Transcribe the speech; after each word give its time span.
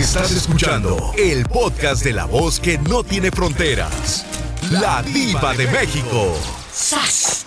Estás 0.00 0.30
escuchando 0.30 1.12
el 1.18 1.44
podcast 1.44 2.02
de 2.02 2.14
la 2.14 2.24
voz 2.24 2.58
que 2.58 2.78
no 2.78 3.04
tiene 3.04 3.30
fronteras. 3.30 4.24
La 4.70 5.02
diva 5.02 5.52
de 5.52 5.66
México. 5.66 6.34
¡Sas! 6.72 7.44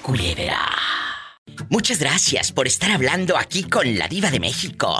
Muchas 1.70 1.99
gracias 1.99 2.52
por 2.52 2.68
estar 2.68 2.91
hablando 2.91 3.38
aquí 3.38 3.63
con 3.63 3.97
la 3.97 4.07
diva 4.07 4.29
de 4.29 4.39
México. 4.39 4.97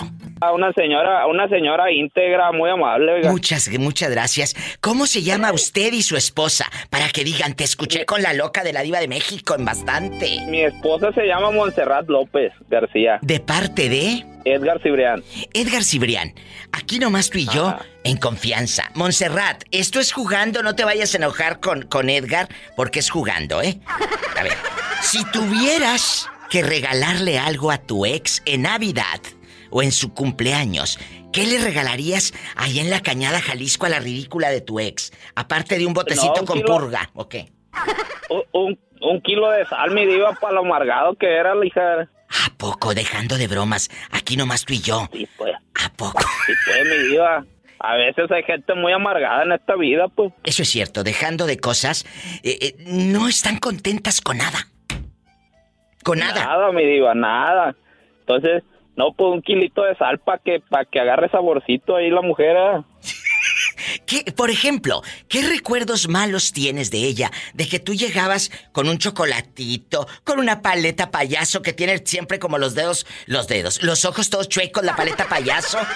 Una 0.54 0.74
señora, 0.74 1.26
una 1.28 1.48
señora 1.48 1.92
íntegra, 1.92 2.52
muy 2.52 2.70
amable. 2.70 3.14
oiga. 3.14 3.32
Muchas, 3.32 3.70
muchas 3.80 4.10
gracias. 4.12 4.56
¿Cómo 4.82 5.06
se 5.06 5.22
llama 5.22 5.54
usted 5.54 5.94
y 5.94 6.02
su 6.04 6.18
esposa? 6.18 6.66
Para 6.90 7.10
que 7.10 7.24
digan, 7.24 7.54
te 7.56 7.64
escuché 7.64 8.06
con 8.06 8.22
la 8.22 8.34
loca 8.34 8.64
de 8.64 8.74
la 8.74 8.82
diva 8.82 9.00
de 9.00 9.08
México 9.08 9.56
en 9.56 9.64
bastante. 9.66 10.42
Mi 10.48 10.62
esposa 10.62 11.14
se 11.14 11.26
llama 11.26 11.52
Montserrat 11.52 12.08
López 12.10 12.52
García. 12.70 13.20
¿De 13.22 13.40
parte 13.40 13.88
de? 13.90 14.26
Edgar 14.46 14.82
Cibrián. 14.82 15.24
Edgar 15.54 15.84
Cibrián, 15.86 16.34
aquí 16.74 17.00
nomás 17.00 17.30
tú 17.30 17.38
y 17.38 17.46
yo, 17.48 17.68
Ajá. 17.70 17.86
en 18.04 18.18
confianza. 18.18 18.92
Montserrat, 18.96 19.64
esto 19.72 20.02
es 20.02 20.12
jugando, 20.12 20.62
no 20.64 20.76
te 20.76 20.84
vayas 20.84 21.14
a 21.14 21.18
enojar 21.18 21.62
con, 21.62 21.84
con 21.84 22.10
Edgar, 22.10 22.50
porque 22.76 23.00
es 23.00 23.10
jugando, 23.10 23.62
¿eh? 23.62 23.80
A 24.38 24.44
ver, 24.44 24.52
si 25.02 25.24
tuvieras 25.32 26.30
que 26.54 26.62
regalarle 26.62 27.40
algo 27.40 27.72
a 27.72 27.80
tu 27.80 28.06
ex 28.06 28.44
en 28.46 28.62
Navidad 28.62 29.20
o 29.72 29.82
en 29.82 29.92
su 29.92 30.14
cumpleaños, 30.14 31.00
¿qué 31.32 31.48
le 31.48 31.58
regalarías 31.58 32.32
ahí 32.56 32.78
en 32.78 32.92
la 32.92 33.02
cañada 33.02 33.42
Jalisco 33.42 33.88
a 33.88 33.90
la 33.90 33.98
ridícula 34.00 34.52
de 34.52 34.62
tu 34.62 34.80
ex? 34.80 35.12
Aparte 35.34 35.80
de 35.80 35.88
un 35.88 35.96
botecito 35.96 36.32
No, 36.36 36.42
un 36.42 36.46
con 36.46 36.58
kilo. 36.62 36.68
purga, 36.78 37.10
¿o 37.16 37.28
qué? 37.28 37.52
Un, 38.30 38.44
un, 38.52 38.80
un 39.02 39.22
kilo 39.22 39.50
de 39.50 39.66
sal, 39.66 39.90
mi 39.96 40.06
diva, 40.06 40.34
para 40.40 40.54
lo 40.54 40.60
amargado 40.60 41.16
que 41.16 41.26
era 41.26 41.56
la 41.56 41.66
hija. 41.66 42.02
¿A 42.02 42.54
poco, 42.56 42.94
dejando 42.94 43.36
de 43.40 43.48
bromas, 43.48 43.90
aquí 44.12 44.38
nomás 44.38 44.64
tú 44.64 44.74
y 44.74 44.80
yo? 44.82 45.10
Sí, 45.12 45.28
pues, 45.36 45.54
¿A 45.84 45.90
poco? 45.94 46.22
sí, 46.46 46.54
pues, 46.68 46.84
mi 46.86 47.08
diva. 47.10 47.44
A 47.80 47.96
veces 47.96 48.30
hay 48.32 48.44
gente 48.44 48.76
muy 48.76 48.94
amargada 48.94 49.42
en 49.44 49.54
esta 49.54 49.76
vida, 49.76 50.08
pues. 50.08 50.32
Eso 50.44 50.62
es 50.62 50.70
cierto, 50.70 51.04
dejando 51.04 51.48
de 51.48 51.58
cosas, 51.58 52.06
eh, 52.44 52.58
eh, 52.62 52.76
no 52.86 53.28
están 53.28 53.58
contentas 53.58 54.22
con 54.22 54.38
nada. 54.38 54.68
Con 56.04 56.20
nada. 56.20 56.46
Nada, 56.46 56.72
mi 56.72 56.86
diva, 56.86 57.14
nada. 57.16 57.76
Entonces, 58.22 58.64
no, 58.96 59.12
pues 59.14 59.32
un 59.34 59.42
kilito 59.42 59.84
de 59.84 59.96
sal 59.96 60.20
para 60.20 60.38
que, 60.40 60.60
pa 60.70 60.86
que 60.86 61.00
agarre 61.00 61.30
saborcito 61.30 61.96
ahí 61.96 62.10
la 62.10 62.22
mujer. 62.22 62.56
¿eh? 62.58 62.82
¿Qué, 64.06 64.32
por 64.32 64.50
ejemplo, 64.50 65.02
¿qué 65.28 65.42
recuerdos 65.42 66.08
malos 66.08 66.52
tienes 66.54 66.92
de 66.92 67.00
ella? 67.00 67.32
De 67.54 67.68
que 67.68 67.80
tú 67.80 67.94
llegabas 67.94 68.52
con 68.72 68.88
un 68.88 68.98
chocolatito, 68.98 70.08
con 70.24 70.40
una 70.40 70.62
paleta 70.62 71.10
payaso 71.12 71.62
que 71.62 71.74
tiene 71.74 71.98
siempre 72.06 72.40
como 72.40 72.58
los 72.58 72.76
dedos, 72.76 73.06
los 73.26 73.48
dedos, 73.48 73.82
los 73.84 74.06
ojos 74.06 74.30
todos 74.30 74.48
chuecos, 74.50 74.84
la 74.84 74.96
paleta 74.96 75.26
payaso. 75.28 75.80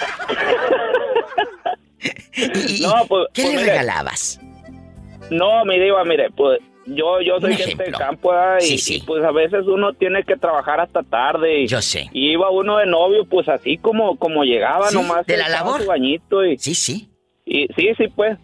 ¿Y, 2.34 2.82
y- 2.82 2.86
No, 2.86 3.06
pues, 3.08 3.26
¿Qué 3.34 3.42
pues, 3.42 3.54
le 3.54 3.60
mire. 3.60 3.70
regalabas? 3.72 4.40
No, 5.30 5.64
mi 5.64 5.78
diva, 5.78 6.04
mire, 6.04 6.30
pues 6.30 6.58
yo, 6.94 7.20
yo 7.20 7.40
soy 7.40 7.54
gente 7.56 7.82
ejemplo. 7.84 7.98
campo 7.98 8.34
¿eh? 8.34 8.58
y, 8.60 8.62
Sí, 8.62 8.78
sí. 8.78 8.94
y, 8.96 9.00
pues 9.02 9.24
a 9.24 9.30
veces 9.32 9.66
uno 9.66 9.92
tiene 9.94 10.24
que 10.24 10.36
trabajar 10.36 10.80
hasta 10.80 11.02
tarde. 11.02 11.60
Y, 11.62 11.66
Yo 11.66 11.80
sé. 11.82 12.08
Y 12.12 12.30
iba 12.32 12.50
uno 12.50 12.78
de 12.78 12.86
novio, 12.86 13.24
pues 13.24 13.48
así 13.48 13.76
como, 13.78 14.16
como 14.16 14.44
llegaba 14.44 14.88
Sí, 14.88 14.94
nomás. 14.96 15.26
de 15.26 15.36
la 15.36 15.48
labor. 15.48 15.80
Su 15.82 15.86
bañito 15.88 16.44
y, 16.44 16.58
Sí, 16.58 16.74
sí. 16.74 17.08
y 17.46 17.66
sí, 17.76 17.88
sí, 17.96 18.08
pues. 18.14 18.38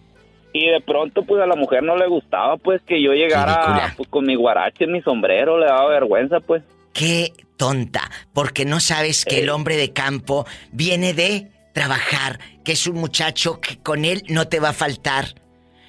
Y 0.52 0.66
de 0.68 0.80
pronto, 0.80 1.22
pues 1.24 1.42
a 1.42 1.46
la 1.46 1.56
mujer 1.56 1.82
no 1.82 1.96
le 1.96 2.06
gustaba, 2.06 2.56
pues 2.56 2.80
que 2.82 3.02
yo 3.02 3.12
llegara 3.12 3.92
pues, 3.96 4.08
con 4.08 4.24
mi 4.24 4.36
guarache, 4.36 4.86
mi 4.86 5.02
sombrero, 5.02 5.58
le 5.58 5.66
daba 5.66 5.88
vergüenza, 5.88 6.38
pues. 6.40 6.62
Qué 6.92 7.32
tonta, 7.56 8.08
porque 8.32 8.64
no 8.64 8.78
sabes 8.78 9.24
que 9.24 9.40
el 9.40 9.48
Eh. 9.48 9.50
hombre 9.50 9.76
de 9.76 9.92
campo 9.92 10.46
viene 10.70 11.12
de 11.12 11.48
trabajar, 11.72 12.38
que 12.64 12.70
es 12.72 12.86
un 12.86 12.94
muchacho 13.00 13.60
que 13.60 13.78
con 13.78 14.04
él 14.04 14.22
no 14.28 14.46
te 14.46 14.60
va 14.60 14.68
a 14.68 14.72
faltar 14.72 15.34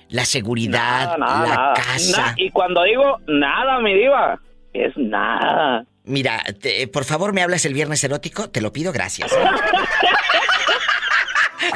la 0.09 0.25
seguridad, 0.25 1.05
Nada, 1.05 1.17
nada, 1.17 1.47
la 1.47 1.55
nada. 1.55 1.73
casa. 1.73 2.33
Y 2.37 2.49
cuando 2.51 2.83
digo 2.83 3.17
nada, 3.27 3.79
mi 3.79 3.93
diva, 3.93 4.39
es 4.73 4.95
nada. 4.97 5.85
Mira, 6.03 6.43
te- 6.61 6.87
por 6.87 7.05
favor, 7.05 7.33
me 7.33 7.41
hablas 7.41 7.65
el 7.65 7.73
viernes 7.73 8.03
erótico, 8.03 8.49
te 8.49 8.61
lo 8.61 8.71
pido, 8.71 8.91
gracias. 8.91 9.31
¿eh? 9.31 9.35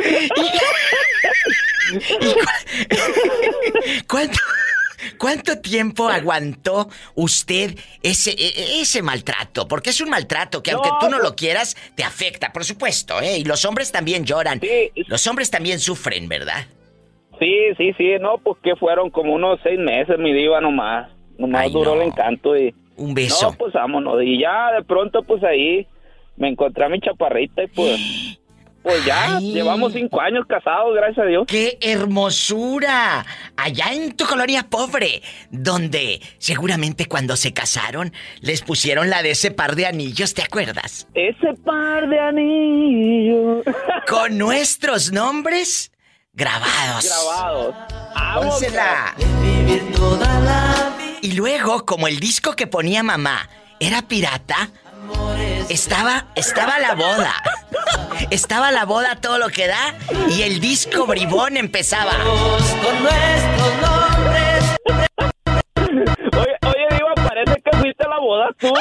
¿Y 2.20 2.32
cu- 2.34 2.40
¿Cuánto, 4.06 4.38
¿Cuánto 5.18 5.58
tiempo 5.60 6.08
aguantó 6.08 6.88
usted 7.14 7.76
ese, 8.02 8.30
e- 8.32 8.80
ese 8.80 9.02
maltrato? 9.02 9.66
Porque 9.66 9.90
es 9.90 10.00
un 10.00 10.10
maltrato 10.10 10.62
que 10.62 10.70
aunque 10.72 10.90
tú 11.00 11.08
no 11.08 11.18
lo 11.18 11.34
quieras, 11.34 11.76
te 11.96 12.04
afecta, 12.04 12.52
por 12.52 12.64
supuesto, 12.64 13.20
¿eh? 13.20 13.38
Y 13.38 13.44
los 13.44 13.64
hombres 13.64 13.90
también 13.92 14.24
lloran. 14.24 14.60
Sí. 14.60 14.92
Los 15.06 15.26
hombres 15.26 15.50
también 15.50 15.80
sufren, 15.80 16.28
¿verdad? 16.28 16.66
Sí, 17.40 17.56
sí, 17.78 17.94
sí, 17.96 18.12
no, 18.20 18.36
pues 18.38 18.58
que 18.62 18.76
fueron 18.76 19.10
como 19.10 19.32
unos 19.32 19.58
seis 19.62 19.78
meses, 19.78 20.18
mi 20.18 20.32
diva, 20.32 20.60
nomás. 20.60 21.10
Nomás 21.38 21.62
Ay, 21.62 21.72
duró 21.72 21.94
no. 21.94 22.02
el 22.02 22.08
encanto 22.08 22.56
y... 22.56 22.74
Un 22.96 23.14
beso. 23.14 23.50
No, 23.50 23.56
pues 23.56 23.72
vámonos. 23.72 24.22
Y 24.22 24.38
ya 24.38 24.72
de 24.72 24.84
pronto, 24.84 25.22
pues 25.22 25.42
ahí 25.42 25.86
me 26.36 26.48
encontré 26.48 26.84
a 26.84 26.88
mi 26.90 27.00
chaparrita 27.00 27.64
y 27.64 27.66
pues... 27.68 28.00
Pues 28.82 29.04
ya, 29.04 29.36
Ay. 29.36 29.52
llevamos 29.52 29.92
cinco 29.92 30.22
años 30.22 30.46
casados, 30.46 30.94
gracias 30.94 31.18
a 31.18 31.28
Dios. 31.28 31.44
¡Qué 31.46 31.76
hermosura! 31.82 33.26
Allá 33.54 33.92
en 33.92 34.16
tu 34.16 34.24
colonia 34.24 34.66
pobre, 34.70 35.20
donde 35.50 36.22
seguramente 36.38 37.04
cuando 37.04 37.36
se 37.36 37.52
casaron 37.52 38.14
les 38.40 38.62
pusieron 38.62 39.10
la 39.10 39.22
de 39.22 39.32
ese 39.32 39.50
par 39.50 39.76
de 39.76 39.84
anillos, 39.84 40.32
¿te 40.32 40.42
acuerdas? 40.42 41.06
Ese 41.12 41.52
par 41.62 42.08
de 42.08 42.20
anillos 42.20 43.64
Con 44.08 44.38
nuestros 44.38 45.12
nombres 45.12 45.92
grabados. 46.32 47.04
grabados. 47.04 47.74
Pónsela. 48.34 49.14
Y 51.22 51.32
luego, 51.32 51.84
como 51.84 52.08
el 52.08 52.18
disco 52.20 52.54
que 52.54 52.66
ponía 52.66 53.02
mamá 53.02 53.48
era 53.78 54.02
pirata, 54.02 54.70
estaba, 55.68 56.26
estaba 56.34 56.78
la 56.78 56.94
boda. 56.94 57.34
Estaba 58.30 58.70
la 58.70 58.84
boda 58.84 59.16
todo 59.16 59.38
lo 59.38 59.48
que 59.48 59.66
da 59.66 59.94
y 60.28 60.42
el 60.42 60.60
disco 60.60 61.06
bribón 61.06 61.56
empezaba. 61.56 62.12
Oye, 66.32 66.56
oye, 66.62 66.86
Diva, 66.90 67.14
parece 67.14 67.62
que 67.62 67.76
fuiste 67.78 68.04
a 68.04 68.08
la 68.08 68.18
boda 68.18 68.48
tú. 68.58 68.72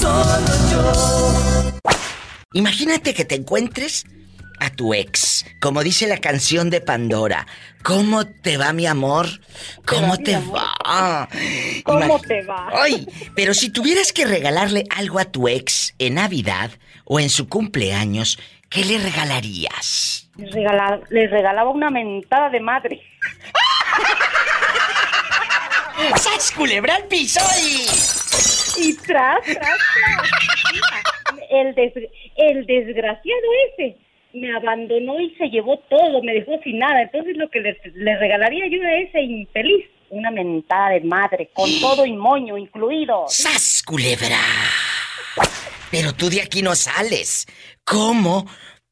Solo 0.00 0.38
yo. 0.70 0.92
Imagínate 2.52 3.14
que 3.14 3.24
te 3.24 3.34
encuentres 3.36 4.04
a 4.60 4.70
tu 4.70 4.94
ex, 4.94 5.44
como 5.60 5.82
dice 5.82 6.06
la 6.06 6.18
canción 6.18 6.70
de 6.70 6.80
Pandora. 6.80 7.46
¿Cómo 7.82 8.24
te 8.26 8.56
va, 8.58 8.72
mi 8.72 8.86
amor? 8.86 9.26
¿Cómo 9.86 10.16
te 10.18 10.38
va? 10.38 11.28
¿Cómo 11.84 12.00
Imag- 12.00 12.26
te 12.26 12.42
va? 12.42 12.68
Ay, 12.72 13.06
pero 13.34 13.52
si 13.54 13.70
tuvieras 13.70 14.12
que 14.12 14.26
regalarle 14.26 14.84
algo 14.90 15.18
a 15.18 15.24
tu 15.24 15.48
ex 15.48 15.94
en 15.98 16.14
Navidad 16.14 16.70
o 17.04 17.18
en 17.20 17.28
su 17.30 17.48
cumpleaños, 17.48 18.38
¿qué 18.74 18.84
le 18.84 18.98
regalarías? 18.98 20.28
Les, 20.36 20.50
regala- 20.52 21.00
les 21.10 21.30
regalaba 21.30 21.70
una 21.70 21.90
mentada 21.90 22.50
de 22.50 22.60
madre. 22.60 23.00
¡Sas, 26.16 26.50
culebra 26.52 26.96
al 26.96 27.04
piso 27.04 27.40
y... 27.62 27.86
Y 28.76 28.92
tras, 28.96 29.40
tras, 29.44 29.54
tras. 29.54 29.78
Mira, 30.72 31.02
El, 31.50 31.74
des- 31.76 31.92
el 32.36 32.66
desgraciado 32.66 33.40
ese 33.78 33.96
me 34.32 34.52
abandonó 34.56 35.20
y 35.20 35.32
se 35.36 35.46
llevó 35.48 35.78
todo, 35.88 36.20
me 36.24 36.32
dejó 36.34 36.58
sin 36.64 36.80
nada. 36.80 37.02
Entonces 37.02 37.36
lo 37.36 37.48
que 37.50 37.60
le, 37.60 37.80
le 37.94 38.18
regalaría 38.18 38.64
yo 38.68 38.82
a 38.84 38.94
ese 38.96 39.20
infeliz, 39.22 39.86
una 40.10 40.32
mentada 40.32 40.88
de 40.90 41.02
madre, 41.02 41.50
con 41.54 41.70
todo 41.80 42.04
y 42.04 42.14
moño 42.16 42.58
incluido. 42.58 43.26
¡Sas, 43.28 43.80
culebra! 43.86 44.40
Pero 45.92 46.12
tú 46.12 46.28
de 46.28 46.42
aquí 46.42 46.60
no 46.62 46.74
sales. 46.74 47.46
¿Cómo 47.84 48.46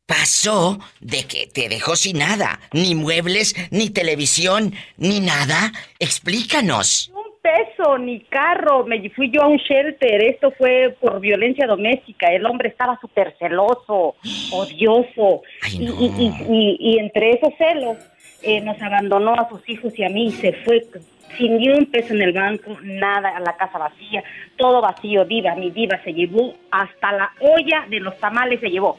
pasó 0.07 0.79
de 1.01 1.25
que 1.25 1.47
te 1.47 1.69
dejó 1.69 1.97
sin 1.97 2.19
nada? 2.19 2.61
Ni 2.73 2.95
muebles, 2.95 3.55
ni 3.71 3.91
televisión, 3.91 4.75
ni 4.99 5.21
nada. 5.21 5.73
Explícanos. 5.99 7.11
Un 7.15 7.33
peso, 7.41 7.99
ni 7.99 8.21
carro, 8.21 8.85
me 8.85 9.09
fui 9.11 9.31
yo 9.31 9.43
a 9.43 9.49
un 9.49 9.57
shelter. 9.57 10.23
Esto 10.23 10.53
fue 10.59 10.95
por 11.01 11.21
violencia 11.21 11.67
doméstica. 11.67 12.29
El 12.29 12.47
hombre 12.47 12.69
estaba 12.69 12.99
súper 13.01 13.35
celoso, 13.39 14.15
odioso. 14.53 15.43
Ay, 15.63 15.77
y, 15.77 15.79
no. 15.87 15.95
y, 16.01 16.07
y, 16.07 16.27
y- 16.51 16.77
y 16.95 16.99
entre 16.99 17.31
esos 17.31 17.51
celos 17.57 17.97
eh, 18.43 18.61
nos 18.61 18.81
abandonó 18.83 19.35
a 19.35 19.49
sus 19.49 19.67
hijos 19.69 19.93
y 19.99 20.05
a 20.05 20.09
mí. 20.09 20.31
Se 20.33 20.53
fue 20.65 20.85
sin 21.37 21.57
ni 21.57 21.69
un 21.69 21.87
peso 21.87 22.13
en 22.15 22.23
el 22.23 22.33
banco, 22.33 22.77
nada, 22.83 23.37
a 23.37 23.41
la 23.41 23.57
casa 23.57 23.79
vacía, 23.79 24.23
todo 24.57 24.81
vacío, 24.81 25.25
diva. 25.25 25.55
Mi 25.55 25.71
diva 25.71 26.01
se 26.05 26.13
llevó 26.13 26.55
hasta 26.71 27.13
la 27.13 27.31
olla 27.41 27.87
de 27.89 28.01
los 28.01 28.19
tamales, 28.19 28.61
se 28.61 28.69
llevó. 28.69 28.99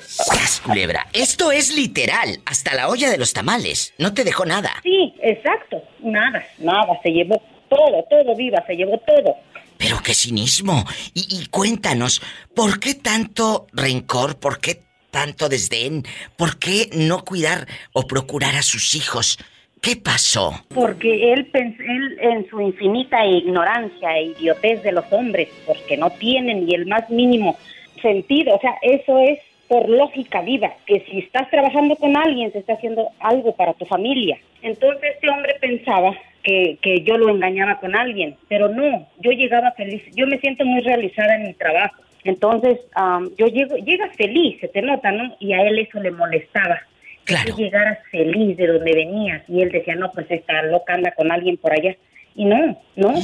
¡Sas, 0.00 0.60
culebra! 0.64 1.06
Esto 1.12 1.52
es 1.52 1.74
literal. 1.74 2.40
Hasta 2.46 2.74
la 2.74 2.88
olla 2.88 3.10
de 3.10 3.18
los 3.18 3.32
tamales. 3.32 3.94
No 3.98 4.14
te 4.14 4.24
dejó 4.24 4.44
nada. 4.44 4.70
Sí, 4.82 5.14
exacto. 5.22 5.82
Nada, 6.00 6.44
nada, 6.58 6.98
se 7.02 7.10
llevó 7.10 7.42
todo, 7.68 8.04
todo, 8.08 8.34
diva, 8.36 8.64
se 8.66 8.74
llevó 8.74 8.98
todo. 8.98 9.36
Pero 9.78 9.98
qué 10.02 10.14
cinismo. 10.14 10.84
Y, 11.14 11.40
y 11.40 11.46
cuéntanos, 11.46 12.22
¿por 12.54 12.80
qué 12.80 12.94
tanto 12.94 13.66
rencor? 13.72 14.38
¿Por 14.38 14.60
qué 14.60 14.82
tanto 15.10 15.48
desdén? 15.48 16.04
¿Por 16.36 16.58
qué 16.58 16.88
no 16.92 17.24
cuidar 17.24 17.66
o 17.92 18.06
procurar 18.06 18.56
a 18.56 18.62
sus 18.62 18.94
hijos? 18.94 19.38
¿Qué 19.86 19.94
pasó? 19.94 20.50
Porque 20.74 21.32
él, 21.32 21.48
él 21.54 22.18
en 22.20 22.48
su 22.48 22.60
infinita 22.60 23.24
ignorancia 23.24 24.18
e 24.18 24.32
idiotez 24.36 24.82
de 24.82 24.90
los 24.90 25.04
hombres, 25.12 25.48
porque 25.64 25.96
no 25.96 26.10
tienen 26.10 26.66
ni 26.66 26.74
el 26.74 26.86
más 26.86 27.08
mínimo 27.08 27.56
sentido, 28.02 28.56
o 28.56 28.60
sea, 28.60 28.74
eso 28.82 29.20
es 29.20 29.38
por 29.68 29.88
lógica 29.88 30.40
viva, 30.40 30.72
que 30.86 31.04
si 31.08 31.20
estás 31.20 31.48
trabajando 31.50 31.94
con 31.94 32.16
alguien, 32.16 32.50
se 32.50 32.58
está 32.58 32.72
haciendo 32.72 33.10
algo 33.20 33.54
para 33.54 33.74
tu 33.74 33.84
familia. 33.84 34.36
Entonces 34.60 35.12
este 35.14 35.30
hombre 35.30 35.54
pensaba 35.60 36.16
que, 36.42 36.78
que 36.82 37.02
yo 37.02 37.16
lo 37.16 37.28
engañaba 37.28 37.78
con 37.78 37.94
alguien, 37.94 38.34
pero 38.48 38.68
no, 38.68 39.06
yo 39.20 39.30
llegaba 39.30 39.70
feliz, 39.70 40.02
yo 40.16 40.26
me 40.26 40.40
siento 40.40 40.64
muy 40.64 40.80
realizada 40.80 41.36
en 41.36 41.44
mi 41.44 41.54
trabajo. 41.54 42.02
Entonces, 42.24 42.80
am, 42.96 43.30
yo 43.38 43.46
llego, 43.46 43.76
llegas 43.76 44.16
feliz, 44.16 44.58
se 44.60 44.66
te 44.66 44.82
nota, 44.82 45.12
¿no? 45.12 45.36
Y 45.38 45.52
a 45.52 45.62
él 45.62 45.78
eso 45.78 46.00
le 46.00 46.10
molestaba 46.10 46.80
Claro. 47.26 47.54
tú 47.54 47.60
llegaras 47.62 47.98
feliz 48.10 48.56
de 48.56 48.66
donde 48.68 48.92
venías. 48.94 49.42
Y 49.48 49.60
él 49.60 49.70
decía, 49.70 49.94
no, 49.96 50.10
pues 50.12 50.26
esta 50.30 50.62
loca 50.62 50.94
anda 50.94 51.10
con 51.12 51.30
alguien 51.30 51.56
por 51.58 51.72
allá. 51.72 51.94
Y 52.34 52.44
no, 52.46 52.80
no. 52.96 53.12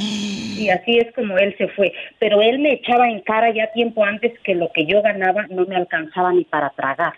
Y 0.53 0.69
así 0.69 0.99
es 0.99 1.13
como 1.15 1.39
él 1.39 1.55
se 1.59 1.67
fue. 1.69 1.93
Pero 2.21 2.41
él 2.43 2.59
me 2.61 2.75
echaba 2.75 3.09
en 3.09 3.21
cara 3.23 3.53
ya 3.53 3.73
tiempo 3.73 4.05
antes 4.05 4.33
que 4.45 4.55
lo 4.55 4.71
que 4.73 4.85
yo 4.85 5.03
ganaba 5.03 5.47
no 5.49 5.65
me 5.65 5.75
alcanzaba 5.75 6.33
ni 6.33 6.45
para 6.45 6.71
tragar. 6.71 7.15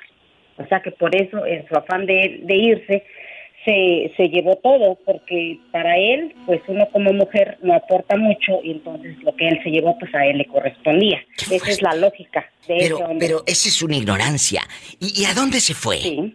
O 0.56 0.64
sea 0.66 0.80
que 0.80 0.92
por 0.92 1.14
eso, 1.14 1.44
en 1.44 1.66
su 1.68 1.74
afán 1.74 2.06
de, 2.06 2.40
de 2.44 2.54
irse, 2.56 3.04
se, 3.64 4.12
se 4.16 4.28
llevó 4.28 4.56
todo, 4.62 4.98
porque 5.04 5.58
para 5.72 5.96
él, 5.98 6.34
pues 6.46 6.60
uno 6.68 6.86
como 6.92 7.12
mujer 7.12 7.58
no 7.62 7.74
aporta 7.74 8.16
mucho 8.16 8.60
y 8.62 8.72
entonces 8.72 9.16
lo 9.22 9.34
que 9.34 9.48
él 9.48 9.60
se 9.62 9.70
llevó, 9.70 9.98
pues 9.98 10.14
a 10.14 10.24
él 10.26 10.38
le 10.38 10.44
correspondía. 10.46 11.20
Esa 11.50 11.70
es 11.70 11.82
la 11.82 11.94
lógica 11.94 12.46
de 12.68 12.76
Pero, 12.78 12.94
ese 12.96 13.04
hombre. 13.04 13.26
pero 13.26 13.42
esa 13.46 13.68
es 13.68 13.82
una 13.82 13.96
ignorancia. 13.96 14.62
¿Y, 15.00 15.22
y 15.22 15.24
a 15.24 15.34
dónde 15.34 15.60
se 15.60 15.74
fue? 15.74 15.96
Sí. 15.96 16.34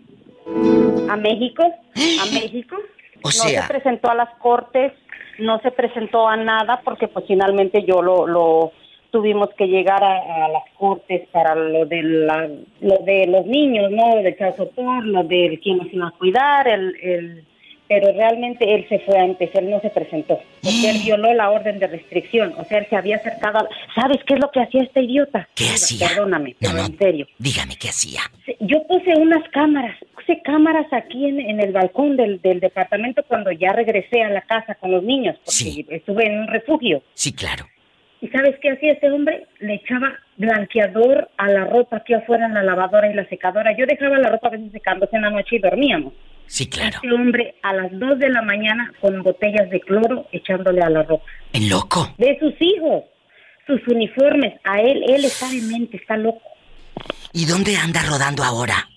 ¿A 1.10 1.16
México? 1.16 1.64
¿A 1.64 2.26
México? 2.34 2.76
O 3.22 3.28
no 3.28 3.32
sea- 3.32 3.64
se 3.64 3.68
presentó 3.74 4.10
a 4.10 4.16
las 4.16 4.30
cortes, 4.36 4.94
no 5.40 5.60
se 5.62 5.72
presentó 5.72 6.28
a 6.28 6.38
nada 6.38 6.82
porque 6.84 7.08
pues 7.08 7.26
finalmente 7.28 7.84
yo 7.88 8.02
lo, 8.02 8.28
lo 8.28 8.72
tuvimos 9.12 9.50
que 9.58 9.68
llegar 9.68 10.04
a, 10.04 10.46
a 10.46 10.50
las 10.50 10.64
cortes 10.78 11.28
para 11.32 11.56
lo 11.56 11.86
de 11.86 12.04
la, 12.04 12.48
lo 12.82 12.98
de 13.06 13.26
los 13.28 13.46
niños, 13.46 13.92
¿no? 13.92 14.16
De 14.18 14.36
child 14.38 14.56
support, 14.58 15.04
lo 15.06 15.24
de 15.24 15.60
quién 15.64 15.78
nos 15.78 15.92
iba 15.94 16.08
a 16.08 16.12
cuidar, 16.12 16.68
el, 16.68 16.96
el 17.02 17.46
pero 17.88 18.12
realmente 18.14 18.76
él 18.76 18.86
se 18.88 19.00
fue 19.00 19.18
antes, 19.18 19.50
él 19.56 19.68
no 19.72 19.80
se 19.82 19.90
presentó, 19.90 20.36
porque 20.62 20.90
él 20.92 20.98
violó 21.04 21.34
la 21.34 21.50
orden 21.50 21.80
de 21.80 21.88
restricción, 21.88 22.54
o 22.60 22.64
sea, 22.66 22.78
él 22.80 22.88
se 22.88 22.96
había 22.96 23.16
acercado, 23.16 23.58
a- 23.60 23.70
¿sabes 24.00 24.20
qué 24.28 24.36
es 24.36 24.40
lo 24.40 24.52
que 24.52 24.62
hacía 24.62 24.84
este 24.84 25.02
idiota? 25.02 25.50
¿Qué 25.56 25.66
hacía? 25.66 26.08
Perdóname, 26.10 26.52
No, 26.52 26.56
pero 26.70 26.74
no. 26.74 26.86
en 26.86 26.98
serio. 27.00 27.28
Dígame 27.40 27.76
qué 27.78 27.90
hacía. 27.90 28.22
Yo 28.60 28.84
puse 28.88 29.12
unas 29.18 29.42
cámaras, 29.50 29.98
puse 30.30 30.42
cámaras 30.44 30.86
aquí 30.92 31.26
en, 31.26 31.40
en 31.40 31.60
el 31.60 31.72
balcón 31.74 32.16
del, 32.18 32.42
del 32.42 32.60
departamento 32.60 33.24
cuando 33.28 33.52
ya 33.52 33.74
regresé 33.74 34.22
a 34.24 34.30
la 34.30 34.42
casa 34.42 34.76
con 34.76 34.92
los 34.92 35.04
niños, 35.04 35.36
porque 35.38 35.52
Sí. 35.52 35.86
estuve 35.90 36.26
en 36.28 36.40
un 36.40 36.48
refugio. 36.48 37.02
Sí, 37.14 37.34
claro. 37.34 37.66
¿Y 38.22 38.28
sabes 38.28 38.56
qué 38.62 38.72
hacía 38.72 38.94
ese 38.94 39.10
hombre? 39.10 39.48
Le 39.60 39.76
echaba 39.76 40.12
blanqueador 40.38 41.30
a 41.38 41.48
la 41.50 41.66
ropa 41.66 41.98
aquí 41.98 42.14
afuera 42.14 42.46
en 42.48 42.54
la 42.54 42.64
lavadora 42.64 43.10
y 43.10 43.14
la 43.16 43.26
secadora. 43.30 43.76
Yo 43.78 43.86
dejaba 43.86 44.18
la 44.20 44.30
ropa 44.30 44.50
a 44.50 44.52
veces 44.52 44.72
secándose 44.72 45.16
en 45.16 45.22
la 45.22 45.30
noche 45.30 45.56
y 45.56 45.60
dormíamos. 45.60 46.14
Sí, 46.46 46.68
claro. 46.70 46.96
Este 47.02 47.12
hombre 47.14 47.56
a 47.62 47.74
las 47.74 47.98
2 47.98 48.20
de 48.20 48.30
la 48.30 48.42
mañana 48.42 48.92
con 49.00 49.24
botellas 49.24 49.70
de 49.70 49.80
cloro 49.80 50.28
echándole 50.32 50.82
a 50.82 50.90
la 50.90 51.04
ropa. 51.04 51.24
¿En 51.54 51.70
loco? 51.70 52.14
De 52.18 52.38
sus 52.40 52.54
hijos, 52.60 53.04
sus 53.66 53.80
uniformes, 53.88 54.54
a 54.66 54.82
él, 54.82 55.04
él 55.08 55.24
está 55.26 55.48
demente, 55.50 55.96
está 55.98 56.18
loco. 56.18 56.42
¿Y 57.34 57.46
dónde 57.46 57.78
anda 57.78 58.02
rodando 58.04 58.44
ahora? 58.44 58.90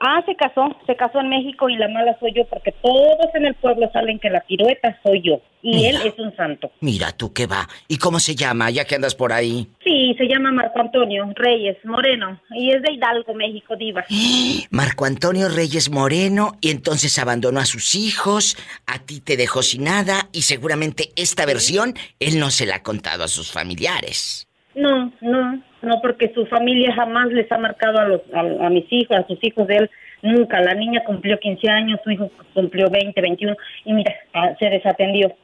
Ah, 0.00 0.22
se 0.26 0.34
casó, 0.36 0.76
se 0.86 0.96
casó 0.96 1.20
en 1.20 1.28
México 1.28 1.68
y 1.68 1.76
la 1.76 1.88
mala 1.88 2.16
soy 2.20 2.32
yo 2.32 2.44
porque 2.46 2.72
todos 2.82 3.34
en 3.34 3.46
el 3.46 3.54
pueblo 3.54 3.90
saben 3.92 4.18
que 4.18 4.30
la 4.30 4.40
pirueta 4.40 4.98
soy 5.02 5.22
yo 5.22 5.40
y 5.62 5.76
Mira. 5.76 5.88
él 6.02 6.06
es 6.06 6.18
un 6.18 6.34
santo. 6.36 6.70
Mira 6.80 7.12
tú 7.12 7.32
qué 7.32 7.46
va. 7.46 7.66
¿Y 7.88 7.96
cómo 7.96 8.20
se 8.20 8.34
llama, 8.34 8.70
ya 8.70 8.84
que 8.84 8.94
andas 8.94 9.14
por 9.14 9.32
ahí? 9.32 9.66
Sí, 9.82 10.14
se 10.18 10.26
llama 10.26 10.52
Marco 10.52 10.80
Antonio 10.80 11.26
Reyes 11.34 11.78
Moreno 11.84 12.40
y 12.50 12.70
es 12.70 12.82
de 12.82 12.92
Hidalgo, 12.92 13.34
México, 13.34 13.74
diva. 13.76 14.04
Marco 14.70 15.06
Antonio 15.06 15.48
Reyes 15.48 15.90
Moreno 15.90 16.52
y 16.60 16.70
entonces 16.70 17.18
abandonó 17.18 17.60
a 17.60 17.64
sus 17.64 17.94
hijos, 17.94 18.56
a 18.86 18.98
ti 18.98 19.20
te 19.20 19.36
dejó 19.36 19.62
sin 19.62 19.84
nada 19.84 20.28
y 20.32 20.42
seguramente 20.42 21.10
esta 21.16 21.46
versión 21.46 21.94
él 22.20 22.38
no 22.38 22.50
se 22.50 22.66
la 22.66 22.76
ha 22.76 22.82
contado 22.82 23.24
a 23.24 23.28
sus 23.28 23.50
familiares. 23.50 24.46
No, 24.74 25.12
no, 25.20 25.62
no, 25.84 26.00
porque 26.02 26.32
su 26.34 26.46
familia 26.46 26.92
jamás 26.94 27.28
les 27.28 27.50
ha 27.52 27.58
marcado 27.58 27.98
a, 27.98 28.04
los, 28.08 28.20
a, 28.32 28.66
a 28.66 28.70
mis 28.70 28.84
hijos, 28.90 29.16
a 29.16 29.26
sus 29.26 29.38
hijos 29.42 29.66
de 29.68 29.76
él, 29.76 29.90
nunca. 30.22 30.60
La 30.60 30.74
niña 30.74 31.02
cumplió 31.04 31.38
15 31.38 31.68
años, 31.70 32.00
su 32.04 32.10
hijo 32.10 32.30
cumplió 32.54 32.88
20, 32.90 33.20
21 33.20 33.56
y 33.84 33.92
mira, 33.92 34.14
ah, 34.32 34.54
se 34.58 34.68
desatendió, 34.70 35.34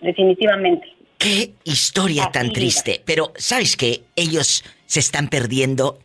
definitivamente. 0.00 0.86
Qué 1.18 1.52
historia 1.64 2.24
Así 2.24 2.32
tan 2.32 2.52
triste. 2.52 3.02
Pero, 3.04 3.32
¿sabes 3.36 3.76
qué? 3.76 4.00
Ellos 4.16 4.64
se 4.86 5.00
están 5.00 5.28
perdiendo 5.28 5.98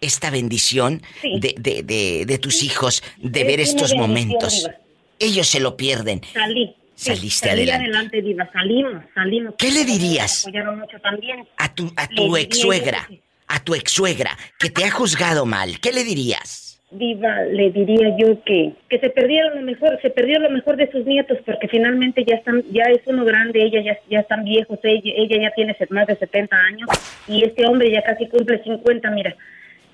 esta 0.00 0.30
bendición 0.30 1.02
Sí. 1.20 1.40
de, 1.40 1.54
de, 1.58 1.82
de, 1.82 2.24
de 2.26 2.38
tus 2.38 2.62
hijos, 2.62 3.02
de 3.18 3.40
Es 3.40 3.46
ver 3.46 3.60
estos 3.60 3.94
momentos. 3.94 4.62
Diva. 4.64 4.74
Ellos 5.18 5.46
se 5.48 5.60
lo 5.60 5.76
pierden. 5.76 6.20
Salí. 6.32 6.74
sí, 6.94 7.10
Saliste 7.10 7.48
salí 7.48 7.62
adelante. 7.62 7.84
adelante, 7.86 8.22
Diva, 8.22 8.50
salimos, 8.52 9.02
salimos. 9.14 9.54
¿Qué 9.58 9.70
le 9.72 9.84
dirías? 9.84 10.46
Me 10.46 10.50
apoyaron 10.50 10.78
mucho 10.80 10.98
también. 11.00 11.46
A 11.58 11.74
tu, 11.74 11.92
a 11.96 12.08
tu 12.08 12.36
ex 12.36 12.58
suegra, 12.60 13.04
que- 13.08 13.20
a 13.50 13.62
tu 13.62 13.74
ex 13.74 13.90
suegra, 13.92 14.30
que 14.58 14.70
te 14.70 14.84
ha 14.84 14.90
juzgado 14.90 15.44
mal, 15.44 15.80
¿qué 15.80 15.92
le 15.92 16.04
dirías? 16.04 16.80
Diva, 16.92 17.42
le 17.42 17.70
diría 17.70 18.16
yo 18.18 18.42
que, 18.42 18.72
que 18.88 18.98
se 18.98 19.10
perdieron 19.10 19.54
lo 19.54 19.62
mejor, 19.62 19.96
se 20.02 20.10
perdió 20.10 20.40
lo 20.40 20.50
mejor 20.50 20.76
de 20.76 20.90
sus 20.90 21.06
nietos 21.06 21.38
porque 21.46 21.68
finalmente 21.68 22.24
ya 22.24 22.34
están, 22.36 22.64
ya 22.72 22.82
es 22.84 23.00
uno 23.06 23.24
grande, 23.24 23.62
ella 23.62 23.80
ya, 23.80 23.98
ya 24.08 24.20
están 24.20 24.44
viejos, 24.44 24.78
ella, 24.82 25.12
ella 25.16 25.42
ya 25.42 25.50
tiene 25.52 25.76
más 25.90 26.08
de 26.08 26.16
70 26.16 26.56
años 26.56 26.88
y 27.28 27.44
este 27.44 27.64
hombre 27.66 27.92
ya 27.92 28.02
casi 28.02 28.26
cumple 28.26 28.60
50, 28.64 29.08
mira. 29.12 29.36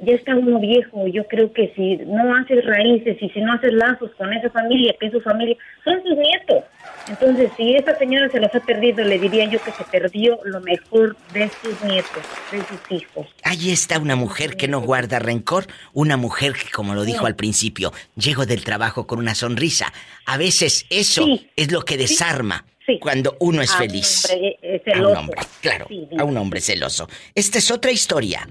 ya 0.01 0.15
está 0.15 0.35
uno 0.37 0.59
viejo. 0.59 1.07
Yo 1.07 1.25
creo 1.25 1.53
que 1.53 1.71
si 1.77 1.97
no 2.07 2.35
haces 2.35 2.65
raíces 2.65 3.19
y 3.21 3.29
si 3.29 3.41
no 3.41 3.53
haces 3.53 3.75
lazos 3.75 4.11
con 4.17 4.33
esa 4.33 4.49
familia, 4.51 4.95
que 4.99 5.07
es 5.07 5.13
su 5.13 5.21
familia, 5.21 5.57
son 5.85 6.03
sus 6.03 6.17
nietos. 6.17 6.65
Entonces, 7.09 7.51
si 7.57 7.77
esa 7.77 7.97
señora 7.99 8.29
se 8.31 8.41
los 8.41 8.53
ha 8.55 8.61
perdido, 8.61 9.05
le 9.05 9.19
diría 9.19 9.45
yo 9.49 9.63
que 9.63 9.71
se 9.73 9.85
perdió 9.85 10.39
lo 10.45 10.61
mejor 10.61 11.17
de 11.33 11.49
sus 11.63 11.81
nietos, 11.85 12.23
de 12.51 12.59
sus 12.59 12.81
hijos. 12.91 13.27
Ahí 13.45 13.71
está 13.71 13.99
una 13.99 14.17
mujer 14.17 14.57
que 14.57 14.67
no 14.69 14.81
guarda 14.81 15.19
rencor, 15.21 15.67
una 15.93 16.17
mujer 16.17 16.55
que, 16.55 16.71
como 16.71 16.95
lo 16.95 17.05
dijo 17.05 17.27
al 17.27 17.37
principio, 17.37 17.93
llego 18.17 18.45
del 18.45 18.65
trabajo 18.65 19.07
con 19.07 19.19
una 19.21 19.35
sonrisa. 19.35 19.93
A 20.25 20.37
veces 20.37 20.87
eso 20.91 21.25
Sí. 21.25 21.49
es 21.57 21.71
lo 21.71 21.83
que 21.83 21.97
desarma 21.97 22.65
Sí. 22.85 22.99
cuando 23.01 23.37
uno 23.41 23.63
es 23.63 23.71
A 23.71 23.75
un 23.75 23.79
feliz. 23.79 24.29
hombre, 24.31 24.59
eh, 24.63 24.83
A 24.87 24.89
un 24.89 24.95
celoso. 24.95 25.21
hombre, 25.21 25.41
claro, 25.61 25.87
a 26.19 26.25
un 26.25 26.37
hombre 26.37 26.61
celoso. 26.61 27.09
Esta 27.35 27.59
es 27.59 27.71
otra 27.71 27.91
historia 27.93 28.49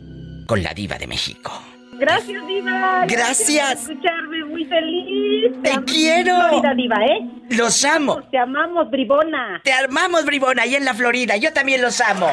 con 0.48 0.64
la 0.64 0.74
diva 0.74 0.98
de 0.98 1.08
México. 1.08 1.52
Gracias, 1.98 2.48
Diva. 2.48 3.06
Gracias. 3.08 3.82
por 3.82 3.92
escucharme, 3.92 4.46
muy 4.46 4.66
feliz. 4.66 5.62
Te 5.64 5.72
amo. 5.72 5.86
quiero. 5.86 6.36
Florida, 6.50 6.74
Diva, 6.76 6.96
¿eh? 7.06 7.30
Los 7.52 7.84
amo. 7.86 8.22
Te 8.30 8.38
amamos, 8.38 8.90
bribona. 8.90 9.62
Te 9.64 9.72
armamos, 9.74 10.26
bribona, 10.26 10.64
ahí 10.64 10.76
en 10.76 10.86
la 10.86 10.94
Florida. 10.94 11.38
Yo 11.38 11.54
también 11.54 11.82
los 11.82 12.02
amo. 12.02 12.30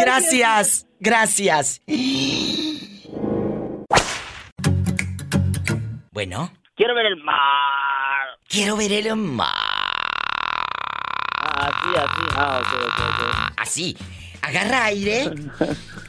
Gracias, 0.00 0.86
gracias. 0.98 1.80
Bueno, 6.12 6.52
Quiero 6.76 6.94
ver 6.94 7.06
el 7.06 7.16
mar. 7.22 7.36
quiero 8.48 8.76
ver 8.76 8.92
el 8.92 9.16
mar. 9.16 9.48
Ah, 11.42 11.68
así, 11.70 11.88
así. 11.96 12.26
Ah, 12.36 12.60
ok, 12.60 12.72
ok, 12.86 13.52
Así. 13.58 13.96
Agarra 14.42 14.84
aire, 14.86 15.30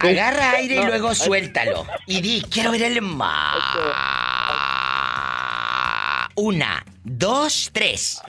agarra 0.00 0.52
aire 0.52 0.76
y 0.76 0.84
luego 0.84 1.14
suéltalo. 1.14 1.86
Y 2.06 2.20
di, 2.20 2.42
quiero 2.50 2.72
ver 2.72 2.82
el 2.82 3.00
mar. 3.02 3.56
Una, 6.34 6.84
dos, 7.04 7.70
tres. 7.72 8.20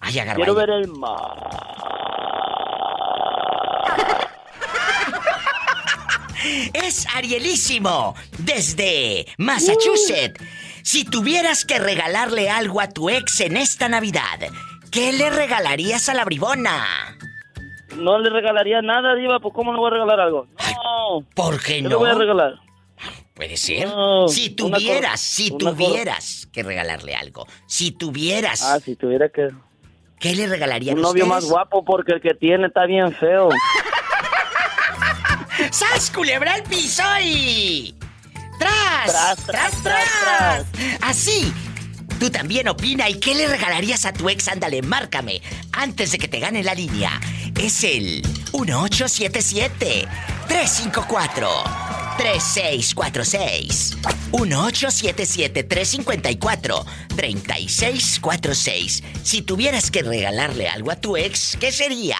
Ay, 0.00 0.18
agarra 0.18 0.36
Quiero 0.36 0.58
aire. 0.58 0.72
ver 0.72 0.82
el 0.82 0.88
mar. 0.88 1.20
Es 6.72 7.06
Arielísimo, 7.14 8.14
desde 8.38 9.26
Massachusetts. 9.38 10.40
Si 10.82 11.04
tuvieras 11.04 11.64
que 11.64 11.78
regalarle 11.78 12.50
algo 12.50 12.80
a 12.80 12.88
tu 12.88 13.08
ex 13.08 13.40
en 13.40 13.56
esta 13.56 13.88
Navidad, 13.88 14.38
¿qué 14.90 15.12
le 15.12 15.30
regalarías 15.30 16.08
a 16.10 16.14
la 16.14 16.24
bribona? 16.24 16.84
No 17.96 18.18
le 18.18 18.30
regalaría 18.30 18.82
nada, 18.82 19.14
Diva, 19.14 19.40
pues 19.40 19.54
¿cómo 19.54 19.72
le 19.72 19.78
voy 19.78 19.88
a 19.88 19.94
regalar 19.94 20.20
algo? 20.20 20.46
No. 20.58 21.24
¿Por 21.34 21.60
qué 21.62 21.76
¿Qué 21.76 21.82
no? 21.82 21.88
le 21.90 21.94
voy 21.96 22.10
a 22.10 22.14
regalar? 22.14 22.54
Puede 23.34 23.56
ser. 23.56 23.88
No, 23.88 24.28
si 24.28 24.50
tuvieras, 24.50 25.20
si 25.20 25.50
tuvieras 25.56 26.48
que 26.52 26.62
regalarle 26.62 27.14
algo, 27.16 27.46
si 27.66 27.90
tuvieras, 27.90 28.62
Ah, 28.62 28.78
si 28.80 28.94
tuviera 28.96 29.28
que... 29.28 29.48
¿qué 30.20 30.34
le 30.36 30.46
regalarían 30.46 30.96
Un 30.96 31.02
novio 31.02 31.24
ustedes? 31.24 31.42
más 31.42 31.50
guapo 31.50 31.84
porque 31.84 32.12
el 32.12 32.20
que 32.20 32.34
tiene 32.34 32.68
está 32.68 32.86
bien 32.86 33.12
feo. 33.12 33.48
¡Sas, 35.70 36.10
culebra 36.10 36.54
al 36.54 36.62
piso 36.64 37.02
y... 37.22 37.94
¡Tras! 38.58 39.06
Tras, 39.06 39.36
¡Tras, 39.46 39.82
tras, 39.82 39.82
tras! 39.82 40.72
tras, 40.72 40.98
Así. 41.02 41.52
Tú 42.18 42.30
también 42.30 42.68
opina 42.68 43.08
y 43.08 43.18
qué 43.20 43.34
le 43.34 43.48
regalarías 43.48 44.04
a 44.04 44.12
tu 44.12 44.28
ex, 44.28 44.48
ándale, 44.48 44.82
márcame, 44.82 45.42
antes 45.72 46.12
de 46.12 46.18
que 46.18 46.28
te 46.28 46.38
gane 46.38 46.62
la 46.62 46.74
línea. 46.74 47.20
Es 47.58 47.84
el 47.84 48.22
1877 48.52 50.08
354 50.48 51.48
3646 52.16 53.96
1877 54.32 55.64
354 55.64 56.86
3646 57.16 59.02
Si 59.22 59.42
tuvieras 59.42 59.90
que 59.90 60.02
regalarle 60.02 60.68
algo 60.68 60.90
a 60.90 60.96
tu 60.96 61.16
ex, 61.16 61.56
¿qué 61.58 61.72
sería? 61.72 62.18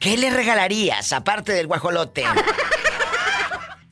¿qué 0.00 0.16
le 0.16 0.30
regalarías 0.30 1.12
aparte 1.12 1.52
del 1.52 1.68
guajolote? 1.68 2.24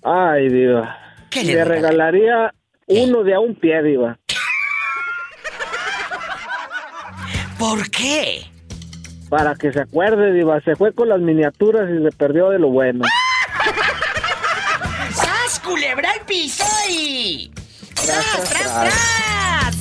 Ay, 0.03 0.49
Diva. 0.49 0.99
¿Qué 1.31 1.45
le 1.45 1.53
le 1.55 1.65
regala? 1.65 1.89
regalaría 2.11 2.55
uno 2.89 3.23
de 3.23 3.35
a 3.35 3.41
un 3.41 3.55
pie, 3.55 3.81
Diva. 3.83 4.19
¿Por 7.59 7.91
qué? 7.91 8.43
Para 9.29 9.55
que 9.55 9.73
se 9.73 9.81
acuerde, 9.83 10.33
Diva. 10.33 10.61
Se 10.63 10.75
fue 10.75 10.93
con 10.93 11.09
las 11.11 11.21
miniaturas 11.21 11.89
y 11.91 12.03
se 12.03 12.11
perdió 12.17 12.51
de 12.51 12.59
lo 12.59 12.71
bueno. 12.71 13.05
¡Sas, 15.67 15.73
culebra 15.75 16.11
al 16.13 16.21
piso 16.25 16.65
y... 16.89 17.51
¡Tras, 17.95 18.07
Tras, 18.07 18.49
tras, 18.51 18.63
tras. 18.63 18.83
tras! 18.85 19.77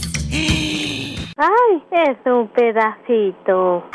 Ay, 1.38 1.84
es 1.92 2.18
un 2.26 2.48
pedacito. 2.54 3.90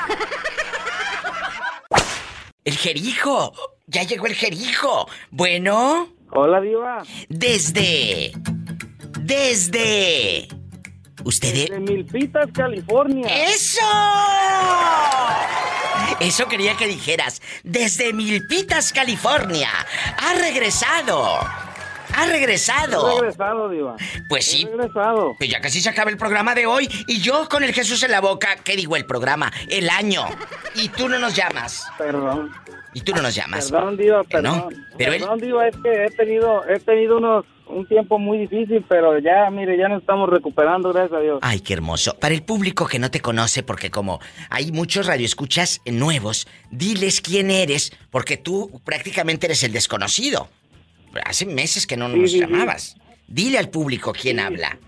El 2.65 2.77
jerijo. 2.77 3.53
Ya 3.87 4.03
llegó 4.05 4.27
el 4.27 4.35
jerijo. 4.35 5.09
Bueno, 5.31 6.09
Hola, 6.33 6.61
Diva. 6.61 7.03
desde... 7.29 8.33
Desde... 9.21 10.49
Ustedes... 11.25 11.71
De 11.71 11.81
Milpitas, 11.81 12.47
California. 12.53 13.27
¡Eso! 13.47 13.81
Eso 16.21 16.47
quería 16.49 16.77
que 16.77 16.87
dijeras. 16.87 17.43
Desde 17.65 18.13
Milpitas, 18.13 18.93
California. 18.93 19.71
Ha 20.19 20.35
regresado. 20.35 21.39
Ha 22.15 22.27
He 22.27 22.31
regresado. 22.31 23.21
regresado, 23.21 23.69
Diva. 23.69 23.97
Pues 24.29 24.49
He 24.49 24.59
sí. 24.59 24.65
regresado. 24.67 25.35
Pues 25.39 25.51
ya 25.51 25.61
casi 25.61 25.81
se 25.81 25.89
acaba 25.89 26.11
el 26.11 26.17
programa 26.17 26.55
de 26.55 26.67
hoy 26.67 26.89
y 27.07 27.21
yo 27.21 27.49
con 27.49 27.65
el 27.65 27.73
Jesús 27.73 28.03
en 28.03 28.11
la 28.11 28.21
boca, 28.21 28.57
¿qué 28.65 28.77
digo 28.77 28.97
el 28.97 29.07
programa? 29.07 29.53
El 29.69 29.89
año. 29.91 30.25
Y 30.75 30.89
tú 30.91 31.09
no 31.09 31.19
nos 31.19 31.35
llamas. 31.35 31.87
Perdón. 31.99 32.51
Y 32.93 33.03
tú 33.03 33.13
no 33.15 33.23
nos 33.23 33.35
llamas. 33.35 33.71
Perdón, 33.71 33.97
Diva, 33.97 34.19
no, 34.19 34.25
perdón. 34.25 34.69
él- 34.99 35.07
perdón, 35.21 35.39
Diva, 35.41 35.69
es 35.69 35.77
que 35.77 36.05
he 36.07 36.11
tenido, 36.11 36.67
he 36.69 36.81
tenido 36.81 37.19
unos, 37.19 37.45
un 37.67 37.87
tiempo 37.87 38.19
muy 38.19 38.39
difícil, 38.39 38.85
pero 38.89 39.17
ya, 39.21 39.49
mire, 39.49 39.79
ya 39.79 39.87
nos 39.89 40.01
estamos 40.01 40.29
recuperando, 40.29 40.93
gracias 40.93 41.17
a 41.19 41.23
Dios. 41.23 41.39
Ay, 41.43 41.61
qué 41.61 41.75
hermoso. 41.75 42.19
Para 42.19 42.35
el 42.35 42.43
público 42.43 42.87
que 42.89 42.99
no 42.99 43.09
te 43.13 43.21
conoce, 43.21 43.63
porque 43.63 43.93
como 43.93 44.19
hay 44.51 44.73
muchos 44.73 45.07
radioescuchas 45.07 45.81
nuevos, 45.87 46.49
diles 46.73 47.21
quién 47.21 47.53
eres, 47.53 47.93
porque 48.11 48.37
tú 48.37 48.81
prácticamente 48.85 49.47
eres 49.47 49.63
el 49.63 49.71
desconocido. 49.73 50.49
Hace 51.25 51.47
meses 51.47 51.87
que 51.87 51.97
no 51.97 52.09
Sí, 52.11 52.17
nos 52.19 52.31
sí, 52.31 52.37
sí. 52.39 52.41
llamabas. 52.41 52.97
Dile 53.27 53.59
al 53.59 53.69
público 53.71 54.13
quién 54.13 54.41
habla. 54.41 54.79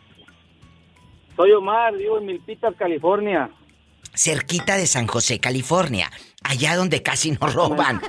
Soy 1.36 1.52
Omar, 1.52 1.96
vivo 1.96 2.18
en 2.18 2.26
Milpitas, 2.26 2.74
California. 2.76 3.50
Cerquita 4.14 4.76
de 4.76 4.86
San 4.86 5.06
José, 5.06 5.40
California. 5.40 6.10
Allá 6.44 6.76
donde 6.76 7.02
casi 7.02 7.30
nos 7.32 7.54
roban. 7.54 8.00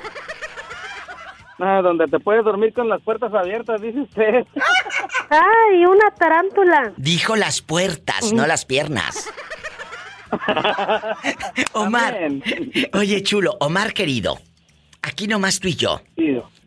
Ah, 1.59 1.81
donde 1.81 2.07
te 2.07 2.19
puedes 2.19 2.43
dormir 2.43 2.73
con 2.73 2.89
las 2.89 3.01
puertas 3.01 3.33
abiertas, 3.33 3.79
dice 3.81 4.01
usted. 4.01 4.45
¡Ay, 5.29 5.85
una 5.85 6.11
tarántula! 6.17 6.93
Dijo 6.97 7.35
las 7.35 7.61
puertas, 7.61 8.33
no 8.33 8.45
las 8.47 8.65
piernas. 8.65 9.29
Omar. 11.73 12.17
Oye, 12.93 13.23
chulo, 13.23 13.55
Omar 13.59 13.93
querido. 13.93 14.39
Aquí 15.01 15.27
nomás 15.27 15.59
tú 15.59 15.67
y 15.67 15.75
yo. 15.75 16.01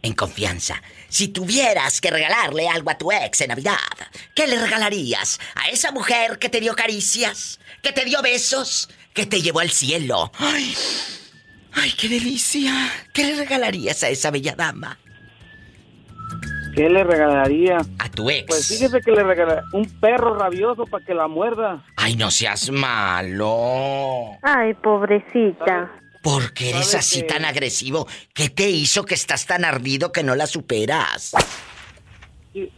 En 0.07 0.13
confianza. 0.13 0.81
Si 1.09 1.27
tuvieras 1.27 2.01
que 2.01 2.13
regalarle 2.13 2.69
algo 2.69 2.91
a 2.91 2.97
tu 2.97 3.11
ex 3.11 3.41
en 3.41 3.49
Navidad, 3.49 3.75
¿qué 4.37 4.47
le 4.47 4.57
regalarías? 4.57 5.41
¿A 5.57 5.69
esa 5.69 5.91
mujer 5.91 6.39
que 6.39 6.49
te 6.49 6.61
dio 6.61 6.77
caricias? 6.77 7.59
¿Que 7.83 7.91
te 7.91 8.05
dio 8.05 8.23
besos? 8.23 8.89
¿Que 9.13 9.27
te 9.27 9.43
llevó 9.43 9.59
al 9.59 9.71
cielo? 9.71 10.31
¡Ay! 10.39 10.77
¡Ay, 11.73 11.93
qué 11.99 12.09
delicia! 12.09 12.73
¿Qué 13.13 13.25
le 13.25 13.35
regalarías 13.35 14.05
a 14.05 14.09
esa 14.09 14.31
bella 14.31 14.55
dama? 14.55 14.97
¿Qué 16.77 16.89
le 16.89 17.03
regalaría? 17.03 17.79
A 17.99 18.09
tu 18.09 18.31
ex. 18.31 18.47
Pues 18.47 18.69
fíjese 18.69 19.01
que 19.01 19.11
le 19.11 19.25
regalaría 19.25 19.65
un 19.73 19.91
perro 19.99 20.39
rabioso 20.39 20.85
para 20.85 21.05
que 21.05 21.15
la 21.15 21.27
muerda. 21.27 21.85
Ay, 21.97 22.15
no 22.15 22.31
seas 22.31 22.71
malo. 22.71 24.39
Ay, 24.43 24.73
pobrecita. 24.75 25.91
¿Por 26.27 26.53
qué 26.55 26.71
eres 26.71 26.93
así 26.97 27.23
tan 27.23 27.45
agresivo? 27.45 28.09
¿Qué 28.35 28.51
te 28.51 28.69
hizo 28.69 29.05
que 29.05 29.15
estás 29.15 29.47
tan 29.47 29.65
ardido 29.65 30.11
que 30.11 30.25
no 30.25 30.35
la 30.35 30.49
superas? 30.49 31.31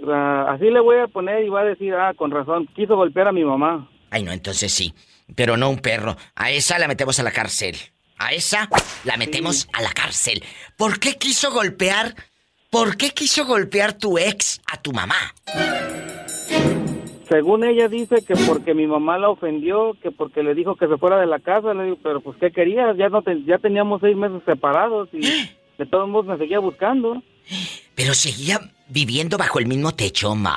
Ah, 0.06 0.50
así 0.50 0.66
le 0.66 0.80
voy 0.80 0.98
a 0.98 1.06
poner 1.06 1.46
y 1.46 1.48
va 1.48 1.62
a 1.62 1.64
decir, 1.64 1.94
ah, 1.94 2.12
con 2.14 2.30
razón, 2.30 2.68
quiso 2.76 2.94
golpear 2.94 3.28
a 3.28 3.32
mi 3.32 3.46
mamá. 3.46 3.88
Ay, 4.10 4.22
no, 4.22 4.32
entonces 4.32 4.70
sí. 4.70 4.92
Pero 5.34 5.56
no 5.56 5.70
un 5.70 5.78
perro. 5.78 6.14
A 6.34 6.50
esa 6.50 6.78
la 6.78 6.88
metemos 6.88 7.18
a 7.20 7.22
la 7.22 7.30
cárcel. 7.30 7.74
A 8.18 8.34
esa 8.34 8.68
la 9.04 9.16
metemos 9.16 9.66
a 9.72 9.80
la 9.80 9.92
cárcel. 9.92 10.44
¿Por 10.76 11.00
qué 11.00 11.16
quiso 11.16 11.50
golpear? 11.50 12.14
¿Por 12.68 12.98
qué 12.98 13.12
quiso 13.12 13.46
golpear 13.46 13.94
tu 13.94 14.18
ex 14.18 14.60
a 14.70 14.76
tu 14.76 14.92
mamá? 14.92 15.34
Según 17.28 17.62
ella 17.62 17.88
dice 17.88 18.24
que 18.26 18.34
porque 18.46 18.74
mi 18.74 18.86
mamá 18.86 19.18
la 19.18 19.28
ofendió, 19.28 19.94
que 20.02 20.10
porque 20.10 20.42
le 20.42 20.54
dijo 20.54 20.76
que 20.76 20.88
se 20.88 20.96
fuera 20.96 21.20
de 21.20 21.26
la 21.26 21.38
casa, 21.38 21.74
le 21.74 21.84
digo, 21.84 21.98
pero 22.02 22.20
pues 22.20 22.38
¿qué 22.38 22.50
querías? 22.50 22.96
Ya 22.96 23.10
no 23.10 23.22
ya 23.46 23.58
teníamos 23.58 24.00
seis 24.00 24.16
meses 24.16 24.40
separados 24.46 25.08
y 25.12 25.20
de 25.20 25.86
todos 25.86 26.08
modos 26.08 26.26
me 26.26 26.38
seguía 26.38 26.58
buscando. 26.58 27.22
Pero 27.94 28.14
seguía 28.14 28.60
viviendo 28.88 29.36
bajo 29.36 29.58
el 29.58 29.66
mismo 29.66 29.92
techo, 29.92 30.34
Mar. 30.34 30.56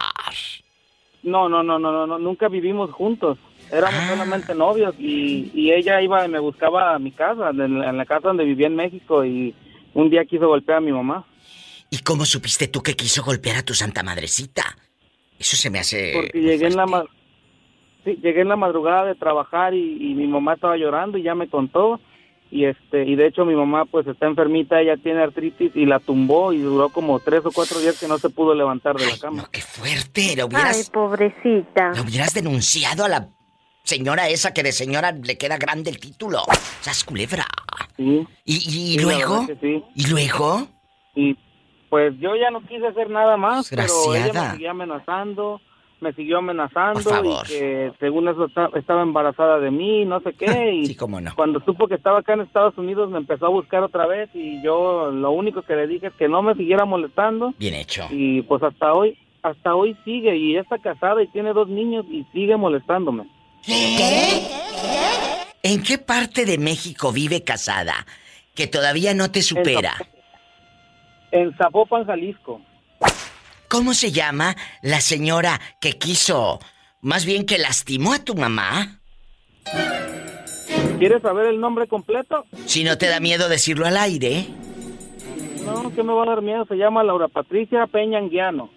No, 1.24 1.50
no, 1.50 1.62
no, 1.62 1.78
no, 1.78 2.08
no, 2.08 2.18
nunca 2.18 2.48
vivimos 2.48 2.92
juntos. 2.92 3.38
Éramos 3.70 4.00
ah. 4.04 4.10
solamente 4.10 4.56
novios 4.56 4.96
y, 4.98 5.51
y, 5.54 5.72
ella 5.72 6.01
iba 6.01 6.25
y 6.25 6.30
me 6.30 6.40
buscaba 6.40 6.96
a 6.96 7.00
mi 7.00 7.12
casa, 7.12 7.50
en, 7.51 7.84
en 7.84 7.98
la 7.98 8.06
casa 8.06 8.30
donde 8.30 8.44
vivía 8.44 8.68
en 8.68 8.75
México 8.75 9.24
y 9.24 9.54
un 9.94 10.10
día 10.10 10.25
quiso 10.25 10.48
golpear 10.48 10.80
a 10.80 10.82
mi 10.82 10.92
mamá. 10.92 11.25
¿Y 11.90 12.00
cómo 12.00 12.25
supiste 12.25 12.68
tú 12.68 12.82
que 12.82 12.96
quiso 12.96 13.24
golpear 13.24 13.58
a 13.58 13.63
tu 13.63 13.74
santa 13.74 14.04
madrecita? 14.04 14.78
Eso 15.41 15.57
se 15.57 15.71
me 15.71 15.79
hace. 15.79 16.12
Porque 16.13 16.39
llegué 16.39 16.67
en 16.67 16.75
la 16.75 16.86
sí, 18.03 18.19
llegué 18.21 18.41
en 18.41 18.50
la 18.50 18.55
madrugada 18.55 19.05
de 19.05 19.15
trabajar 19.15 19.74
y, 19.74 20.13
mi 20.13 20.27
mamá 20.27 20.53
estaba 20.53 20.77
llorando 20.77 21.17
y 21.17 21.24
ya 21.24 21.33
me 21.33 21.50
contó 21.50 22.00
y 22.51 22.65
este 22.65 23.05
y 23.05 23.15
de 23.15 23.25
hecho 23.27 23.43
mi 23.43 23.55
mamá 23.55 23.86
pues 23.86 24.05
está 24.05 24.27
enfermita, 24.27 24.79
ella 24.79 24.98
tiene 24.98 25.24
artritis 25.24 25.71
y 25.74 25.86
la 25.86 26.00
tumbó 26.00 26.53
y 26.53 26.60
duró 26.60 26.89
como 26.89 27.19
tres 27.19 27.43
o 27.43 27.51
cuatro 27.51 27.79
días 27.79 28.00
que 28.00 28.07
no 28.07 28.19
se 28.19 28.29
pudo 28.29 28.53
levantar 28.53 28.98
de 28.98 29.07
la 29.07 29.17
cama. 29.17 29.41
No, 29.41 29.50
qué 29.50 29.62
fuerte, 29.62 30.36
lo 30.36 30.45
hubieras. 30.45 30.77
Ay, 30.77 30.83
pobrecita. 30.93 31.93
Lo 31.95 32.03
hubieras 32.03 32.36
denunciado 32.36 33.05
a 33.05 33.10
la 33.10 33.29
señora 33.83 34.29
esa 34.29 34.53
que 34.53 34.62
de 34.62 34.74
señora 34.74 35.12
le 35.12 35.39
queda 35.39 35.57
grande 35.57 35.89
el 35.89 36.00
título. 36.00 36.43
Sas 36.81 37.03
culebra. 37.03 37.48
Sí. 37.98 38.27
¿Y, 38.45 39.00
luego? 39.00 39.48
¿Y 39.95 40.07
luego? 40.07 40.67
Y 41.15 41.36
pues 41.91 42.17
yo 42.21 42.38
ya 42.38 42.50
no 42.51 42.62
quise 42.62 42.88
hacer 42.88 43.10
nada 43.10 43.36
más, 43.36 43.69
pero 43.69 43.83
ella 44.15 44.31
me 44.31 44.51
siguió 44.51 44.71
amenazando, 44.71 45.60
me 46.00 46.13
siguió 46.13 46.38
amenazando 46.38 47.01
y 47.21 47.48
que 47.50 47.91
según 48.00 48.29
eso 48.29 48.48
estaba 48.75 49.01
embarazada 49.01 49.60
de 49.60 49.71
mí, 49.71 50.05
no 50.05 50.21
sé 50.21 50.31
qué. 50.31 50.71
Y 50.81 50.86
sí, 50.86 50.95
cómo 50.95 51.19
no. 51.19 51.36
Cuando 51.36 51.60
supo 51.65 51.89
que 51.89 51.95
estaba 51.95 52.19
acá 52.19 52.31
en 52.31 52.41
Estados 52.41 52.77
Unidos 52.77 53.10
me 53.10 53.17
empezó 53.17 53.48
a 53.48 53.50
buscar 53.50 53.83
otra 53.83 54.07
vez 54.07 54.29
y 54.33 54.63
yo 54.63 55.12
lo 55.12 55.31
único 55.31 55.63
que 55.63 55.75
le 55.75 55.86
dije 55.86 56.07
es 56.07 56.13
que 56.13 56.29
no 56.29 56.42
me 56.42 56.55
siguiera 56.55 56.85
molestando. 56.85 57.53
Bien 57.59 57.74
hecho. 57.74 58.07
Y 58.09 58.42
pues 58.44 58.63
hasta 58.63 58.94
hoy, 58.94 59.18
hasta 59.44 59.75
hoy 59.75 59.98
sigue 60.05 60.33
y 60.37 60.53
ya 60.53 60.61
está 60.61 60.77
casada 60.77 61.22
y 61.22 61.27
tiene 61.27 61.51
dos 61.51 61.68
niños 61.68 62.05
y 62.09 62.24
sigue 62.31 62.55
molestándome. 62.55 63.25
¿Qué? 63.66 64.39
¿En 65.61 65.83
qué 65.83 65.98
parte 65.98 66.46
de 66.46 66.57
México 66.57 67.11
vive 67.11 67.44
casada? 67.44 68.05
Que 68.55 68.68
todavía 68.68 69.13
no 69.13 69.29
te 69.29 69.42
supera. 69.42 69.98
En 71.31 71.55
Zapopan, 71.57 72.05
Jalisco. 72.05 72.61
¿Cómo 73.67 73.94
se 73.94 74.11
llama 74.11 74.55
la 74.81 75.00
señora 75.00 75.59
que 75.79 75.94
quiso, 75.94 76.59
más 77.01 77.25
bien 77.25 77.46
que 77.46 77.57
lastimó 77.57 78.13
a 78.13 78.20
tu 78.20 78.35
mamá? 78.35 79.00
¿Quieres 81.00 81.22
saber 81.22 81.48
el 81.48 81.59
nombre 81.59 81.87
completo? 81.87 82.46
Si 82.65 82.83
no 82.83 82.98
te 82.98 83.07
da 83.07 83.20
miedo 83.20 83.50
decirlo 83.50 83.87
al 83.87 83.98
aire. 83.98 84.48
No, 85.65 85.94
que 85.96 86.03
me 86.03 86.13
va 86.13 86.24
a 86.24 86.27
dar 86.27 86.41
miedo. 86.41 86.65
Se 86.65 86.75
llama 86.75 87.03
Laura 87.03 87.27
Patricia 87.27 87.87
Peña 87.87 88.20
Anguiano. 88.20 88.70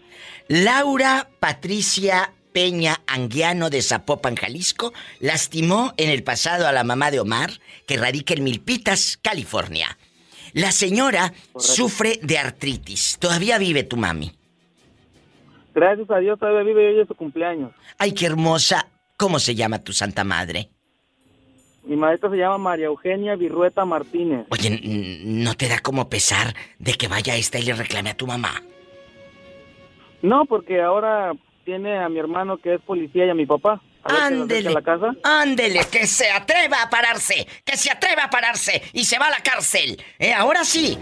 Laura 0.48 1.28
Patricia 1.40 2.32
Peña 2.52 3.00
Anguiano 3.08 3.68
de 3.68 3.82
Zapopan, 3.82 4.36
Jalisco, 4.36 4.92
lastimó 5.18 5.92
en 5.96 6.08
el 6.08 6.22
pasado 6.22 6.68
a 6.68 6.72
la 6.72 6.84
mamá 6.84 7.10
de 7.10 7.18
Omar, 7.18 7.50
que 7.86 7.96
radica 7.96 8.34
en 8.34 8.44
Milpitas, 8.44 9.18
California. 9.20 9.98
La 10.54 10.70
señora 10.70 11.32
sufre 11.56 12.20
de 12.22 12.38
artritis. 12.38 13.18
¿Todavía 13.18 13.58
vive 13.58 13.82
tu 13.82 13.96
mami? 13.96 14.32
Gracias 15.74 16.08
a 16.10 16.18
Dios 16.18 16.38
todavía 16.38 16.62
vive 16.62 16.88
hoy 16.88 17.00
es 17.00 17.08
su 17.08 17.14
cumpleaños. 17.16 17.72
Ay, 17.98 18.12
qué 18.12 18.26
hermosa. 18.26 18.88
¿Cómo 19.16 19.40
se 19.40 19.56
llama 19.56 19.80
tu 19.80 19.92
santa 19.92 20.22
madre? 20.22 20.70
Mi 21.84 21.96
maestra 21.96 22.30
se 22.30 22.36
llama 22.36 22.58
María 22.58 22.86
Eugenia 22.86 23.34
Virrueta 23.34 23.84
Martínez. 23.84 24.46
Oye, 24.50 24.80
¿no 25.24 25.54
te 25.54 25.68
da 25.68 25.80
como 25.80 26.08
pesar 26.08 26.54
de 26.78 26.94
que 26.94 27.08
vaya 27.08 27.36
esta 27.36 27.58
y 27.58 27.62
le 27.62 27.74
reclame 27.74 28.10
a 28.10 28.16
tu 28.16 28.26
mamá? 28.26 28.62
No, 30.22 30.44
porque 30.46 30.80
ahora 30.80 31.32
tiene 31.64 31.98
a 31.98 32.08
mi 32.08 32.20
hermano 32.20 32.58
que 32.58 32.74
es 32.74 32.80
policía 32.80 33.26
y 33.26 33.30
a 33.30 33.34
mi 33.34 33.44
papá. 33.44 33.82
Ándele. 34.04 34.74
Ándele, 35.22 35.80
que 35.90 36.06
se 36.06 36.30
atreva 36.30 36.82
a 36.82 36.90
pararse. 36.90 37.46
Que 37.64 37.76
se 37.76 37.90
atreva 37.90 38.24
a 38.24 38.30
pararse 38.30 38.82
y 38.92 39.04
se 39.04 39.18
va 39.18 39.26
a 39.26 39.30
la 39.30 39.40
cárcel. 39.40 40.02
¿Eh? 40.18 40.32
Ahora 40.32 40.64
sí. 40.64 40.98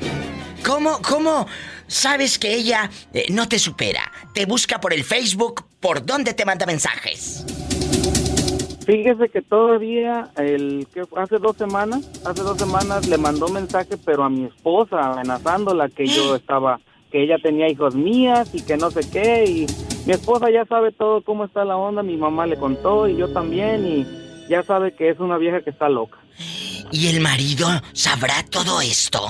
¿Cómo, 0.65 1.01
cómo 1.03 1.47
sabes 1.89 2.39
que 2.39 2.55
ella 2.55 2.89
eh, 3.13 3.27
no 3.31 3.49
te 3.49 3.59
supera? 3.59 4.13
Te 4.33 4.47
busca 4.47 4.81
por 4.81 4.93
el 4.93 5.03
Facebook. 5.03 5.65
¿Por 5.81 6.07
dónde 6.07 6.35
te 6.35 6.45
manda 6.45 6.67
mensajes? 6.67 7.45
Fíjese 8.87 9.29
que 9.29 9.43
todavía, 9.43 10.31
el 10.37 10.87
que 10.93 11.03
hace 11.17 11.39
dos 11.39 11.57
semanas, 11.57 12.09
hace 12.25 12.43
dos 12.43 12.59
semanas 12.59 13.07
le 13.07 13.17
mandó 13.17 13.49
mensaje, 13.49 13.97
pero 14.05 14.25
a 14.25 14.31
mi 14.31 14.47
esposa, 14.47 15.13
amenazándola 15.13 15.89
que 15.89 16.07
yo 16.07 16.35
estaba, 16.37 16.81
que 17.13 17.23
ella 17.23 17.37
tenía 17.39 17.69
hijos 17.69 17.95
mías 17.95 18.53
y 18.55 18.65
que 18.65 18.77
no 18.79 18.91
sé 18.91 19.09
qué, 19.13 19.45
y 19.45 19.67
mi 20.07 20.15
esposa 20.15 20.51
ya 20.51 20.65
sabe 20.65 20.91
todo 20.91 21.23
cómo 21.23 21.45
está 21.45 21.65
la 21.65 21.77
onda, 21.77 22.03
mi 22.03 22.17
mamá 22.17 22.47
le 22.47 22.57
contó 22.57 23.07
y 23.07 23.17
yo 23.17 23.29
también 23.33 23.87
y 23.87 24.49
ya 24.49 24.63
sabe 24.63 24.95
que 24.95 25.11
es 25.11 25.21
una 25.21 25.37
vieja 25.37 25.61
que 25.61 25.71
está 25.71 25.89
loca. 25.89 26.19
¿Y 26.91 27.09
el 27.09 27.21
marido 27.21 27.69
sabrá 27.93 28.35
todo 28.51 28.81
esto? 28.81 29.21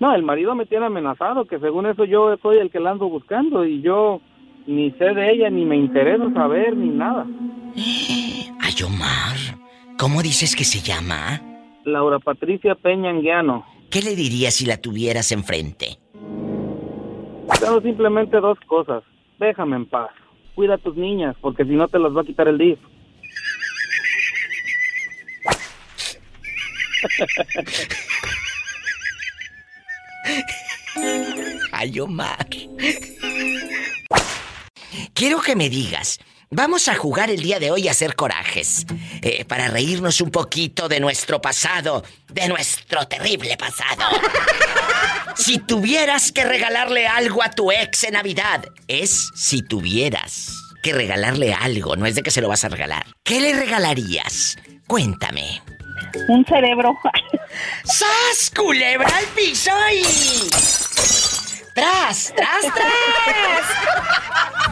No, 0.00 0.14
el 0.14 0.22
marido 0.22 0.54
me 0.54 0.66
tiene 0.66 0.86
amenazado, 0.86 1.46
que 1.46 1.58
según 1.58 1.86
eso 1.86 2.04
yo 2.04 2.36
soy 2.42 2.58
el 2.58 2.70
que 2.70 2.78
la 2.78 2.90
ando 2.90 3.08
buscando 3.08 3.64
y 3.64 3.80
yo 3.80 4.20
ni 4.66 4.90
sé 4.92 5.06
de 5.14 5.32
ella, 5.32 5.50
ni 5.50 5.64
me 5.64 5.76
interesa 5.76 6.30
saber, 6.32 6.76
ni 6.76 6.88
nada. 6.88 7.26
Ay, 7.76 8.74
Omar, 8.86 9.36
¿cómo 9.98 10.22
dices 10.22 10.54
que 10.54 10.64
se 10.64 10.80
llama? 10.80 11.40
Laura 11.84 12.18
Patricia 12.18 12.74
Peña 12.74 13.10
Anguiano. 13.10 13.64
¿Qué 13.90 14.02
le 14.02 14.14
dirías 14.14 14.54
si 14.54 14.66
la 14.66 14.76
tuvieras 14.76 15.32
enfrente? 15.32 15.98
Tengo 17.60 17.80
simplemente 17.80 18.40
dos 18.40 18.58
cosas 18.66 19.04
déjame 19.38 19.76
en 19.76 19.86
paz. 19.86 20.10
Cuida 20.54 20.74
a 20.74 20.78
tus 20.78 20.96
niñas, 20.96 21.36
porque 21.40 21.64
si 21.64 21.70
no 21.70 21.88
te 21.88 21.98
las 21.98 22.14
va 22.16 22.20
a 22.22 22.24
quitar 22.24 22.46
el 22.48 22.58
día. 22.58 22.76
Ay, 31.72 32.00
Omar. 32.00 32.46
Quiero 35.12 35.40
que 35.40 35.56
me 35.56 35.68
digas, 35.68 36.20
vamos 36.54 36.88
a 36.88 36.94
jugar 36.94 37.30
el 37.30 37.40
día 37.42 37.58
de 37.58 37.70
hoy 37.70 37.88
a 37.88 37.90
hacer 37.90 38.14
corajes, 38.14 38.86
eh, 39.22 39.44
para 39.44 39.68
reírnos 39.68 40.20
un 40.20 40.30
poquito 40.30 40.88
de 40.88 41.00
nuestro 41.00 41.42
pasado, 41.42 42.04
de 42.28 42.48
nuestro 42.48 43.06
terrible 43.06 43.56
pasado. 43.56 44.04
Si 45.36 45.58
tuvieras 45.58 46.30
que 46.30 46.44
regalarle 46.44 47.08
algo 47.08 47.42
a 47.42 47.50
tu 47.50 47.72
ex 47.72 48.04
en 48.04 48.12
Navidad, 48.12 48.64
es 48.86 49.30
si 49.34 49.62
tuvieras 49.62 50.52
que 50.82 50.92
regalarle 50.92 51.52
algo, 51.52 51.96
no 51.96 52.06
es 52.06 52.14
de 52.14 52.22
que 52.22 52.30
se 52.30 52.40
lo 52.40 52.48
vas 52.48 52.64
a 52.64 52.68
regalar. 52.68 53.04
¿Qué 53.24 53.40
le 53.40 53.52
regalarías? 53.52 54.56
Cuéntame. 54.86 55.60
Un 56.28 56.44
cerebro. 56.46 56.96
¡Sas, 57.84 58.52
culebra 58.54 59.08
al 59.08 59.24
piso 59.34 59.72
y... 59.92 60.04
¡Tras, 61.74 62.32
tras, 62.36 62.60
tras! 62.72 64.63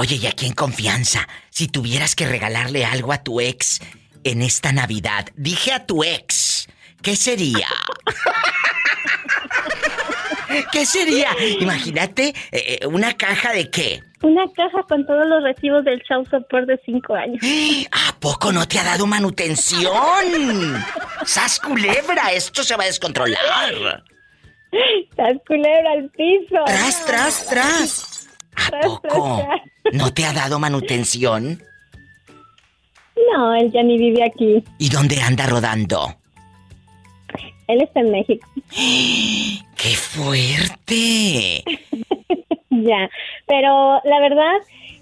Oye, 0.00 0.16
y 0.16 0.26
aquí 0.26 0.46
en 0.46 0.54
confianza, 0.54 1.28
si 1.50 1.68
tuvieras 1.68 2.14
que 2.14 2.26
regalarle 2.26 2.86
algo 2.86 3.12
a 3.12 3.22
tu 3.22 3.38
ex 3.38 3.82
en 4.24 4.40
esta 4.40 4.72
Navidad, 4.72 5.26
dije 5.36 5.74
a 5.74 5.84
tu 5.84 6.02
ex, 6.02 6.66
¿qué 7.02 7.14
sería? 7.14 7.66
¿Qué 10.72 10.86
sería? 10.86 11.28
Imagínate, 11.60 12.28
eh, 12.50 12.78
eh, 12.80 12.86
una 12.86 13.12
caja 13.12 13.52
de 13.52 13.68
qué? 13.68 14.00
Una 14.22 14.44
caja 14.56 14.82
con 14.88 15.04
todos 15.04 15.26
los 15.26 15.42
recibos 15.42 15.84
del 15.84 16.00
show 16.08 16.24
support 16.24 16.66
de 16.66 16.80
cinco 16.86 17.14
años. 17.14 17.42
¿A 17.92 18.18
poco 18.18 18.52
no 18.52 18.66
te 18.66 18.78
ha 18.78 18.84
dado 18.84 19.06
manutención? 19.06 20.82
¡Sas 21.26 21.60
culebra! 21.60 22.32
Esto 22.32 22.62
se 22.62 22.74
va 22.74 22.84
a 22.84 22.86
descontrolar. 22.86 23.34
¡Sas 25.14 25.34
culebra 25.46 25.92
al 25.92 26.08
piso! 26.08 26.56
¡Tras, 26.64 27.04
tras, 27.04 27.46
tras! 27.50 28.28
¿A 28.56 28.80
poco 28.80 29.46
no 29.92 30.12
te 30.12 30.24
ha 30.24 30.32
dado 30.32 30.58
manutención? 30.58 31.62
No, 33.32 33.54
él 33.54 33.70
ya 33.72 33.82
ni 33.82 33.98
vive 33.98 34.24
aquí. 34.24 34.62
¿Y 34.78 34.88
dónde 34.88 35.20
anda 35.20 35.46
rodando? 35.46 36.14
Él 37.68 37.82
está 37.82 38.00
en 38.00 38.10
México. 38.10 38.48
¡Qué 39.76 39.94
fuerte! 39.96 41.62
ya, 42.70 43.10
pero 43.46 44.00
la 44.04 44.20
verdad, 44.20 44.56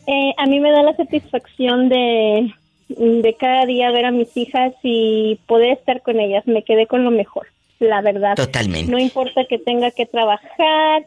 eh, 0.07 0.35
a 0.37 0.47
mí 0.47 0.61
me 0.61 0.71
da 0.71 0.83
la 0.83 0.95
satisfacción 0.95 1.89
de, 1.89 2.53
de 2.89 3.37
cada 3.39 3.67
día 3.67 3.91
ver 3.91 4.05
a 4.05 4.11
mis 4.11 4.37
hijas 4.37 4.75
y 4.83 5.39
poder 5.47 5.73
estar 5.79 6.03
con 6.03 6.21
ellas. 6.21 6.47
Me 6.47 6.63
quedé 6.63 6.87
con 6.87 7.05
lo 7.05 7.11
mejor, 7.11 7.47
la 7.79 8.03
verdad. 8.03 8.35
Totalmente. 8.37 8.91
No 8.91 8.99
importa 8.99 9.47
que 9.49 9.59
tenga 9.59 9.91
que 9.91 10.07
trabajar, 10.07 11.05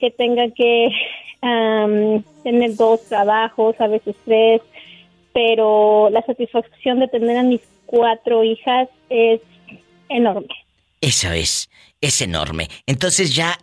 que 0.00 0.10
tenga 0.10 0.50
que 0.50 0.88
tener 2.42 2.76
dos 2.76 3.02
trabajos, 3.08 3.76
a 3.78 3.86
veces 3.86 4.14
tres, 4.24 4.62
pero 5.32 6.08
la 6.10 6.22
satisfacción 6.22 7.00
de 7.00 7.08
tener 7.08 7.36
a 7.36 7.42
mis 7.42 7.60
cuatro 7.86 8.44
hijas 8.44 8.88
es 9.10 9.40
enorme. 10.08 10.48
Eso 11.00 11.32
es, 11.32 11.68
es 12.00 12.22
enorme. 12.22 12.68
Entonces 12.86 13.34
ya 13.34 13.58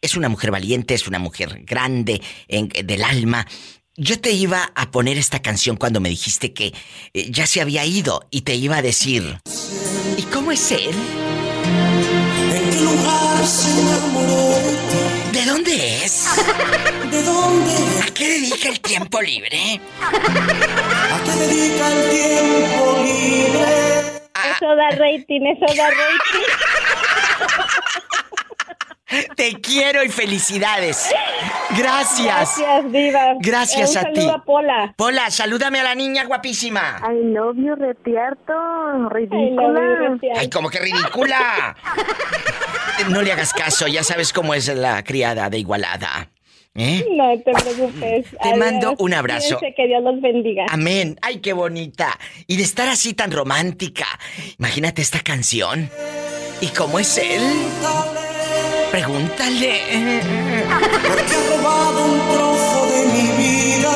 es 0.00 0.16
una 0.16 0.28
mujer 0.28 0.50
valiente, 0.50 0.94
es 0.94 1.06
una 1.06 1.18
mujer 1.18 1.62
grande 1.64 2.20
en, 2.48 2.68
del 2.68 3.04
alma. 3.04 3.46
Yo 3.96 4.20
te 4.20 4.32
iba 4.32 4.72
a 4.74 4.90
poner 4.90 5.16
esta 5.16 5.40
canción 5.40 5.76
cuando 5.76 6.00
me 6.00 6.08
dijiste 6.08 6.52
que 6.52 6.72
eh, 7.14 7.30
ya 7.30 7.46
se 7.46 7.60
había 7.60 7.84
ido 7.86 8.26
y 8.30 8.42
te 8.42 8.54
iba 8.54 8.76
a 8.76 8.82
decir, 8.82 9.38
¿y 10.16 10.22
cómo 10.22 10.52
es 10.52 10.70
él? 10.70 10.90
¿En 12.52 12.70
qué 12.70 12.80
lugar 12.82 13.46
se 13.46 13.80
enamoró 13.80 14.50
de 14.50 15.15
dónde 15.46 16.04
es? 16.04 16.26
¿De 17.10 17.22
dónde? 17.22 17.72
¿A 18.02 18.06
qué 18.12 18.28
dedica 18.28 18.68
el 18.68 18.80
tiempo 18.80 19.22
libre? 19.22 19.80
¿A 20.02 21.20
qué 21.24 21.30
dedica 21.46 21.88
el 21.92 22.10
tiempo 22.10 22.98
libre? 23.02 23.66
Eso 24.56 24.66
da 24.76 24.90
rating, 24.90 25.42
eso 25.46 25.74
da 25.76 25.90
rating. 25.90 26.46
Te 29.36 29.54
quiero 29.60 30.02
y 30.02 30.08
felicidades. 30.08 31.08
Gracias. 31.76 32.58
Gracias, 32.58 32.92
Diva. 32.92 33.34
Gracias 33.40 33.90
Un 33.92 33.98
a 33.98 34.12
ti. 34.12 34.28
a 34.28 34.38
Pola. 34.38 34.94
Pola, 34.96 35.30
salúdame 35.30 35.80
a 35.80 35.84
la 35.84 35.94
niña 35.94 36.24
guapísima. 36.24 37.00
I 37.02 37.32
love 37.32 37.56
you, 37.56 37.74
retierto. 37.76 38.52
Ridícula. 39.10 40.18
Ay, 40.36 40.50
como 40.50 40.68
que 40.70 40.78
ridícula. 40.80 41.76
No 43.10 43.20
le 43.20 43.30
hagas 43.30 43.52
caso, 43.52 43.86
ya 43.86 44.02
sabes 44.02 44.32
cómo 44.32 44.54
es 44.54 44.68
la 44.68 45.04
criada 45.04 45.50
de 45.50 45.58
Igualada. 45.58 46.30
¿Eh? 46.74 47.04
No 47.10 47.28
te 47.42 47.52
preocupes. 47.52 48.26
Te 48.42 48.56
mando 48.56 48.94
un 48.98 49.12
abrazo. 49.12 49.58
Cuídense, 49.58 49.74
que 49.76 49.86
Dios 49.86 50.02
los 50.02 50.18
bendiga. 50.22 50.64
Amén. 50.70 51.18
Ay, 51.20 51.40
qué 51.40 51.52
bonita. 51.52 52.18
Y 52.46 52.56
de 52.56 52.62
estar 52.62 52.88
así 52.88 53.12
tan 53.12 53.32
romántica. 53.32 54.06
Imagínate 54.58 55.02
esta 55.02 55.20
canción. 55.20 55.90
¿Y 56.62 56.68
cómo 56.68 56.98
es 56.98 57.18
él? 57.18 57.42
Pregúntale. 58.96 60.22
Porque 61.06 61.34
ha 61.34 61.42
robado 61.54 62.00
un 62.06 62.18
trozo 62.32 62.80
de 62.86 63.04
mi 63.12 63.28
vida. 63.36 63.92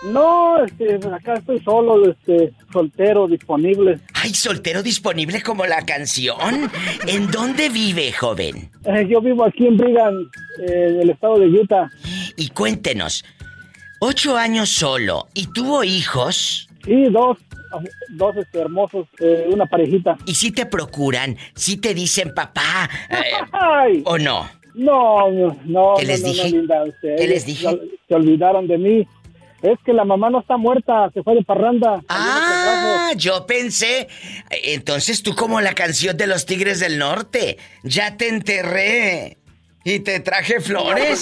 No, 0.05 0.63
este, 0.63 0.97
acá 1.09 1.35
estoy 1.35 1.61
solo, 1.61 2.11
este, 2.11 2.53
soltero, 2.71 3.27
disponible. 3.27 4.01
Ay, 4.13 4.35
soltero 4.35 4.83
disponible 4.83 5.41
como 5.43 5.65
la 5.65 5.83
canción. 5.87 6.71
¿En 7.07 7.31
dónde 7.31 7.71
vive, 7.71 8.13
joven? 8.13 8.71
Eh, 8.85 9.07
yo 9.09 9.23
vivo 9.23 9.47
aquí 9.47 9.67
en 9.67 9.79
Brigham, 9.79 10.31
eh, 10.61 10.89
en 10.91 11.01
el 11.01 11.11
estado 11.11 11.39
de 11.39 11.47
Utah. 11.47 11.89
Y 12.37 12.49
cuéntenos, 12.49 13.25
ocho 13.99 14.37
años 14.37 14.69
solo, 14.69 15.29
¿y 15.33 15.47
tuvo 15.47 15.85
hijos? 15.85 16.69
Sí, 16.85 17.05
dos, 17.11 17.39
dos 18.11 18.37
este, 18.37 18.61
hermosos, 18.61 19.07
eh, 19.19 19.47
una 19.51 19.67
parejita. 19.67 20.17
¿Y 20.27 20.35
si 20.35 20.51
te 20.53 20.67
procuran? 20.67 21.37
¿Si 21.55 21.79
te 21.79 21.95
dicen 21.95 22.35
papá? 22.35 22.89
eh, 23.11 24.03
¿O 24.05 24.19
no? 24.19 24.49
no, 24.75 25.31
no, 25.31 25.57
no, 25.65 25.95
¿Qué 25.99 26.05
les 26.07 26.21
no, 26.23 26.27
no, 26.29 26.33
dije? 26.35 26.51
linda, 26.51 26.85
este, 26.87 27.17
¿Qué 27.17 27.29
les 27.29 27.47
dije? 27.47 27.69
Se, 27.69 27.79
se 28.09 28.15
olvidaron 28.15 28.67
de 28.67 28.79
mí. 28.79 29.09
Es 29.63 29.79
que 29.87 29.95
la 29.95 30.05
mamá 30.05 30.29
no 30.29 30.41
está 30.41 30.59
muerta, 30.59 31.11
se 31.15 31.23
fue 31.23 31.37
de 31.37 31.43
parranda. 31.43 32.03
Ah, 32.11 33.13
yo 33.17 33.47
pensé. 33.47 34.09
Entonces 34.51 35.23
tú 35.23 35.35
como 35.35 35.59
la 35.63 35.73
canción 35.75 36.19
de 36.19 36.27
los 36.27 36.45
Tigres 36.45 36.81
del 36.81 36.99
Norte. 36.99 37.57
Ya 37.83 38.19
te 38.19 38.29
enterré. 38.29 39.39
Y 39.83 40.01
te 40.01 40.21
traje 40.21 40.61
flores. 40.61 41.19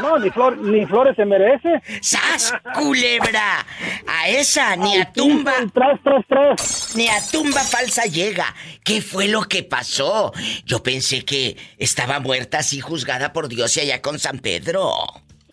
No, 0.00 0.18
ni, 0.18 0.30
flor, 0.30 0.58
ni 0.58 0.84
flores 0.86 1.16
se 1.16 1.24
merece. 1.24 1.80
¡Sas, 2.00 2.52
culebra! 2.74 3.64
A 4.06 4.28
esa 4.28 4.76
ni 4.76 4.96
a 5.00 5.12
tumba, 5.12 5.52
Tras, 5.72 6.00
tras, 6.02 6.24
tras. 6.28 6.96
ni 6.96 7.08
a 7.08 7.18
tumba 7.32 7.60
falsa 7.62 8.04
llega. 8.04 8.54
¿Qué 8.84 9.00
fue 9.00 9.28
lo 9.28 9.42
que 9.42 9.62
pasó? 9.62 10.32
Yo 10.64 10.82
pensé 10.82 11.24
que 11.24 11.56
estaba 11.78 12.20
muerta 12.20 12.58
así 12.58 12.80
juzgada 12.80 13.32
por 13.32 13.48
Dios 13.48 13.76
y 13.76 13.80
allá 13.80 14.02
con 14.02 14.18
San 14.18 14.38
Pedro. 14.38 14.92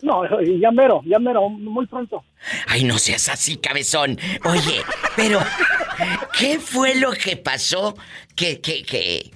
No, 0.02 0.22
ya 0.60 0.70
mero, 0.70 1.00
ya 1.06 1.18
mero, 1.18 1.48
muy 1.48 1.86
pronto. 1.86 2.22
Ay, 2.66 2.84
no 2.84 2.98
seas 2.98 3.30
así, 3.30 3.56
cabezón. 3.56 4.18
Oye, 4.44 4.82
pero 5.16 5.40
¿qué 6.38 6.58
fue 6.58 6.94
lo 6.96 7.12
que 7.12 7.38
pasó 7.38 7.96
que, 8.36 8.60
que, 8.60 8.82
que, 8.82 9.30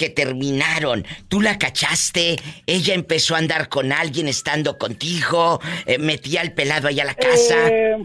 que 0.00 0.08
terminaron? 0.08 1.04
¿Tú 1.28 1.42
la 1.42 1.58
cachaste? 1.58 2.36
¿Ella 2.66 2.94
empezó 2.94 3.34
a 3.34 3.38
andar 3.38 3.68
con 3.68 3.92
alguien 3.92 4.28
estando 4.28 4.78
contigo? 4.78 5.60
Eh, 5.84 5.98
¿Metía 5.98 6.40
al 6.40 6.52
pelado 6.54 6.88
allá 6.88 7.02
a 7.02 7.06
la 7.06 7.14
casa? 7.14 7.68
Eh, 7.70 7.96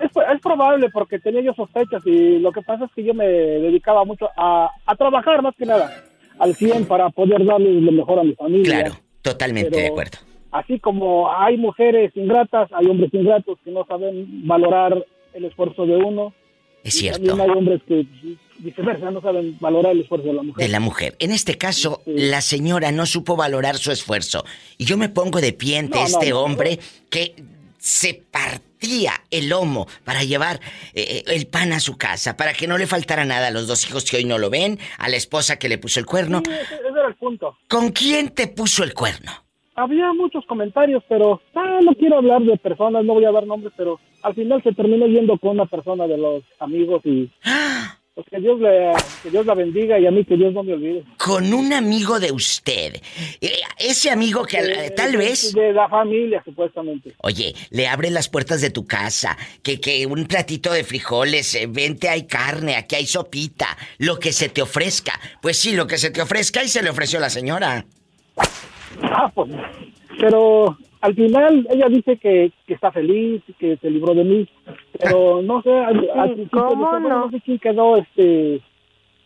es, 0.00 0.10
es 0.34 0.40
probable 0.40 0.88
porque 0.90 1.18
tenía 1.18 1.42
yo 1.42 1.52
sospechas 1.52 2.02
y 2.06 2.38
lo 2.38 2.52
que 2.52 2.62
pasa 2.62 2.86
es 2.86 2.90
que 2.96 3.04
yo 3.04 3.12
me 3.12 3.26
dedicaba 3.26 4.06
mucho 4.06 4.30
a, 4.34 4.70
a 4.86 4.96
trabajar 4.96 5.42
más 5.42 5.54
que 5.58 5.66
nada 5.66 6.04
al 6.38 6.54
100 6.56 6.86
para 6.86 7.10
poder 7.10 7.44
darle 7.44 7.70
lo 7.82 7.92
mejor 7.92 8.18
a 8.20 8.24
mi 8.24 8.34
familia. 8.34 8.64
Claro, 8.84 8.94
totalmente 9.20 9.70
Pero- 9.70 9.82
de 9.82 9.88
acuerdo. 9.88 10.18
Así 10.52 10.78
como 10.80 11.30
hay 11.34 11.56
mujeres 11.58 12.12
ingratas, 12.14 12.70
hay 12.72 12.86
hombres 12.86 13.12
ingratos 13.12 13.58
que 13.64 13.70
no 13.70 13.84
saben 13.86 14.46
valorar 14.46 15.02
el 15.34 15.44
esfuerzo 15.46 15.84
de 15.86 15.96
uno 15.96 16.32
Es 16.84 16.96
Y 16.96 16.98
cierto. 17.00 17.26
También 17.26 17.50
hay 17.50 17.56
hombres 17.56 17.80
que 17.86 18.06
viceversa 18.58 19.10
no 19.10 19.20
saben 19.20 19.56
valorar 19.60 19.92
el 19.92 20.00
esfuerzo 20.02 20.26
de 20.28 20.32
la 20.34 20.42
mujer. 20.42 20.64
de 20.66 20.72
la 20.72 20.80
mujer. 20.80 21.16
En 21.18 21.32
este 21.32 21.58
caso, 21.58 22.02
la 22.06 22.40
señora 22.40 22.92
no 22.92 23.06
supo 23.06 23.36
valorar 23.36 23.76
su 23.76 23.90
esfuerzo. 23.92 24.44
Y 24.78 24.84
yo 24.84 24.96
me 24.96 25.08
pongo 25.08 25.40
de 25.40 25.52
pie 25.52 25.78
ante 25.78 25.98
No, 25.98 26.04
este 26.06 26.30
no. 26.30 26.40
hombre 26.40 26.78
que 27.10 27.34
se 27.78 28.14
partía 28.30 29.12
el 29.30 29.48
lomo 29.48 29.86
para 30.04 30.22
llevar 30.22 30.60
eh, 30.94 31.24
el 31.26 31.46
pan 31.48 31.72
a 31.72 31.80
su 31.80 31.96
casa, 31.96 32.36
para 32.36 32.52
que 32.52 32.66
no 32.68 32.78
le 32.78 32.86
faltara 32.86 33.24
nada 33.24 33.48
a 33.48 33.50
los 33.50 33.66
dos 33.66 33.84
hijos 33.88 34.08
que 34.08 34.16
hoy 34.18 34.24
no 34.24 34.38
lo 34.38 34.50
ven, 34.50 34.78
a 34.98 35.08
la 35.08 35.16
esposa 35.16 35.58
que 35.58 35.68
le 35.68 35.78
puso 35.78 35.98
el 35.98 36.06
cuerno. 36.06 36.42
Sí, 36.44 36.52
ese, 36.52 36.74
ese 36.74 36.88
era 36.88 37.08
el 37.08 37.14
punto. 37.16 37.56
¿Con 37.68 37.90
quién 37.90 38.28
te 38.30 38.46
puso 38.48 38.84
el 38.84 38.94
cuerno? 38.94 39.32
Había 39.74 40.12
muchos 40.12 40.44
comentarios, 40.46 41.02
pero 41.08 41.40
ah, 41.54 41.80
no 41.82 41.92
quiero 41.94 42.18
hablar 42.18 42.42
de 42.42 42.56
personas, 42.58 43.04
no 43.04 43.14
voy 43.14 43.24
a 43.24 43.32
dar 43.32 43.46
nombres, 43.46 43.72
pero 43.76 43.98
al 44.22 44.34
final 44.34 44.62
se 44.62 44.72
terminó 44.72 45.06
yendo 45.06 45.38
con 45.38 45.50
una 45.52 45.66
persona 45.66 46.06
de 46.06 46.16
los 46.18 46.42
amigos 46.58 47.02
y 47.04 47.30
pues, 48.14 48.26
que 48.30 48.40
Dios 48.40 48.60
le 48.60 48.92
que 49.22 49.30
Dios 49.30 49.46
la 49.46 49.54
bendiga 49.54 49.98
y 49.98 50.06
a 50.06 50.10
mí 50.10 50.24
que 50.24 50.36
Dios 50.36 50.52
no 50.52 50.62
me 50.62 50.74
olvide. 50.74 51.04
Con 51.18 51.52
un 51.52 51.72
amigo 51.72 52.18
de 52.20 52.30
usted. 52.32 52.96
Eh, 53.40 53.52
Ese 53.78 54.10
amigo 54.10 54.44
que 54.44 54.58
Eh, 54.58 54.90
tal 54.96 55.16
vez... 55.16 55.52
de 55.52 55.72
la 55.72 55.88
familia 55.88 56.42
supuestamente. 56.44 57.14
Oye, 57.18 57.54
le 57.70 57.86
abres 57.88 58.12
las 58.12 58.28
puertas 58.28 58.60
de 58.60 58.70
tu 58.70 58.86
casa, 58.86 59.36
que, 59.62 59.80
que 59.80 60.06
un 60.06 60.26
platito 60.26 60.72
de 60.72 60.84
frijoles, 60.84 61.54
eh, 61.54 61.66
vente 61.68 62.08
hay 62.08 62.26
carne, 62.26 62.76
aquí 62.76 62.96
hay 62.96 63.06
sopita, 63.06 63.66
lo 63.98 64.18
que 64.18 64.32
se 64.32 64.48
te 64.48 64.62
ofrezca. 64.62 65.12
Pues 65.40 65.56
sí, 65.58 65.74
lo 65.74 65.86
que 65.86 65.98
se 65.98 66.10
te 66.10 66.20
ofrezca 66.22 66.62
y 66.62 66.68
se 66.68 66.82
le 66.82 66.90
ofreció 66.90 67.18
la 67.20 67.30
señora. 67.30 67.84
Ah, 69.02 69.30
pues, 69.34 69.50
pero 70.18 70.76
al 71.02 71.14
final 71.14 71.66
ella 71.70 71.88
dice 71.88 72.16
que, 72.16 72.52
que 72.66 72.74
está 72.74 72.90
feliz, 72.92 73.42
que 73.58 73.76
se 73.76 73.90
libró 73.90 74.14
de 74.14 74.24
mí, 74.24 74.48
pero 74.98 75.42
no 75.42 75.60
sé, 75.62 75.70
al, 75.70 76.08
al 76.16 76.32
principio 76.32 76.66
¿cómo 76.68 76.86
dije, 76.86 77.00
bueno, 77.00 77.08
no? 77.08 77.24
no 77.26 77.30
sé 77.30 77.40
quién 77.40 77.58
quedó, 77.58 77.96
este, 77.96 78.60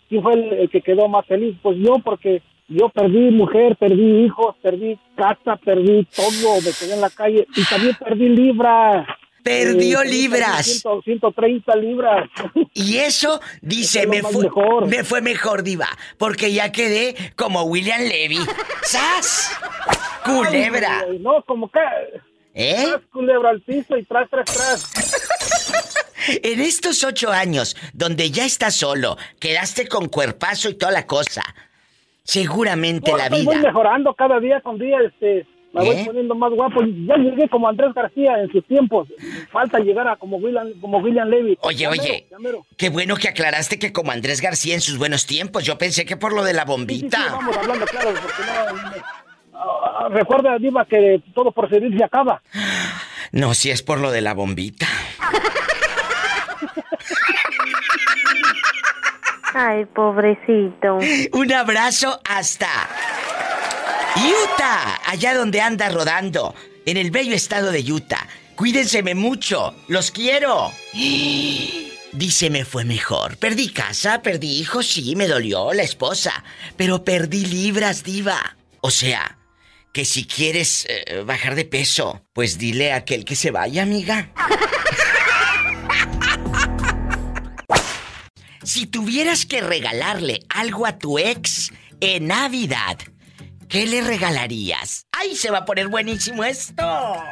quién 0.09 0.23
fue 0.23 0.33
el, 0.35 0.53
el 0.55 0.71
que 0.71 0.81
quedó 0.81 1.07
más 1.07 1.27
feliz, 1.27 1.55
pues 1.63 1.77
yo, 1.79 1.99
porque 2.03 2.43
yo 2.69 2.89
perdí 2.89 3.31
mujer, 3.31 3.77
perdí 3.77 4.25
hijos, 4.25 4.57
perdí 4.63 4.99
casa, 5.15 5.57
perdí 5.57 6.07
todo, 6.17 6.57
me 6.57 6.73
quedé 6.73 6.95
en 6.95 7.01
la 7.01 7.11
calle 7.11 7.47
y 7.55 7.65
también 7.65 7.95
perdí 8.03 8.29
libras. 8.29 9.07
Perdió 9.47 10.03
Eh, 10.03 10.09
libras. 10.09 10.67
100, 10.83 11.03
130 11.05 11.77
libras. 11.77 12.29
Y 12.75 12.99
eso, 12.99 13.41
dice, 13.63 14.01
Eso 14.01 14.09
me 14.11 14.17
es 14.19 14.23
fue, 14.27 14.43
mejor. 14.43 14.87
me 14.89 15.05
fue 15.05 15.21
mejor, 15.23 15.63
diva, 15.63 15.89
porque 16.19 16.53
ya 16.53 16.73
quedé 16.73 17.15
como 17.37 17.63
William 17.63 18.03
Levy. 18.03 18.41
¡Sas! 18.83 19.51
¡Culebra! 20.25 21.05
Ay, 21.09 21.19
No, 21.21 21.43
como 21.47 21.71
que... 21.71 21.79
¿Eh? 22.55 22.85
Tras 22.87 23.03
culebra 23.13 23.51
al 23.51 23.61
piso 23.63 23.97
y 23.97 24.05
tras, 24.05 24.29
tras, 24.29 24.45
tras. 24.47 26.03
En 26.43 26.61
estos 26.61 27.05
ocho 27.05 27.31
años, 27.31 27.77
donde 27.93 28.31
ya 28.33 28.45
estás 28.45 28.75
solo, 28.75 29.17
quedaste 29.39 29.87
con 29.87 30.09
cuerpazo 30.09 30.69
y 30.69 30.75
toda 30.75 30.91
la 30.91 31.07
cosa, 31.07 31.43
seguramente 32.25 33.13
la 33.17 33.29
Voy 33.29 33.43
vida... 33.43 33.59
mejorando 33.61 34.13
cada 34.15 34.41
día 34.41 34.61
con 34.61 34.77
día, 34.79 34.99
este, 35.07 35.47
me 35.77 35.85
voy 35.95 36.05
poniendo 36.05 36.35
más 36.35 36.53
guapo. 36.53 36.81
Ya 36.85 37.17
llegué 37.17 37.49
como 37.49 37.69
Andrés 37.69 37.93
García 37.95 38.41
en 38.41 38.51
sus 38.51 38.65
tiempos. 38.67 39.09
Falta 39.51 39.79
llegar 39.79 40.09
a 40.09 40.17
como 40.17 40.37
William, 40.39 40.69
como 40.81 40.99
William 40.99 41.29
Levy. 41.29 41.57
Oye, 41.61 41.79
Ya 41.79 41.91
oye, 41.91 42.01
mero, 42.03 42.27
ya 42.31 42.39
mero. 42.39 42.67
qué 42.77 42.89
bueno 42.91 43.17
que 43.17 43.29
aclaraste 43.29 43.79
que 43.79 43.93
como 43.93 44.13
Andrés 44.13 44.41
García 44.41 44.75
en 44.75 44.81
sus 44.81 44.99
buenos 44.99 45.27
tiempos. 45.27 45.65
Yo 45.65 45.79
pensé 45.79 46.05
que 46.05 46.17
por 46.17 46.33
lo 46.33 46.43
de 46.45 46.53
la 46.53 46.63
Sí, 46.63 46.67
sí, 46.69 46.73
sí, 46.75 46.77
bombita. 46.77 47.27
vamos 47.33 47.57
hablando 47.57 47.87
claro, 47.87 48.11
porque 48.21 48.43
no... 48.43 49.59
ah, 49.59 50.09
recuerda, 50.11 50.59
Diva, 50.59 50.85
que 50.85 51.23
todo 51.35 51.53
por 51.53 51.69
servir 51.71 51.97
se 51.97 52.05
acaba. 52.05 52.43
No, 53.33 53.55
si 53.55 53.71
es 53.71 53.83
por 53.83 54.01
lo 54.01 54.11
de 54.11 54.21
la 54.21 54.35
bombita. 54.35 54.87
Ay, 59.55 59.87
pobrecito. 59.87 60.99
Un 61.33 61.53
abrazo 61.53 62.21
hasta 62.29 62.69
Utah, 64.17 65.01
allá 65.05 65.35
donde 65.35 65.61
anda 65.61 65.89
rodando, 65.91 66.55
en 66.87 66.97
el 66.97 67.11
bello 67.11 67.35
estado 67.35 67.71
de 67.71 67.81
Utah. 67.81 68.27
Cuídenseme 68.55 69.15
mucho, 69.15 69.75
los 69.89 70.11
quiero. 70.11 70.73
Dice 72.13 72.49
me 72.49 72.65
fue 72.65 72.85
mejor. 72.85 73.37
Perdí 73.37 73.69
casa, 73.69 74.23
perdí 74.23 74.59
hijos, 74.59 74.87
sí, 74.87 75.15
me 75.17 75.29
dolió 75.29 75.75
la 75.75 75.83
esposa, 75.83 76.45
pero 76.77 77.05
perdí 77.05 77.45
libras, 77.45 78.05
diva. 78.05 78.57
O 78.81 78.91
sea, 78.91 79.39
que 79.93 80.07
si 80.07 80.25
quieres 80.25 80.87
eh, 80.89 81.23
bajar 81.27 81.55
de 81.55 81.67
peso, 81.67 82.23
pues 82.33 82.57
dile 82.57 82.93
a 82.93 82.97
aquel 82.97 83.25
que 83.25 83.37
se 83.37 83.51
vaya, 83.51 83.83
amiga. 83.83 84.33
Si 88.67 88.85
tuvieras 88.85 89.47
que 89.47 89.61
regalarle 89.61 90.41
algo 90.49 90.87
a 90.87 90.99
tu 90.99 91.21
ex 91.21 91.73
en 92.01 92.27
Navidad, 92.27 92.99
¿qué 93.69 93.87
le 93.87 94.01
regalarías? 94.03 95.07
¡Ay, 95.13 95.37
se 95.37 95.51
va 95.51 95.59
a 95.59 95.65
poner 95.65 95.89
buenísimo 95.89 96.45
esto! 96.45 96.83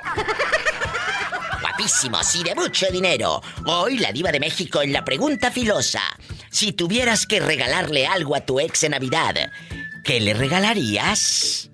Guapísimos 1.61 2.35
y 2.37 2.45
de 2.45 2.55
mucho 2.55 2.87
dinero. 2.91 3.41
Hoy 3.67 3.99
la 3.99 4.13
diva 4.13 4.31
de 4.31 4.41
México 4.41 4.83
en 4.83 4.93
la 4.93 5.05
pregunta 5.05 5.51
filosa. 5.51 6.03
Si 6.51 6.73
tuvieras 6.73 7.27
que 7.27 7.41
regalarle 7.41 8.07
algo 8.07 8.37
a 8.37 8.41
tu 8.41 8.61
ex 8.61 8.85
en 8.85 8.93
Navidad, 8.93 9.35
¿qué 10.05 10.21
le 10.21 10.35
regalarías? 10.35 11.71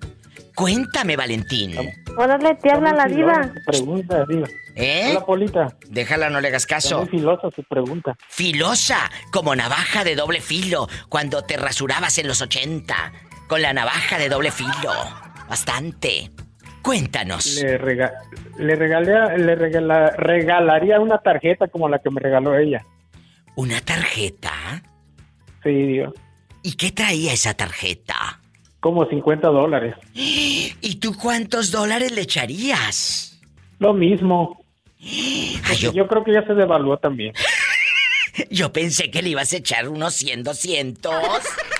Cuéntame, 0.55 1.15
Valentín. 1.15 1.75
Órale, 2.17 2.55
te 2.55 2.71
habla 2.71 2.93
la 2.93 3.05
diva. 3.05 3.51
Pregunta, 3.65 4.25
Diva. 4.27 4.47
¿Eh? 4.75 5.07
Hola, 5.11 5.25
Polita. 5.25 5.77
Déjala, 5.87 6.29
no 6.29 6.41
le 6.41 6.49
hagas 6.49 6.65
caso. 6.65 6.99
muy 6.99 7.09
filosa 7.09 7.49
su 7.55 7.63
pregunta. 7.63 8.15
Filosa, 8.29 9.09
como 9.31 9.55
navaja 9.55 10.03
de 10.03 10.15
doble 10.15 10.41
filo, 10.41 10.87
cuando 11.09 11.43
te 11.43 11.57
rasurabas 11.57 12.17
en 12.17 12.27
los 12.27 12.41
80, 12.41 13.11
con 13.51 13.61
la 13.61 13.73
navaja 13.73 14.17
de 14.17 14.29
doble 14.29 14.49
filo. 14.49 14.93
Bastante. 15.49 16.31
Cuéntanos. 16.81 17.61
Le, 17.61 17.77
rega 17.77 18.13
le, 18.57 18.77
regalé, 18.77 19.37
le 19.39 19.55
regala- 19.57 20.15
regalaría 20.15 21.01
una 21.01 21.17
tarjeta 21.17 21.67
como 21.67 21.89
la 21.89 21.99
que 21.99 22.09
me 22.09 22.21
regaló 22.21 22.57
ella. 22.57 22.85
¿Una 23.57 23.81
tarjeta? 23.81 24.53
Sí, 25.63 25.69
Diva. 25.69 26.13
¿Y 26.63 26.77
qué 26.77 26.93
traía 26.93 27.33
esa 27.33 27.53
tarjeta? 27.53 28.39
Como 28.79 29.05
50 29.05 29.49
dólares. 29.49 29.95
¿Y 30.13 30.95
tú 31.01 31.13
cuántos 31.17 31.71
dólares 31.71 32.13
le 32.13 32.21
echarías? 32.21 33.37
Lo 33.79 33.93
mismo. 33.93 34.63
Ay, 35.01 35.75
yo, 35.77 35.91
Yo 35.91 36.07
creo 36.07 36.23
que 36.23 36.31
ya 36.31 36.47
se 36.47 36.53
devaluó 36.53 36.95
también. 36.99 37.33
yo 38.49 38.71
pensé 38.71 39.11
que 39.11 39.21
le 39.21 39.31
ibas 39.31 39.51
a 39.51 39.57
echar 39.57 39.89
unos 39.89 40.13
100, 40.13 40.43
200. 40.43 41.13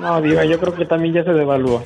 No, 0.00 0.20
Diva, 0.22 0.44
yo 0.44 0.58
creo 0.60 0.74
que 0.74 0.86
también 0.86 1.14
ya 1.14 1.24
se 1.24 1.32
devaluó. 1.32 1.84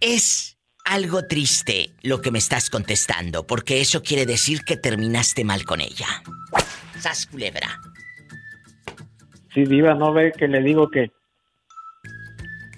Es 0.00 0.58
algo 0.84 1.26
triste 1.26 1.90
lo 2.02 2.20
que 2.20 2.30
me 2.30 2.38
estás 2.38 2.70
contestando, 2.70 3.46
porque 3.46 3.80
eso 3.80 4.02
quiere 4.02 4.26
decir 4.26 4.62
que 4.64 4.76
terminaste 4.76 5.44
mal 5.44 5.64
con 5.64 5.80
ella. 5.80 6.06
Sas 6.98 7.26
culebra. 7.26 7.80
Sí, 9.54 9.64
Diva, 9.64 9.94
no 9.94 10.12
ve 10.12 10.32
que 10.36 10.48
le 10.48 10.62
digo 10.62 10.90
que 10.90 11.10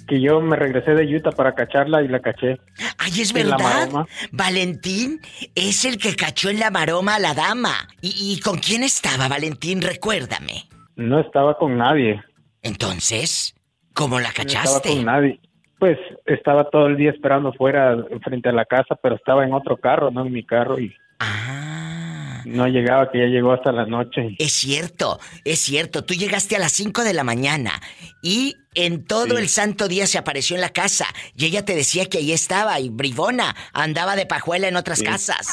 que 0.08 0.20
yo 0.22 0.40
me 0.40 0.56
regresé 0.56 0.94
de 0.94 1.04
Utah 1.14 1.32
para 1.32 1.54
cacharla 1.54 2.02
y 2.02 2.08
la 2.08 2.20
caché. 2.20 2.58
Ay, 2.96 3.20
es 3.20 3.32
verdad. 3.34 3.58
maroma. 3.58 4.06
Valentín 4.32 5.20
es 5.54 5.84
el 5.84 5.98
que 5.98 6.16
cachó 6.16 6.48
en 6.48 6.58
la 6.58 6.70
maroma 6.70 7.16
a 7.16 7.18
la 7.18 7.34
dama. 7.34 7.74
¿Y, 8.00 8.32
y 8.32 8.40
con 8.40 8.56
quién 8.58 8.82
estaba, 8.82 9.28
Valentín? 9.28 9.82
Recuérdame. 9.82 10.66
No 10.96 11.20
estaba 11.20 11.58
con 11.58 11.76
nadie. 11.76 12.22
Entonces, 12.62 13.54
¿cómo 13.94 14.20
la 14.20 14.28
No 14.28 14.42
estaba 14.42 14.44
cachaste? 14.64 14.88
con 14.90 15.04
nadie. 15.04 15.40
Pues 15.78 15.96
estaba 16.26 16.68
todo 16.70 16.86
el 16.88 16.96
día 16.96 17.10
esperando 17.10 17.52
fuera, 17.52 17.96
frente 18.24 18.48
a 18.48 18.52
la 18.52 18.64
casa, 18.64 18.96
pero 19.02 19.14
estaba 19.14 19.44
en 19.44 19.52
otro 19.52 19.76
carro, 19.76 20.10
no 20.10 20.26
en 20.26 20.32
mi 20.32 20.44
carro, 20.44 20.78
y 20.78 20.92
Ah. 21.20 22.42
no 22.46 22.66
llegaba, 22.66 23.10
que 23.10 23.18
ya 23.18 23.26
llegó 23.26 23.52
hasta 23.52 23.70
la 23.72 23.86
noche. 23.86 24.34
Es 24.38 24.52
cierto, 24.52 25.18
es 25.44 25.58
cierto. 25.60 26.04
Tú 26.04 26.14
llegaste 26.14 26.56
a 26.56 26.58
las 26.58 26.72
5 26.72 27.02
de 27.04 27.12
la 27.12 27.22
mañana 27.24 27.80
y 28.22 28.54
en 28.74 29.04
todo 29.04 29.36
Sí. 29.36 29.42
el 29.42 29.48
santo 29.48 29.86
día 29.88 30.06
se 30.06 30.18
apareció 30.18 30.56
en 30.56 30.62
la 30.62 30.70
casa 30.70 31.06
y 31.36 31.44
ella 31.46 31.64
te 31.64 31.74
decía 31.76 32.06
que 32.06 32.18
ahí 32.18 32.32
estaba 32.32 32.78
y 32.80 32.88
bribona 32.88 33.54
andaba 33.72 34.16
de 34.16 34.26
pajuela 34.26 34.66
en 34.68 34.76
otras 34.76 34.98
Sí. 35.00 35.04
casas. 35.04 35.46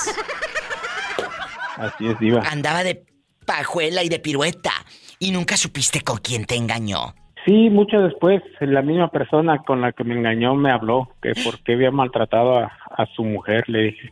Así 1.77 2.07
es, 2.07 2.19
Diva. 2.19 2.41
Andaba 2.49 2.83
de 2.83 3.05
pajuela 3.45 4.03
y 4.03 4.09
de 4.09 4.19
pirueta 4.19 4.71
y 5.19 5.31
nunca 5.31 5.57
supiste 5.57 6.01
con 6.01 6.17
quién 6.17 6.45
te 6.45 6.55
engañó. 6.55 7.13
Sí, 7.45 7.69
mucho 7.69 7.99
después, 8.01 8.41
la 8.59 8.81
misma 8.81 9.09
persona 9.09 9.59
con 9.59 9.79
la 9.81 9.91
que 9.91 10.03
me 10.03 10.15
engañó 10.15 10.55
me 10.55 10.71
habló 10.71 11.09
que 11.21 11.33
por 11.43 11.59
qué 11.59 11.73
había 11.73 11.91
maltratado 11.91 12.57
a, 12.57 12.71
a 12.89 13.05
su 13.15 13.23
mujer. 13.23 13.65
Le 13.67 13.83
dije, 13.83 14.11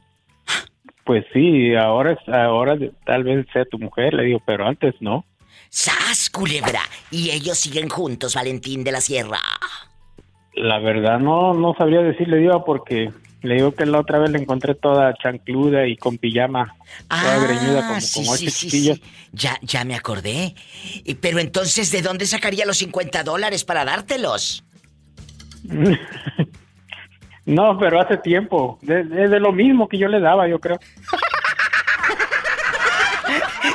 pues 1.03 1.25
sí, 1.33 1.73
ahora, 1.75 2.11
es- 2.13 2.29
ahora 2.29 2.77
tal 3.05 3.23
vez 3.23 3.47
sea 3.51 3.65
tu 3.65 3.79
mujer. 3.79 4.13
Le 4.13 4.23
digo, 4.23 4.41
pero 4.45 4.67
antes 4.67 4.93
no. 5.01 5.25
¡Sas, 5.69 6.29
culebra! 6.29 6.81
Y 7.09 7.31
ellos 7.31 7.57
siguen 7.57 7.89
juntos, 7.89 8.35
Valentín 8.35 8.83
de 8.83 8.91
la 8.91 9.01
Sierra. 9.01 9.39
La 10.53 10.77
verdad 10.77 11.17
no, 11.19 11.53
no 11.55 11.73
sabría 11.75 12.01
decirle, 12.01 12.37
Diva, 12.37 12.63
porque 12.63 13.09
Le 13.43 13.55
digo 13.55 13.73
que 13.75 13.85
la 13.85 13.99
otra 13.99 14.19
vez 14.19 14.31
la 14.31 14.39
encontré 14.39 14.73
toda 14.73 15.13
chancluda 15.21 15.85
y 15.85 15.95
con 15.97 16.17
pijama, 16.17 16.75
toda 17.09 17.37
greñuda 17.45 17.81
como 17.81 17.95
Ah, 17.97 18.01
sí, 18.01 18.23
con 18.25 18.33
ocho 18.33 18.49
sí. 18.49 19.01
Ya, 19.33 19.57
ya 19.61 19.83
me 19.83 19.95
acordé. 19.95 20.55
Y- 21.03 21.13
Pero 21.15 21.39
entonces, 21.39 21.91
¿de 21.91 22.01
dónde 22.01 22.25
sacaría 22.25 22.65
los 22.65 22.77
50 22.77 23.23
dólares 23.23 23.63
para 23.63 23.85
dártelos? 23.85 24.63
No, 27.45 27.77
pero 27.77 27.99
hace 27.99 28.15
tiempo. 28.15 28.79
Es 28.83 28.87
de, 29.09 29.27
de 29.27 29.39
lo 29.41 29.51
mismo 29.51 29.89
que 29.89 29.97
yo 29.97 30.07
le 30.07 30.21
daba, 30.21 30.47
yo 30.47 30.59
creo. 30.59 30.79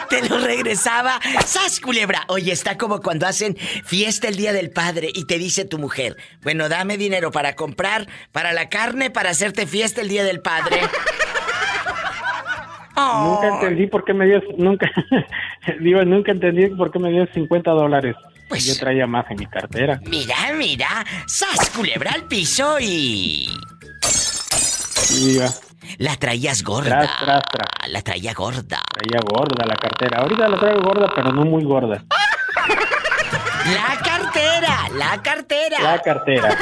Te 0.08 0.28
lo 0.28 0.38
regresaba. 0.38 1.20
¡Sas, 1.44 1.80
culebra! 1.80 2.24
Oye, 2.28 2.52
está 2.52 2.78
como 2.78 3.00
cuando 3.00 3.26
hacen 3.26 3.56
fiesta 3.56 4.28
el 4.28 4.36
Día 4.36 4.52
del 4.52 4.70
Padre 4.70 5.10
y 5.14 5.24
te 5.26 5.38
dice 5.38 5.64
tu 5.64 5.78
mujer, 5.78 6.16
bueno, 6.42 6.68
dame 6.68 6.96
dinero 6.96 7.30
para 7.30 7.54
comprar, 7.54 8.06
para 8.32 8.52
la 8.52 8.68
carne, 8.68 9.10
para 9.10 9.30
hacerte 9.30 9.66
fiesta 9.66 10.00
el 10.00 10.08
Día 10.08 10.24
del 10.24 10.40
Padre. 10.40 10.80
Oh. 12.96 13.40
Nunca 13.42 13.54
entendí 13.54 13.86
por 13.86 14.04
qué 14.04 14.14
me 14.14 14.26
dio, 14.26 14.40
nunca, 14.56 14.90
digo, 15.80 16.04
nunca 16.04 16.32
entendí 16.32 16.66
por 16.68 16.90
qué 16.90 16.98
me 16.98 17.10
dio 17.10 17.26
50 17.32 17.70
dólares. 17.70 18.16
Pues- 18.48 18.64
yo 18.66 18.76
traía 18.78 19.06
más 19.06 19.30
en 19.30 19.36
mi 19.38 19.46
cartera. 19.46 20.00
Mira, 20.06 20.34
mira, 20.56 21.04
¡sas, 21.26 21.70
culebra 21.70 22.12
al 22.12 22.24
piso 22.24 22.78
y... 22.80 23.46
Y 25.10 25.30
iba, 25.36 25.48
La 25.96 26.16
traías 26.16 26.62
gorda. 26.62 27.00
Tras, 27.00 27.18
tras, 27.20 27.42
tras. 27.50 27.88
La 27.90 28.02
traía 28.02 28.34
gorda. 28.34 28.82
traía 28.92 29.20
gorda 29.24 29.64
la 29.66 29.76
cartera. 29.76 30.20
Ahorita 30.20 30.48
la 30.48 30.58
traigo 30.58 30.80
gorda, 30.82 31.10
pero 31.14 31.32
no 31.32 31.44
muy 31.44 31.64
gorda. 31.64 32.04
La 33.66 33.98
cartera, 34.02 34.88
la 34.94 35.22
cartera. 35.22 35.80
La 35.82 36.00
cartera. 36.00 36.56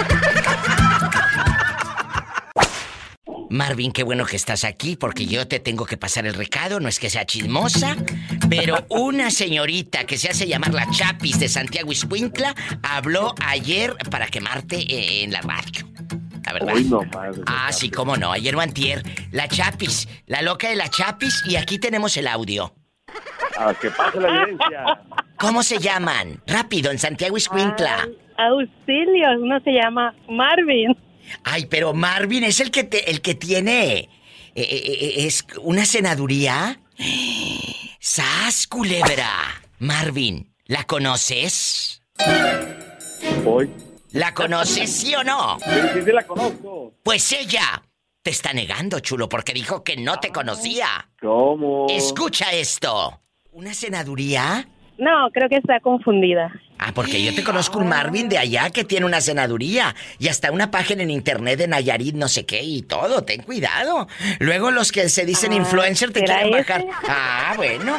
Marvin, 3.48 3.92
qué 3.92 4.02
bueno 4.02 4.26
que 4.26 4.36
estás 4.36 4.64
aquí 4.64 4.96
porque 4.96 5.26
yo 5.26 5.46
te 5.46 5.60
tengo 5.60 5.86
que 5.86 5.96
pasar 5.96 6.26
el 6.26 6.34
recado, 6.34 6.80
no 6.80 6.88
es 6.88 6.98
que 6.98 7.10
sea 7.10 7.24
chismosa, 7.24 7.96
pero 8.50 8.84
una 8.88 9.30
señorita 9.30 10.04
que 10.04 10.18
se 10.18 10.28
hace 10.28 10.46
llamar 10.46 10.74
la 10.74 10.90
Chapis 10.90 11.38
de 11.38 11.48
Santiago 11.48 11.92
Iscuintla 11.92 12.54
habló 12.82 13.34
ayer 13.44 13.96
para 14.10 14.26
quemarte 14.26 15.22
en 15.22 15.32
la 15.32 15.40
radio. 15.42 15.95
La 16.46 16.52
verdad. 16.52 16.74
Hoy 16.74 16.84
no 16.84 17.02
más. 17.02 17.36
Ah, 17.46 17.72
sí, 17.72 17.90
cómo 17.90 18.16
no, 18.16 18.32
ayer 18.32 18.54
o 18.54 18.60
antier. 18.60 19.02
La 19.32 19.48
Chapis, 19.48 20.08
la 20.26 20.42
loca 20.42 20.68
de 20.68 20.76
la 20.76 20.88
Chapis 20.88 21.42
y 21.46 21.56
aquí 21.56 21.78
tenemos 21.78 22.16
el 22.16 22.28
audio. 22.28 22.72
Ah, 23.58 23.74
que 23.80 23.90
pase 23.90 24.20
la 24.20 24.28
evidencia. 24.28 25.00
¿Cómo 25.38 25.62
se 25.62 25.78
llaman? 25.78 26.40
Rápido, 26.46 26.90
en 26.90 26.98
Santiago 26.98 27.36
Iscuintla. 27.36 28.08
Auxilio, 28.38 29.28
uno 29.40 29.60
se 29.60 29.72
llama 29.72 30.14
Marvin. 30.28 30.96
Ay, 31.44 31.66
pero 31.66 31.92
Marvin 31.92 32.44
es 32.44 32.60
el 32.60 32.70
que 32.70 32.84
te, 32.84 33.10
el 33.10 33.20
que 33.20 33.34
tiene 33.34 33.98
eh, 33.98 34.08
eh, 34.54 34.98
eh, 35.00 35.26
es 35.26 35.44
una 35.62 35.84
senaduría. 35.84 36.80
¡Sas, 37.98 38.66
culebra! 38.66 39.30
Marvin, 39.78 40.54
¿la 40.66 40.84
conoces? 40.84 42.02
Hoy. 43.44 43.70
¿La 44.16 44.32
conoces, 44.34 44.90
sí 44.90 45.14
o 45.14 45.22
no? 45.22 45.58
Sí, 45.62 45.70
sí, 45.94 46.00
sí 46.04 46.12
la 46.12 46.22
conozco. 46.26 46.94
Pues 47.02 47.32
ella 47.32 47.82
te 48.22 48.30
está 48.30 48.52
negando, 48.52 49.00
chulo, 49.00 49.28
porque 49.28 49.52
dijo 49.52 49.84
que 49.84 49.96
no 49.96 50.18
te 50.18 50.30
conocía. 50.30 50.86
¿Cómo? 51.20 51.86
Escucha 51.90 52.50
esto. 52.52 53.20
¿Una 53.52 53.74
senaduría? 53.74 54.66
No, 54.98 55.30
creo 55.32 55.48
que 55.50 55.56
está 55.56 55.80
confundida. 55.80 56.50
Ah, 56.78 56.92
porque 56.94 57.22
yo 57.22 57.34
te 57.34 57.44
conozco 57.44 57.78
un 57.78 57.88
Marvin 57.88 58.28
de 58.30 58.38
allá 58.38 58.70
que 58.70 58.84
tiene 58.84 59.04
una 59.04 59.20
senaduría 59.20 59.94
y 60.18 60.28
hasta 60.28 60.50
una 60.50 60.70
página 60.70 61.02
en 61.02 61.10
internet 61.10 61.58
de 61.58 61.68
Nayarit, 61.68 62.14
no 62.14 62.28
sé 62.28 62.46
qué 62.46 62.62
y 62.62 62.82
todo. 62.82 63.22
Ten 63.24 63.42
cuidado. 63.42 64.08
Luego 64.40 64.70
los 64.70 64.92
que 64.92 65.10
se 65.10 65.26
dicen 65.26 65.52
Ah, 65.52 65.56
influencer 65.56 66.12
te 66.12 66.20
¿será 66.20 66.40
quieren 66.42 66.54
ese? 66.60 66.72
bajar. 66.72 66.86
Ah, 67.08 67.52
bueno. 67.56 67.98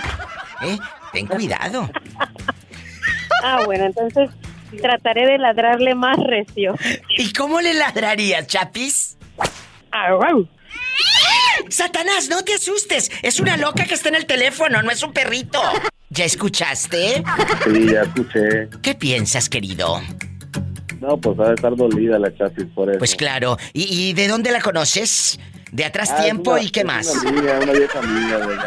Eh, 0.63 0.77
ten 1.13 1.27
cuidado. 1.27 1.89
Ah, 3.43 3.61
bueno, 3.65 3.85
entonces 3.85 4.29
trataré 4.81 5.25
de 5.25 5.37
ladrarle 5.37 5.95
más 5.95 6.17
recio. 6.17 6.75
¿Y 7.17 7.33
cómo 7.33 7.61
le 7.61 7.73
ladrarías, 7.73 8.47
Chapis? 8.47 9.17
Au. 9.91 10.47
Satanás, 11.69 12.29
no 12.29 12.43
te 12.43 12.53
asustes. 12.53 13.11
Es 13.21 13.39
una 13.39 13.57
loca 13.57 13.85
que 13.85 13.93
está 13.93 14.09
en 14.09 14.15
el 14.15 14.25
teléfono, 14.25 14.81
no 14.81 14.91
es 14.91 15.03
un 15.03 15.13
perrito. 15.13 15.61
¿Ya 16.09 16.25
escuchaste? 16.25 17.23
Sí, 17.65 17.91
ya 17.91 18.01
escuché. 18.01 18.69
¿Qué 18.81 18.95
piensas, 18.95 19.49
querido? 19.49 20.01
No, 21.01 21.17
pues 21.17 21.37
ha 21.39 21.49
de 21.49 21.55
estar 21.55 21.75
dolida 21.75 22.17
la 22.17 22.35
chasis 22.35 22.65
por 22.73 22.89
eso. 22.89 22.99
Pues 22.99 23.15
claro. 23.15 23.57
¿Y, 23.73 24.09
y 24.09 24.13
de 24.13 24.27
dónde 24.27 24.51
la 24.51 24.61
conoces? 24.61 25.39
¿De 25.71 25.85
atrás 25.85 26.09
Ah, 26.13 26.23
tiempo 26.23 26.51
una- 26.51 26.61
y 26.61 26.69
qué 26.69 26.83
más? 26.83 27.07
Una 27.25 27.59
una 27.59 27.73
vieja 27.73 27.99
amiga 27.99 28.37
de. 28.47 28.57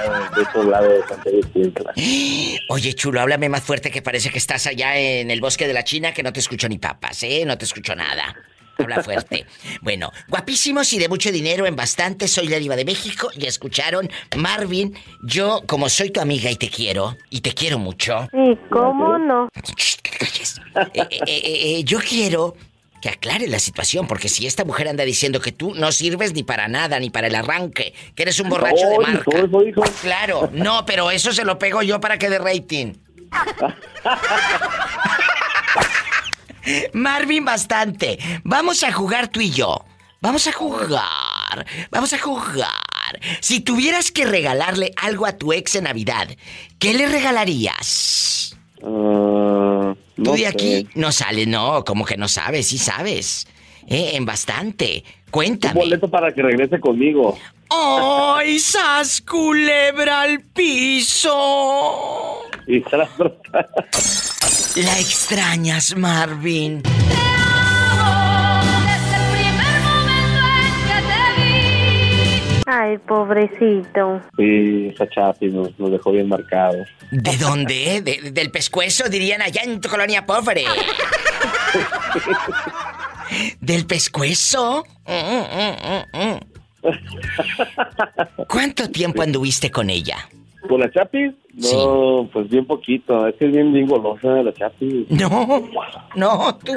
Oye, 2.68 2.94
chulo, 2.94 3.20
háblame 3.20 3.48
más 3.48 3.62
fuerte 3.62 3.90
que 3.90 4.02
parece 4.02 4.30
que 4.30 4.38
estás 4.38 4.66
allá 4.66 4.96
en 4.98 5.30
el 5.30 5.40
bosque 5.40 5.66
de 5.66 5.72
la 5.72 5.84
China, 5.84 6.12
que 6.12 6.22
no 6.22 6.32
te 6.32 6.40
escucho 6.40 6.68
ni 6.68 6.78
papas, 6.78 7.22
¿eh? 7.22 7.44
No 7.46 7.56
te 7.58 7.64
escucho 7.64 7.94
nada. 7.94 8.34
Habla 8.78 9.02
fuerte. 9.02 9.46
Bueno, 9.82 10.10
guapísimos 10.28 10.92
y 10.92 10.98
de 10.98 11.08
mucho 11.08 11.30
dinero 11.32 11.66
en 11.66 11.76
bastante. 11.76 12.28
Soy 12.28 12.48
la 12.48 12.58
diva 12.58 12.76
de 12.76 12.84
México. 12.84 13.30
Ya 13.36 13.48
escucharon. 13.48 14.10
Marvin, 14.36 14.94
yo, 15.22 15.62
como 15.66 15.88
soy 15.88 16.10
tu 16.10 16.20
amiga 16.20 16.50
y 16.50 16.56
te 16.56 16.68
quiero, 16.68 17.16
y 17.30 17.40
te 17.40 17.52
quiero 17.52 17.78
mucho. 17.78 18.28
¿Y 18.32 18.56
cómo 18.70 19.18
no? 19.18 19.48
Shh, 19.76 19.96
que 20.02 20.10
te 20.10 20.18
calles. 20.18 20.60
Eh, 20.94 21.08
eh, 21.10 21.18
eh, 21.26 21.84
yo 21.84 21.98
quiero 21.98 22.54
que 23.00 23.08
aclare 23.08 23.46
la 23.48 23.58
situación, 23.58 24.06
porque 24.06 24.28
si 24.28 24.46
esta 24.46 24.64
mujer 24.64 24.88
anda 24.88 25.04
diciendo 25.04 25.40
que 25.40 25.52
tú 25.52 25.74
no 25.74 25.92
sirves 25.92 26.34
ni 26.34 26.42
para 26.42 26.68
nada, 26.68 26.98
ni 27.00 27.10
para 27.10 27.28
el 27.28 27.34
arranque, 27.34 27.94
que 28.14 28.22
eres 28.22 28.38
un 28.40 28.48
borracho 28.48 28.86
de 28.88 28.96
No, 28.96 29.00
marca. 29.02 29.24
todo 29.24 29.46
eso 29.46 29.60
dijo. 29.60 29.82
Claro, 30.02 30.50
no, 30.52 30.84
pero 30.84 31.10
eso 31.10 31.32
se 31.32 31.44
lo 31.44 31.58
pego 31.58 31.82
yo 31.82 32.00
para 32.00 32.18
que 32.18 32.28
dé 32.28 32.38
rating. 32.38 32.94
Marvin, 36.92 37.44
bastante. 37.44 38.18
Vamos 38.44 38.82
a 38.82 38.92
jugar 38.92 39.28
tú 39.28 39.40
y 39.40 39.50
yo. 39.50 39.84
Vamos 40.20 40.46
a 40.46 40.52
jugar. 40.52 41.66
Vamos 41.90 42.12
a 42.12 42.18
jugar. 42.18 42.68
Si 43.40 43.60
tuvieras 43.60 44.10
que 44.12 44.26
regalarle 44.26 44.92
algo 44.96 45.26
a 45.26 45.32
tu 45.32 45.52
ex 45.52 45.74
en 45.76 45.84
Navidad, 45.84 46.28
¿qué 46.78 46.94
le 46.94 47.08
regalarías? 47.08 48.39
Ah, 48.82 49.94
Tú 50.22 50.32
de 50.32 50.38
sé. 50.38 50.46
aquí 50.46 50.88
no 50.94 51.12
sales, 51.12 51.46
no, 51.48 51.84
como 51.84 52.04
que 52.04 52.16
no 52.16 52.28
sabes, 52.28 52.68
sí 52.68 52.78
sabes. 52.78 53.46
Eh, 53.86 54.12
en 54.14 54.24
bastante. 54.24 55.04
Un 55.26 55.30
Cuéntame. 55.30 55.80
boleto 55.80 56.10
para 56.10 56.32
que 56.32 56.42
regrese 56.42 56.80
conmigo. 56.80 57.38
¡Ay, 57.70 58.58
sas 58.58 59.20
culebra 59.20 60.22
al 60.22 60.40
piso! 60.40 62.40
Y 62.66 62.80
La 64.80 64.98
extrañas, 64.98 65.96
Marvin. 65.96 66.82
Ay, 72.72 72.98
pobrecito. 72.98 74.20
Sí, 74.36 74.92
esa 74.94 75.08
chasis 75.08 75.52
nos, 75.52 75.76
nos 75.78 75.90
dejó 75.90 76.12
bien 76.12 76.28
marcados. 76.28 76.86
¿De 77.10 77.36
dónde? 77.36 78.00
De- 78.00 78.30
del 78.30 78.50
pescuezo, 78.52 79.08
dirían 79.08 79.42
allá 79.42 79.62
en 79.64 79.80
tu 79.80 79.88
colonia 79.88 80.24
pobre. 80.24 80.64
¿Del 83.60 83.86
pescuezo? 83.86 84.84
¿Cuánto 88.48 88.90
tiempo 88.90 89.22
anduviste 89.22 89.70
con 89.70 89.90
ella? 89.90 90.16
¿Con 90.68 90.80
la 90.80 90.90
chapis? 90.90 91.32
No, 91.54 92.28
pues 92.32 92.48
bien 92.48 92.66
poquito. 92.66 93.26
Es 93.26 93.34
que 93.36 93.46
es 93.46 93.52
bien, 93.52 93.72
bien 93.72 93.86
golosa 93.86 94.28
la 94.42 94.52
chapis. 94.52 95.10
No, 95.10 95.68
no, 96.14 96.58
tú. 96.64 96.72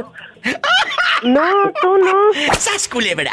No, 1.23 1.71
tú 1.81 1.97
no. 1.97 2.53
¡Sas, 2.57 2.88
culebra! 2.88 3.31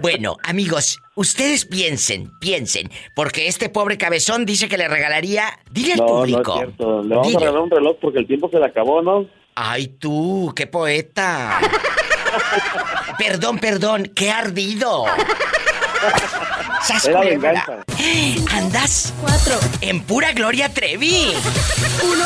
Bueno, 0.00 0.36
amigos, 0.42 1.00
ustedes 1.14 1.64
piensen, 1.66 2.30
piensen, 2.40 2.90
porque 3.14 3.46
este 3.48 3.68
pobre 3.68 3.98
cabezón 3.98 4.46
dice 4.46 4.68
que 4.68 4.78
le 4.78 4.88
regalaría. 4.88 5.58
Dile 5.70 5.92
al 5.94 5.98
No, 5.98 6.04
no 6.06 6.24
es 6.24 6.30
público. 6.32 6.54
cierto. 6.56 7.02
Le 7.02 7.08
vamos 7.14 7.26
Dile. 7.28 7.36
a 7.36 7.40
regalar 7.40 7.62
un 7.62 7.70
reloj 7.70 7.96
porque 8.00 8.18
el 8.20 8.26
tiempo 8.26 8.48
se 8.50 8.58
le 8.58 8.66
acabó, 8.66 9.02
¿no? 9.02 9.26
Ay, 9.54 9.88
tú, 9.88 10.52
qué 10.56 10.66
poeta. 10.66 11.58
perdón, 13.18 13.58
perdón, 13.58 14.12
qué 14.14 14.30
ardido. 14.30 15.04
¡Sas, 16.82 17.06
Era 17.06 17.18
culebra! 17.20 17.84
Andas 18.52 19.12
cuatro 19.20 19.58
en 19.80 20.02
pura 20.02 20.32
Gloria 20.32 20.68
Trevi. 20.72 21.32
Uno. 22.04 22.24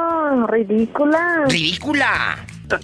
ridícula. 0.47 1.45
¡Ridícula! 1.47 2.45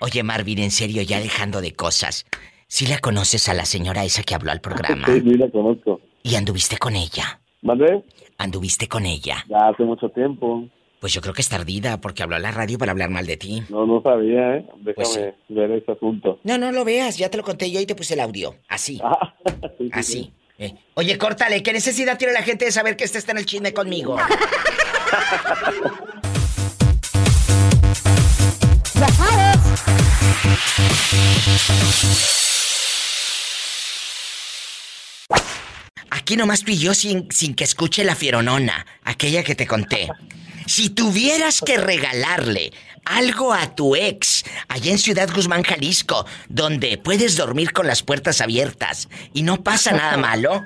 Oye, 0.00 0.22
Marvin, 0.22 0.58
en 0.58 0.70
serio, 0.70 1.02
ya 1.02 1.20
dejando 1.20 1.60
de 1.60 1.72
cosas. 1.72 2.26
¿Sí 2.66 2.86
la 2.86 2.98
conoces 2.98 3.48
a 3.48 3.54
la 3.54 3.64
señora 3.64 4.04
esa 4.04 4.22
que 4.22 4.34
habló 4.34 4.50
al 4.50 4.60
programa? 4.60 5.06
Sí, 5.06 5.20
sí, 5.20 5.34
la 5.34 5.50
conozco. 5.50 6.00
¿Y 6.22 6.34
anduviste 6.34 6.76
con 6.76 6.96
ella? 6.96 7.40
¿Vale? 7.62 8.04
¿Anduviste 8.36 8.88
con 8.88 9.06
ella? 9.06 9.44
Ya 9.48 9.68
hace 9.68 9.84
mucho 9.84 10.08
tiempo. 10.10 10.64
Pues 11.04 11.12
yo 11.12 11.20
creo 11.20 11.34
que 11.34 11.42
es 11.42 11.50
tardida 11.50 12.00
porque 12.00 12.22
habló 12.22 12.36
a 12.36 12.38
la 12.38 12.50
radio 12.50 12.78
para 12.78 12.92
hablar 12.92 13.10
mal 13.10 13.26
de 13.26 13.36
ti. 13.36 13.62
No, 13.68 13.84
no 13.84 14.00
sabía, 14.00 14.56
¿eh? 14.56 14.66
Déjame 14.76 14.94
Pues 14.94 15.08
sí. 15.12 15.20
ver 15.50 15.70
ese 15.72 15.92
asunto. 15.92 16.40
No, 16.44 16.56
no 16.56 16.72
lo 16.72 16.82
veas, 16.82 17.18
ya 17.18 17.28
te 17.28 17.36
lo 17.36 17.42
conté 17.42 17.70
yo 17.70 17.78
y 17.78 17.84
te 17.84 17.94
puse 17.94 18.14
el 18.14 18.20
audio. 18.20 18.54
Así. 18.68 18.98
Ah, 19.04 19.34
sí, 19.44 19.84
sí, 19.84 19.90
Así. 19.92 20.12
sí. 20.14 20.32
Eh, 20.56 20.74
Oye, 20.94 21.18
córtale, 21.18 21.62
¿qué 21.62 21.74
necesidad 21.74 22.16
tiene 22.16 22.32
la 22.32 22.40
gente 22.42 22.64
de 22.64 22.72
saber 22.72 22.96
que 22.96 23.04
este 23.04 23.18
está 23.18 23.32
en 23.32 23.36
el 23.38 23.44
chisme 23.44 23.74
conmigo? 23.74 24.16
Aquí 36.10 36.36
nomás 36.36 36.62
tú 36.62 36.70
y 36.72 36.78
yo 36.78 36.94
sin, 36.94 37.30
sin 37.30 37.54
que 37.54 37.64
escuche 37.64 38.04
la 38.04 38.14
fieronona, 38.14 38.86
aquella 39.04 39.42
que 39.42 39.54
te 39.54 39.66
conté. 39.66 40.08
Si 40.66 40.90
tuvieras 40.90 41.60
que 41.60 41.76
regalarle 41.76 42.72
algo 43.04 43.52
a 43.52 43.74
tu 43.74 43.96
ex 43.96 44.44
allá 44.68 44.92
en 44.92 44.98
Ciudad 44.98 45.28
Guzmán, 45.34 45.62
Jalisco, 45.62 46.26
donde 46.48 46.98
puedes 46.98 47.36
dormir 47.36 47.72
con 47.72 47.86
las 47.86 48.02
puertas 48.02 48.40
abiertas 48.40 49.08
y 49.32 49.42
no 49.42 49.62
pasa 49.62 49.92
nada 49.92 50.16
malo, 50.18 50.62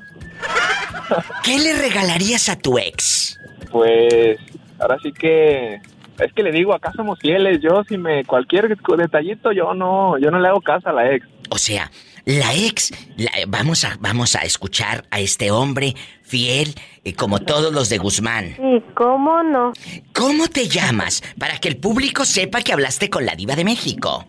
¿qué 1.42 1.59
le 1.59 1.74
regalarías 1.74 2.49
a 2.49 2.57
tu 2.57 2.78
ex? 2.78 3.38
Pues 3.70 4.38
ahora 4.78 4.99
sí 5.03 5.12
que 5.12 5.80
es 6.18 6.32
que 6.32 6.42
le 6.42 6.53
digo, 6.53 6.74
acá 6.74 6.92
somos 6.96 7.18
fieles. 7.18 7.61
Yo 7.61 7.82
si 7.88 7.96
me 7.96 8.24
cualquier 8.24 8.76
detallito 8.96 9.53
yo 9.53 9.74
no 9.74 10.18
yo 10.18 10.30
no 10.30 10.40
le 10.40 10.49
hago 10.49 10.61
caso 10.61 10.88
a 10.88 10.92
la 10.92 11.12
ex. 11.12 11.26
O 11.51 11.59
sea, 11.59 11.90
la 12.28 12.52
ex, 12.54 12.92
la- 13.16 13.30
vamos, 13.48 13.84
a, 13.84 13.96
vamos 14.00 14.36
a 14.36 14.40
escuchar 14.40 15.06
a 15.10 15.18
este 15.18 15.50
hombre 15.50 15.94
fiel, 16.22 16.74
eh, 17.02 17.14
como 17.14 17.38
todos 17.40 17.72
los 17.72 17.88
de 17.88 17.96
Guzmán. 17.96 18.54
Sí, 18.56 18.84
¿cómo 18.94 19.42
no? 19.42 19.72
¿Cómo 20.12 20.46
te 20.48 20.68
llamas? 20.68 21.22
Para 21.38 21.56
que 21.58 21.68
el 21.68 21.78
público 21.78 22.26
sepa 22.26 22.60
que 22.60 22.74
hablaste 22.74 23.08
con 23.08 23.24
la 23.24 23.34
diva 23.34 23.56
de 23.56 23.64
México. 23.64 24.26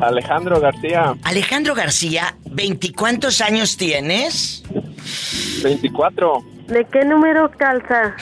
Alejandro 0.00 0.60
García, 0.60 1.14
Alejandro 1.24 1.74
García, 1.74 2.34
¿veinticuántos 2.46 3.42
años 3.42 3.76
tienes? 3.76 4.62
24, 5.62 6.42
¿De 6.68 6.86
qué 6.90 7.04
número 7.04 7.50
calza? 7.50 8.14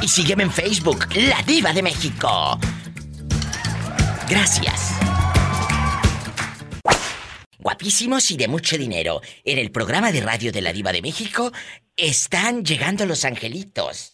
Y 0.00 0.08
sígueme 0.08 0.44
en 0.44 0.52
Facebook, 0.52 1.06
La 1.14 1.42
Diva 1.42 1.72
de 1.72 1.82
México. 1.82 2.58
Gracias. 4.28 4.92
Guapísimos 7.70 8.30
y 8.30 8.36
de 8.36 8.46
mucho 8.46 8.78
dinero. 8.78 9.20
En 9.44 9.58
el 9.58 9.72
programa 9.72 10.12
de 10.12 10.20
radio 10.20 10.52
de 10.52 10.62
la 10.62 10.72
Diva 10.72 10.92
de 10.92 11.02
México 11.02 11.50
están 11.96 12.64
llegando 12.64 13.04
los 13.06 13.24
angelitos. 13.24 14.12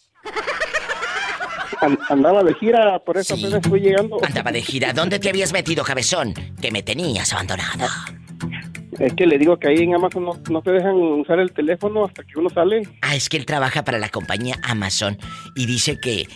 An- 1.79 1.99
andaba 2.09 2.43
de 2.43 2.55
gira, 2.55 2.97
por 3.05 3.15
eso 3.15 3.37
Sí. 3.37 3.45
apenas 3.45 3.61
fui 3.69 3.79
llegando. 3.79 4.17
Andaba 4.25 4.51
de 4.51 4.59
gira. 4.63 4.91
¿Dónde 4.91 5.19
te 5.19 5.29
habías 5.29 5.53
metido, 5.53 5.83
cabezón? 5.83 6.33
Que 6.59 6.71
me 6.71 6.81
tenías 6.81 7.31
abandonada. 7.31 7.89
Es 8.99 9.13
que 9.13 9.27
le 9.27 9.37
digo 9.37 9.59
que 9.59 9.67
ahí 9.67 9.83
en 9.83 9.93
Amazon 9.93 10.25
no, 10.25 10.31
no 10.49 10.61
te 10.63 10.71
dejan 10.71 10.95
usar 10.95 11.37
el 11.39 11.53
teléfono 11.53 12.05
hasta 12.05 12.23
que 12.23 12.39
uno 12.39 12.49
sale. 12.49 12.81
Ah, 13.03 13.15
es 13.15 13.29
que 13.29 13.37
él 13.37 13.45
trabaja 13.45 13.83
para 13.83 13.99
la 13.99 14.09
compañía 14.09 14.55
Amazon 14.63 15.19
y 15.55 15.67
dice 15.67 15.99
que 15.99 16.27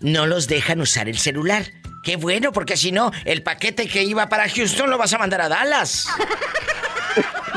no 0.00 0.26
los 0.26 0.48
dejan 0.48 0.80
usar 0.80 1.08
el 1.08 1.18
celular. 1.18 1.66
Qué 2.04 2.16
bueno, 2.16 2.52
porque 2.52 2.76
si 2.76 2.92
no, 2.92 3.10
el 3.24 3.42
paquete 3.42 3.88
que 3.88 4.02
iba 4.02 4.28
para 4.28 4.48
Houston 4.48 4.90
lo 4.90 4.98
vas 4.98 5.12
a 5.14 5.18
mandar 5.18 5.40
a 5.40 5.48
Dallas. 5.48 6.06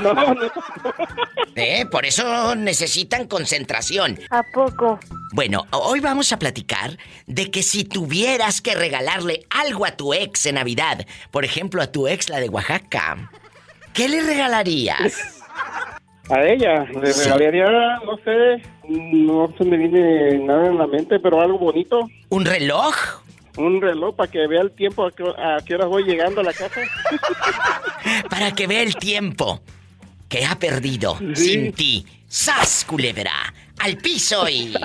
No, 0.04 0.14
no. 0.14 0.36
¿Eh? 1.56 1.88
Por 1.90 2.06
eso 2.06 2.54
necesitan 2.56 3.26
concentración. 3.26 4.20
¿A 4.30 4.44
poco? 4.44 5.00
Bueno, 5.34 5.66
hoy 5.72 6.00
vamos 6.02 6.32
a 6.32 6.38
platicar 6.38 6.96
de 7.26 7.50
que 7.50 7.64
si 7.64 7.84
tuvieras 7.84 8.62
que 8.62 8.76
regalarle 8.76 9.48
algo 9.50 9.88
a 9.88 9.92
tu 9.98 10.14
ex 10.14 10.46
en 10.46 10.54
Navidad, 10.56 11.08
por 11.32 11.44
ejemplo 11.46 11.82
a 11.82 11.88
tu 11.92 12.08
ex 12.08 12.30
la 12.30 12.40
de 12.40 12.50
Oaxaca, 12.50 13.32
¿qué 13.94 14.08
le 14.08 14.22
regalarías? 14.22 15.14
A 16.30 16.44
ella 16.44 16.84
le 17.02 17.12
Sí. 17.14 17.24
regalaría, 17.24 17.66
no 18.06 18.18
sé, 18.18 18.62
no 18.88 19.52
se 19.58 19.64
me 19.64 19.78
viene 19.78 20.38
nada 20.40 20.68
en 20.68 20.78
la 20.78 20.86
mente, 20.86 21.20
pero 21.22 21.40
algo 21.42 21.58
bonito. 21.58 22.02
¿Un 22.30 22.46
reloj? 22.46 22.94
Un 23.58 23.82
reloj 23.82 24.16
para 24.16 24.30
que 24.32 24.46
vea 24.48 24.62
el 24.62 24.72
tiempo 24.72 25.06
a 25.06 25.12
qué, 25.12 25.24
a 25.24 25.58
qué 25.66 25.76
hora 25.76 25.86
voy 25.86 26.04
llegando 26.04 26.42
a 26.42 26.44
la 26.44 26.54
casa. 26.54 26.82
Para 28.30 28.52
que 28.54 28.68
vea 28.68 28.84
el 28.84 28.96
tiempo 28.96 29.62
que 30.30 30.46
ha 30.46 30.58
perdido 30.60 31.18
Sí. 31.34 31.36
sin 31.36 31.74
ti. 31.74 32.06
¡Sas, 32.28 32.86
culebra! 32.88 33.32
¡Al 33.80 33.98
piso 33.98 34.48
y... 34.48 34.74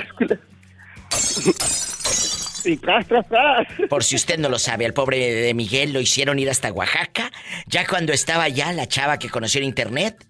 Y 2.64 2.76
tras, 2.76 3.06
tras, 3.08 3.26
tras. 3.28 3.66
Por 3.88 4.04
si 4.04 4.14
usted 4.14 4.38
no 4.38 4.48
lo 4.48 4.56
sabe, 4.58 4.86
al 4.86 4.92
pobre 4.94 5.18
de 5.18 5.52
Miguel 5.52 5.92
lo 5.92 6.00
hicieron 6.00 6.38
ir 6.38 6.48
hasta 6.48 6.72
Oaxaca. 6.72 7.32
Ya 7.66 7.84
cuando 7.86 8.12
estaba 8.12 8.44
allá 8.44 8.72
la 8.72 8.86
chava 8.86 9.18
que 9.18 9.28
conoció 9.30 9.58
en 9.60 9.66
internet, 9.66 10.24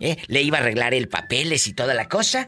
¿eh? 0.00 0.16
le 0.26 0.42
iba 0.42 0.58
a 0.58 0.62
arreglar 0.62 0.94
el 0.94 1.08
papeles 1.08 1.68
y 1.68 1.74
toda 1.74 1.94
la 1.94 2.08
cosa, 2.08 2.46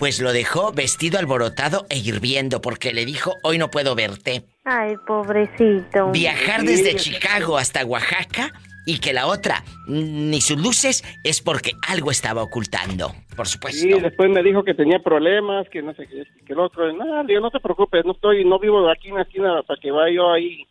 pues 0.00 0.20
lo 0.20 0.32
dejó 0.32 0.72
vestido 0.72 1.20
alborotado 1.20 1.86
e 1.90 1.98
hirviendo 1.98 2.60
porque 2.60 2.92
le 2.92 3.04
dijo, 3.06 3.36
hoy 3.44 3.56
no 3.56 3.70
puedo 3.70 3.94
verte. 3.94 4.46
Ay, 4.64 4.94
pobrecito. 5.06 6.12
Viajar 6.12 6.62
desde 6.62 6.94
Chicago 6.94 7.58
hasta 7.58 7.84
Oaxaca 7.84 8.52
y 8.86 8.98
que 8.98 9.12
la 9.12 9.26
otra 9.26 9.64
mm, 9.86 10.30
ni 10.30 10.40
sus 10.40 10.56
luces 10.56 11.02
es 11.24 11.40
porque 11.40 11.72
algo 11.88 12.10
estaba 12.10 12.42
ocultando, 12.42 13.12
por 13.36 13.48
supuesto. 13.48 13.86
Y 13.86 14.00
después 14.00 14.30
me 14.30 14.42
dijo 14.42 14.62
que 14.62 14.74
tenía 14.74 15.00
problemas, 15.00 15.68
que 15.68 15.82
no 15.82 15.94
sé 15.94 16.06
qué, 16.06 16.24
que 16.46 16.52
el 16.52 16.60
otro. 16.60 16.92
No, 16.92 17.22
no 17.22 17.50
te 17.50 17.60
preocupes, 17.60 18.04
no 18.04 18.12
estoy, 18.12 18.44
no 18.44 18.58
vivo 18.58 18.88
aquí 18.88 19.08
en 19.08 19.16
la 19.16 19.22
esquina 19.22 19.62
para 19.66 19.80
que 19.80 19.90
vaya 19.90 20.14
yo 20.14 20.32
ahí 20.32 20.66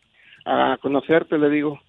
a 0.45 0.77
conocerte, 0.81 1.37
le 1.37 1.49
digo. 1.49 1.79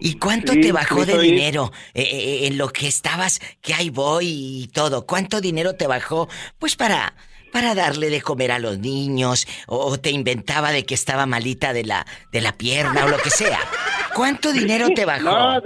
¿Y 0.00 0.18
cuánto 0.18 0.52
Sí, 0.52 0.60
te 0.60 0.72
bajó 0.72 1.04
de 1.04 1.18
dinero 1.18 1.70
eh, 1.94 2.02
eh, 2.02 2.46
en 2.46 2.58
lo 2.58 2.68
que 2.68 2.86
estabas, 2.86 3.40
que 3.60 3.74
ahí 3.74 3.90
voy 3.90 4.26
y 4.26 4.68
todo? 4.68 5.04
¿Cuánto 5.04 5.40
dinero 5.40 5.74
te 5.74 5.86
bajó? 5.86 6.28
Pues 6.58 6.76
para 6.76 7.14
para 7.54 7.76
darle 7.76 8.10
de 8.10 8.20
comer 8.20 8.50
a 8.50 8.58
los 8.58 8.80
niños 8.80 9.46
o, 9.68 9.96
te 9.96 10.10
inventaba 10.10 10.72
de 10.72 10.84
que 10.84 10.94
estaba 10.94 11.24
malita 11.24 11.72
de 11.72 11.84
la 11.84 12.04
de 12.32 12.40
la 12.40 12.50
pierna 12.58 13.04
o 13.04 13.08
lo 13.08 13.16
que 13.18 13.30
sea. 13.30 13.60
¿Cuánto 14.12 14.52
dinero 14.52 14.88
te 14.92 15.04
bajó? 15.04 15.22
No, 15.22 15.60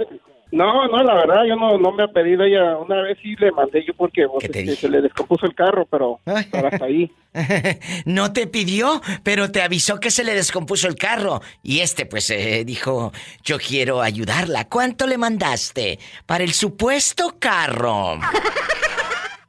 no, 0.51 0.87
no, 0.87 1.03
la 1.03 1.15
verdad, 1.15 1.45
yo 1.47 1.55
no, 1.55 1.79
no 1.79 1.91
me 1.91 2.03
ha 2.03 2.07
pedido 2.07 2.43
ella. 2.43 2.77
Una 2.77 3.01
vez 3.01 3.17
sí 3.23 3.35
le 3.39 3.51
mandé 3.51 3.83
yo 3.83 3.95
porque 3.95 4.27
pues, 4.27 4.45
este, 4.45 4.75
se 4.75 4.87
le 4.87 5.01
descompuso 5.01 5.47
el 5.47 5.55
carro, 5.55 5.87
pero, 5.89 6.19
pero 6.51 6.67
hasta 6.67 6.85
ahí. 6.85 7.11
no 8.05 8.33
te 8.33 8.45
pidió, 8.45 9.01
pero 9.23 9.49
te 9.49 9.63
avisó 9.63 9.99
que 9.99 10.11
se 10.11 10.23
le 10.23 10.35
descompuso 10.35 10.87
el 10.87 10.95
carro. 10.95 11.41
Y 11.63 11.79
este, 11.79 12.05
pues, 12.05 12.29
eh, 12.29 12.65
dijo, 12.65 13.11
yo 13.43 13.57
quiero 13.57 14.03
ayudarla. 14.03 14.69
¿Cuánto 14.69 15.07
le 15.07 15.17
mandaste 15.17 15.97
para 16.27 16.43
el 16.43 16.53
supuesto 16.53 17.37
carro? 17.39 18.19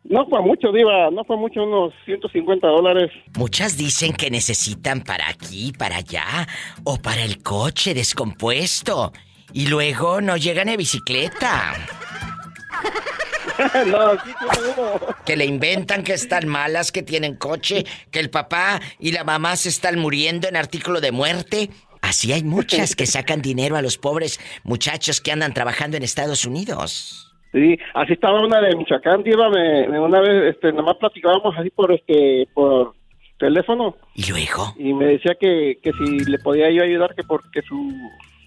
No 0.04 0.26
fue 0.26 0.40
mucho, 0.42 0.72
Diva, 0.72 1.10
no 1.10 1.24
fue 1.24 1.36
mucho, 1.36 1.62
unos 1.62 1.92
150 2.06 2.66
dólares. 2.66 3.10
Muchas 3.36 3.76
dicen 3.76 4.12
que 4.12 4.30
necesitan 4.30 5.02
para 5.02 5.28
aquí, 5.28 5.72
para 5.76 5.96
allá, 5.98 6.48
o 6.84 6.96
para 6.96 7.22
el 7.22 7.42
coche 7.42 7.94
descompuesto. 7.94 9.12
Y 9.52 9.66
luego 9.66 10.20
no 10.20 10.36
llegan 10.36 10.68
en 10.68 10.78
bicicleta. 10.78 11.74
no, 13.86 14.12
sí 14.12 14.30
uno. 14.76 15.00
Que 15.26 15.36
le 15.36 15.44
inventan 15.44 16.02
que 16.02 16.14
están 16.14 16.48
malas, 16.48 16.92
que 16.92 17.02
tienen 17.02 17.36
coche, 17.36 17.84
que 18.10 18.20
el 18.20 18.30
papá 18.30 18.80
y 18.98 19.12
la 19.12 19.24
mamá 19.24 19.56
se 19.56 19.68
están 19.68 19.98
muriendo 19.98 20.48
en 20.48 20.56
artículo 20.56 21.00
de 21.00 21.12
muerte. 21.12 21.70
Así 22.00 22.32
hay 22.32 22.42
muchas 22.42 22.96
que 22.96 23.06
sacan 23.06 23.42
dinero 23.42 23.76
a 23.76 23.82
los 23.82 23.98
pobres 23.98 24.40
muchachos 24.64 25.20
que 25.20 25.32
andan 25.32 25.52
trabajando 25.52 25.96
en 25.96 26.02
Estados 26.02 26.46
Unidos. 26.46 27.29
Sí, 27.52 27.76
así 27.94 28.12
estaba 28.12 28.40
una 28.44 28.60
de 28.60 28.76
Michoacán, 28.76 29.22
Diva, 29.24 29.48
me, 29.50 29.88
me- 29.88 29.98
una 30.00 30.20
vez, 30.20 30.54
este, 30.54 30.72
nomás 30.72 30.96
platicábamos 30.98 31.54
así 31.58 31.70
por, 31.70 31.90
este, 31.92 32.46
por 32.54 32.92
teléfono. 33.38 33.96
¿Y 34.14 34.30
luego? 34.30 34.72
Y 34.78 34.92
me 34.94 35.06
decía 35.06 35.34
que, 35.34 35.78
que 35.82 35.92
si 35.92 36.20
le 36.26 36.38
podía 36.38 36.70
yo 36.70 36.82
ayudar, 36.84 37.14
que 37.16 37.24
porque 37.24 37.62
su, 37.62 37.92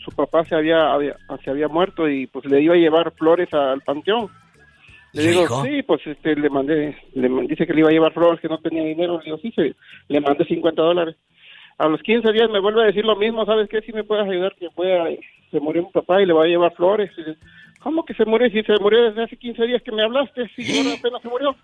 su 0.06 0.12
papá 0.12 0.46
se 0.46 0.56
había, 0.56 0.94
había- 0.94 1.18
se 1.44 1.50
había 1.50 1.68
muerto 1.68 2.08
y 2.08 2.28
pues 2.28 2.46
le 2.46 2.62
iba 2.62 2.76
a 2.76 2.78
llevar 2.78 3.12
flores 3.12 3.54
al 3.54 3.82
panteón. 3.82 4.30
Le 5.12 5.24
¿Y 5.24 5.28
digo, 5.28 5.64
sí, 5.64 5.84
pues 5.84 6.06
este, 6.08 6.36
le 6.36 6.50
mandé, 6.50 6.96
le 7.14 7.30
dice 7.48 7.68
que 7.68 7.74
le 7.74 7.82
iba 7.82 7.90
a 7.90 7.94
llevar 7.94 8.14
flores, 8.14 8.40
que 8.40 8.48
no 8.48 8.58
tenía 8.60 8.84
dinero. 8.84 9.18
Le 9.20 9.26
digo, 9.26 9.38
sí, 9.40 9.52
sí, 9.56 9.76
le 10.08 10.22
mandé 10.22 10.46
50 10.46 10.82
dólares. 10.82 11.16
A 11.78 11.88
los 11.88 12.02
15 12.02 12.32
días 12.32 12.50
me 12.50 12.60
vuelve 12.60 12.84
a 12.84 12.86
decir 12.88 13.04
lo 13.06 13.16
mismo, 13.16 13.46
¿sabes 13.46 13.68
qué? 13.70 13.82
Si 13.82 13.92
me 13.92 14.04
puedes 14.04 14.28
ayudar, 14.30 14.56
que 14.58 14.70
fue 14.72 14.98
a- 14.98 15.08
se 15.52 15.60
murió 15.60 15.84
mi 15.84 15.92
papá 15.92 16.22
y 16.22 16.26
le 16.26 16.34
va 16.34 16.44
a 16.46 16.48
llevar 16.48 16.74
flores. 16.74 17.12
¿Cómo 17.84 18.06
que 18.06 18.14
se 18.14 18.24
murió? 18.24 18.50
Si 18.50 18.64
se 18.64 18.80
murió 18.80 19.04
desde 19.04 19.24
hace 19.24 19.36
15 19.36 19.64
días 19.66 19.82
que 19.84 19.92
me 19.92 20.04
hablaste, 20.04 20.50
si 20.56 20.78
ahora 20.78 20.96
apenas 20.98 21.22
se 21.22 21.28
murió. 21.28 21.56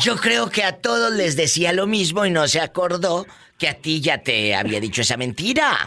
Yo 0.00 0.16
creo 0.16 0.50
que 0.50 0.64
a 0.64 0.80
todos 0.80 1.12
les 1.12 1.36
decía 1.36 1.72
lo 1.72 1.86
mismo 1.86 2.26
y 2.26 2.30
no 2.30 2.48
se 2.48 2.60
acordó 2.60 3.24
que 3.56 3.68
a 3.68 3.74
ti 3.74 4.00
ya 4.00 4.18
te 4.18 4.54
había 4.54 4.80
dicho 4.80 5.02
esa 5.02 5.16
mentira. 5.16 5.78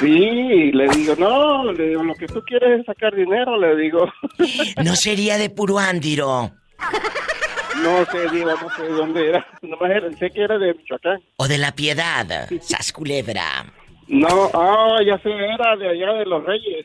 Sí, 0.00 0.72
le 0.72 0.88
digo, 0.88 1.14
no, 1.16 1.72
le 1.72 1.88
digo, 1.88 2.02
lo 2.02 2.14
que 2.14 2.26
tú 2.26 2.42
quieres 2.44 2.80
es 2.80 2.86
sacar 2.86 3.14
dinero, 3.14 3.56
le 3.58 3.76
digo. 3.76 4.10
No 4.82 4.96
sería 4.96 5.36
de 5.38 5.50
puro 5.50 5.78
ándiro. 5.78 6.50
No 7.82 8.04
sé, 8.06 8.28
digo, 8.32 8.50
no 8.50 8.70
sé 8.76 8.82
de 8.82 8.88
dónde 8.88 9.28
era. 9.28 9.46
Nomás 9.62 9.90
era, 9.90 10.12
sé 10.12 10.30
que 10.30 10.42
era 10.42 10.58
de 10.58 10.74
Michoacán. 10.74 11.20
O 11.36 11.46
de 11.46 11.58
la 11.58 11.72
piedad, 11.72 12.48
sas 12.62 12.92
culebra. 12.92 13.66
No, 14.08 14.50
ah, 14.54 14.98
ya 15.06 15.18
sé, 15.18 15.30
era 15.30 15.76
de 15.76 15.88
allá 15.88 16.14
de 16.14 16.26
los 16.26 16.44
Reyes. 16.44 16.84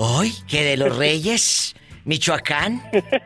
Hoy, 0.00 0.30
que 0.48 0.62
de 0.62 0.76
los 0.76 0.96
Reyes, 0.96 1.74
Michoacán. 2.04 2.80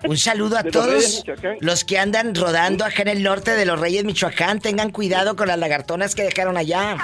Un 0.08 0.16
saludo 0.16 0.56
a 0.56 0.62
De 0.62 0.70
los 0.70 0.86
Reyes, 0.86 1.22
todos 1.24 1.56
los 1.60 1.84
que 1.84 1.98
andan 1.98 2.34
rodando 2.34 2.82
acá 2.86 3.02
en 3.02 3.08
el 3.08 3.22
norte 3.22 3.50
de 3.50 3.66
los 3.66 3.78
Reyes, 3.78 4.04
Michoacán. 4.04 4.58
Tengan 4.58 4.90
cuidado 4.90 5.36
con 5.36 5.48
las 5.48 5.58
lagartonas 5.58 6.14
que 6.14 6.22
dejaron 6.22 6.56
allá. 6.56 6.96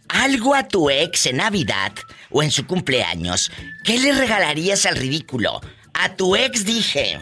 algo 0.08 0.54
a 0.54 0.66
tu 0.66 0.88
ex 0.88 1.26
en 1.26 1.36
Navidad 1.36 1.92
o 2.30 2.42
en 2.42 2.50
su 2.50 2.66
cumpleaños, 2.66 3.52
¿qué 3.84 3.98
le 3.98 4.12
regalarías 4.12 4.86
al 4.86 4.96
ridículo? 4.96 5.60
A 5.98 6.08
tu 6.14 6.34
ex 6.36 6.64
dije. 6.64 7.20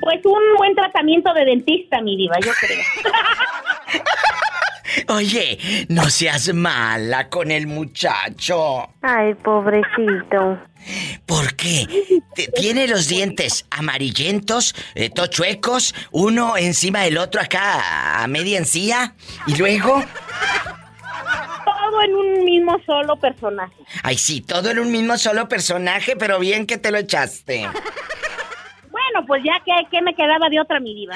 Pues 0.00 0.20
un 0.24 0.56
buen 0.58 0.74
tratamiento 0.74 1.32
de 1.32 1.44
dentista, 1.46 2.00
mi 2.02 2.16
diva, 2.16 2.36
yo 2.44 2.52
creo. 2.60 2.82
Oye, 5.16 5.58
no 5.88 6.08
seas 6.10 6.52
mala 6.54 7.28
con 7.28 7.50
el 7.50 7.66
muchacho. 7.66 8.88
Ay, 9.02 9.34
pobrecito. 9.34 10.58
¿Por 11.26 11.54
qué? 11.56 11.86
Te- 12.34 12.48
Tiene 12.48 12.86
los 12.86 13.08
dientes 13.08 13.66
amarillentos, 13.70 14.74
eh, 14.94 15.08
tochuecos, 15.10 15.94
uno 16.10 16.56
encima 16.58 17.00
del 17.02 17.16
otro 17.18 17.40
acá 17.40 18.22
a 18.22 18.26
media 18.26 18.58
encía. 18.58 19.14
Y 19.46 19.56
luego, 19.56 20.04
Todo 21.84 22.02
en 22.02 22.14
un 22.14 22.44
mismo 22.44 22.80
solo 22.86 23.16
personaje. 23.16 23.74
ay 24.02 24.16
sí, 24.16 24.40
todo 24.40 24.70
en 24.70 24.78
un 24.78 24.90
mismo 24.90 25.18
solo 25.18 25.48
personaje, 25.48 26.16
pero 26.16 26.38
bien 26.38 26.66
que 26.66 26.78
te 26.78 26.90
lo 26.90 26.98
echaste. 26.98 27.68
Bueno, 28.90 29.26
pues 29.26 29.42
ya 29.44 29.60
que, 29.64 29.72
que 29.90 30.00
me 30.00 30.14
quedaba 30.14 30.48
de 30.48 30.60
otra, 30.60 30.80
mi 30.80 30.94
diva. 30.94 31.14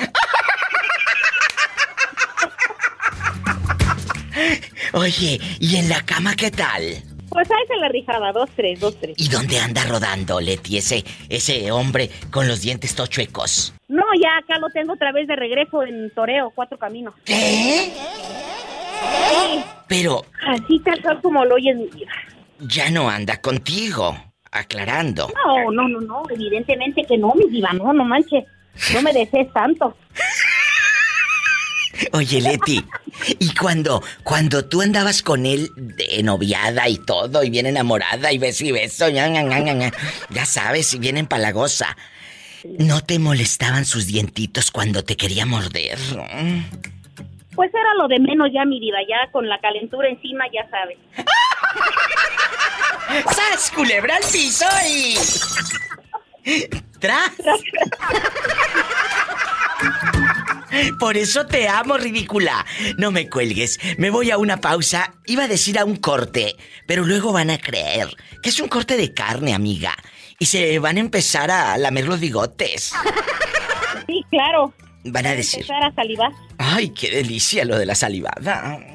Oye, 4.93 5.41
¿y 5.59 5.77
en 5.77 5.89
la 5.89 6.03
cama 6.03 6.35
qué 6.37 6.51
tal? 6.51 6.83
Pues 7.31 7.51
ahí 7.51 7.66
se 7.66 7.77
la 7.77 7.89
rifaba, 7.89 8.33
dos, 8.33 8.49
tres, 8.57 8.81
dos, 8.81 8.99
tres. 9.01 9.14
¿Y 9.16 9.29
dónde 9.29 9.59
anda 9.59 9.85
rodando, 9.85 10.41
Leti, 10.41 10.79
ese, 10.79 11.05
ese 11.29 11.71
hombre 11.71 12.11
con 12.31 12.49
los 12.49 12.62
dientes 12.62 12.95
tochuecos? 12.95 13.75
No, 13.89 14.03
ya 14.21 14.31
acá 14.39 14.59
lo 14.59 14.69
tengo 14.71 14.95
otra 14.95 15.12
vez 15.12 15.29
de 15.29 15.37
regreso 15.37 15.83
en 15.83 16.11
Toreo, 16.14 16.51
Cuatro 16.55 16.79
Caminos. 16.79 17.14
¿Qué? 17.25 17.93
Sí, 17.93 19.64
Pero 19.89 20.24
así 20.47 20.78
tal 20.80 21.01
cual 21.03 21.20
como 21.22 21.45
lo 21.45 21.55
oyes, 21.57 21.76
mi 21.76 21.89
ya 22.61 22.91
no 22.91 23.09
anda 23.09 23.41
contigo, 23.41 24.16
aclarando. 24.51 25.32
No, 25.45 25.70
no, 25.70 25.89
no, 25.89 26.01
no, 26.01 26.22
evidentemente 26.30 27.05
que 27.05 27.16
no, 27.16 27.34
mi 27.34 27.49
diva, 27.49 27.72
no, 27.72 27.93
no 27.93 28.05
manches. 28.05 28.45
No 28.95 29.03
me 29.03 29.12
desees 29.12 29.53
tanto. 29.53 29.97
Oye, 32.12 32.41
Leti, 32.41 32.84
y 33.41 33.55
cuando, 33.55 34.03
cuando 34.22 34.64
tú 34.64 34.82
andabas 34.82 35.22
con 35.22 35.47
él 35.47 35.68
de 35.76 36.22
noviada 36.22 36.89
y 36.89 36.97
todo, 36.97 37.43
y 37.43 37.51
bien 37.51 37.66
enamorada, 37.66 38.32
y 38.32 38.39
beso 38.39 38.64
y 38.64 38.72
beso, 38.72 39.09
ña, 39.09 39.26
ña, 39.28 39.93
ya 40.30 40.47
sabes, 40.47 40.95
y 40.95 41.01
bien 41.01 41.16
empalagosa, 41.16 41.97
¿no 42.78 43.03
te 43.03 43.18
molestaban 43.18 43.84
sus 43.84 44.07
dientitos 44.07 44.70
cuando 44.70 45.03
te 45.03 45.16
quería 45.16 45.45
morder? 45.45 45.99
Pues 47.59 47.75
era 47.75 47.93
lo 47.95 48.07
de 48.07 48.21
menos 48.21 48.51
ya, 48.55 48.65
mi 48.65 48.79
diva, 48.79 48.99
ya 49.09 49.33
con 49.33 49.49
la 49.49 49.59
calentura 49.59 50.09
encima, 50.09 50.45
ya 50.55 50.71
sabes. 50.71 50.97
¡Sas, 53.35 53.73
culebra 53.73 54.15
al 54.15 54.23
piso 54.31 54.65
y... 54.89 55.17
¡Tras! 57.01 57.33
Por 61.01 61.17
eso 61.17 61.49
te 61.49 61.69
amo, 61.69 61.99
ridícula. 61.99 62.65
No 62.97 63.11
me 63.11 63.29
cuelgues. 63.29 63.81
Me 63.99 64.11
voy 64.11 64.31
a 64.31 64.39
una 64.39 64.61
pausa. 64.61 65.15
Iba 65.27 65.43
a 65.43 65.49
decir 65.49 65.81
a 65.81 65.85
un 65.85 65.97
corte, 65.97 66.55
pero 66.87 67.05
luego 67.05 67.33
van 67.33 67.51
a 67.51 67.59
creer 67.59 68.07
que 68.41 68.51
es 68.51 68.61
un 68.61 68.69
corte 68.69 68.97
de 68.97 69.13
carne, 69.13 69.53
amiga. 69.53 69.97
Y 70.39 70.47
se 70.47 70.79
van 70.79 70.97
a 70.97 71.01
empezar 71.01 71.51
a 71.51 71.77
lamer 71.77 72.07
los 72.07 72.21
bigotes. 72.21 72.95
Sí, 74.07 74.25
claro. 74.31 74.73
Van 75.05 75.27
a 75.27 75.35
decir, 75.35 75.61
Empezar 75.61 75.85
a 75.85 75.95
salivar. 75.95 76.33
ay, 76.59 76.91
qué 76.91 77.11
delicia 77.11 77.65
lo 77.65 77.79
de 77.79 77.87
la 77.87 77.95
salivada. 77.95 78.79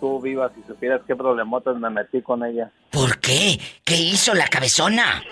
tú 0.01 0.21
viva, 0.21 0.51
si 0.55 0.63
supieras 0.67 1.03
qué 1.07 1.15
problemotas 1.15 1.77
me 1.77 1.89
metí 1.89 2.21
con 2.21 2.45
ella. 2.45 2.73
¿Por 2.91 3.21
qué? 3.21 3.61
¿Qué 3.85 3.95
hizo 3.97 4.35
la 4.35 4.49
cabezona? 4.49 5.23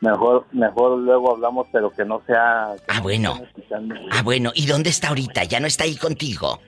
Mejor, 0.00 0.46
mejor 0.52 0.98
luego 0.98 1.32
hablamos, 1.34 1.66
pero 1.72 1.90
que 1.90 2.04
no 2.04 2.22
sea... 2.26 2.74
que 2.76 2.84
Ah, 2.88 2.96
no 2.98 3.02
bueno. 3.02 3.40
Ah, 4.12 4.22
bueno, 4.22 4.52
¿y 4.54 4.66
dónde 4.66 4.90
está 4.90 5.08
ahorita? 5.08 5.44
¿Ya 5.44 5.58
no 5.60 5.66
está 5.66 5.84
ahí 5.84 5.96
contigo? 5.96 6.60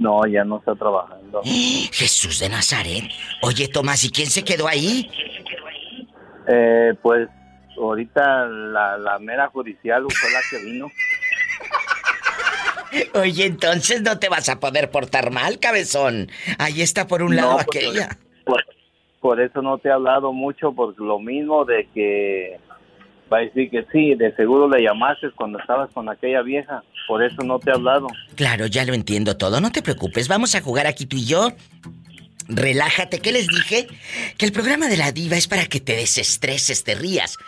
No, 0.00 0.26
ya 0.26 0.42
no 0.44 0.58
está 0.58 0.74
trabajando. 0.74 1.40
Jesús 1.44 2.40
de 2.40 2.48
Nazaret. 2.48 3.04
Oye, 3.42 3.68
Tomás, 3.68 4.02
¿y 4.04 4.10
quién 4.10 4.28
se 4.28 4.42
quedó 4.42 4.66
ahí? 4.66 5.08
Eh, 6.48 6.94
pues 7.00 7.28
ahorita 7.80 8.46
la, 8.46 8.98
la 8.98 9.18
mera 9.20 9.48
judicial 9.48 10.04
fue 10.10 10.30
la 10.32 10.40
que 10.50 10.58
vino. 10.64 10.88
Oye, 13.14 13.46
entonces 13.46 14.02
no 14.02 14.18
te 14.18 14.28
vas 14.28 14.48
a 14.48 14.58
poder 14.60 14.90
portar 14.90 15.30
mal, 15.30 15.58
cabezón. 15.60 16.30
Ahí 16.58 16.82
está 16.82 17.06
por 17.06 17.22
un 17.22 17.36
No, 17.36 17.42
lado 17.42 17.56
pues, 17.66 17.66
aquella. 17.86 18.18
Por, 18.44 18.62
por 19.22 19.40
eso 19.40 19.62
no 19.62 19.78
te 19.78 19.88
he 19.88 19.92
hablado 19.92 20.32
mucho, 20.32 20.72
por 20.72 21.00
lo 21.00 21.20
mismo 21.20 21.64
de 21.64 21.88
que 21.94 22.58
va 23.32 23.38
a 23.38 23.40
decir 23.42 23.70
que 23.70 23.86
sí, 23.92 24.16
de 24.16 24.34
seguro 24.34 24.68
le 24.68 24.82
llamaste 24.82 25.30
cuando 25.30 25.60
estabas 25.60 25.90
con 25.92 26.08
aquella 26.08 26.42
vieja. 26.42 26.82
Por 27.06 27.22
eso 27.22 27.42
no 27.44 27.60
te 27.60 27.70
he 27.70 27.72
hablado. 27.72 28.08
Claro, 28.34 28.66
ya 28.66 28.84
lo 28.84 28.94
entiendo 28.94 29.36
todo. 29.36 29.60
No 29.60 29.70
te 29.70 29.80
preocupes, 29.80 30.26
vamos 30.26 30.56
a 30.56 30.60
jugar 30.60 30.88
aquí 30.88 31.06
tú 31.06 31.16
y 31.16 31.24
yo. 31.24 31.52
Relájate, 32.48 33.20
¿qué 33.20 33.30
les 33.30 33.46
dije? 33.46 33.86
Que 34.36 34.44
el 34.44 34.52
programa 34.52 34.88
de 34.88 34.96
la 34.96 35.12
diva 35.12 35.36
es 35.36 35.46
para 35.46 35.66
que 35.66 35.80
te 35.80 35.94
desestreses, 35.94 36.82
te 36.82 36.96
rías. 36.96 37.38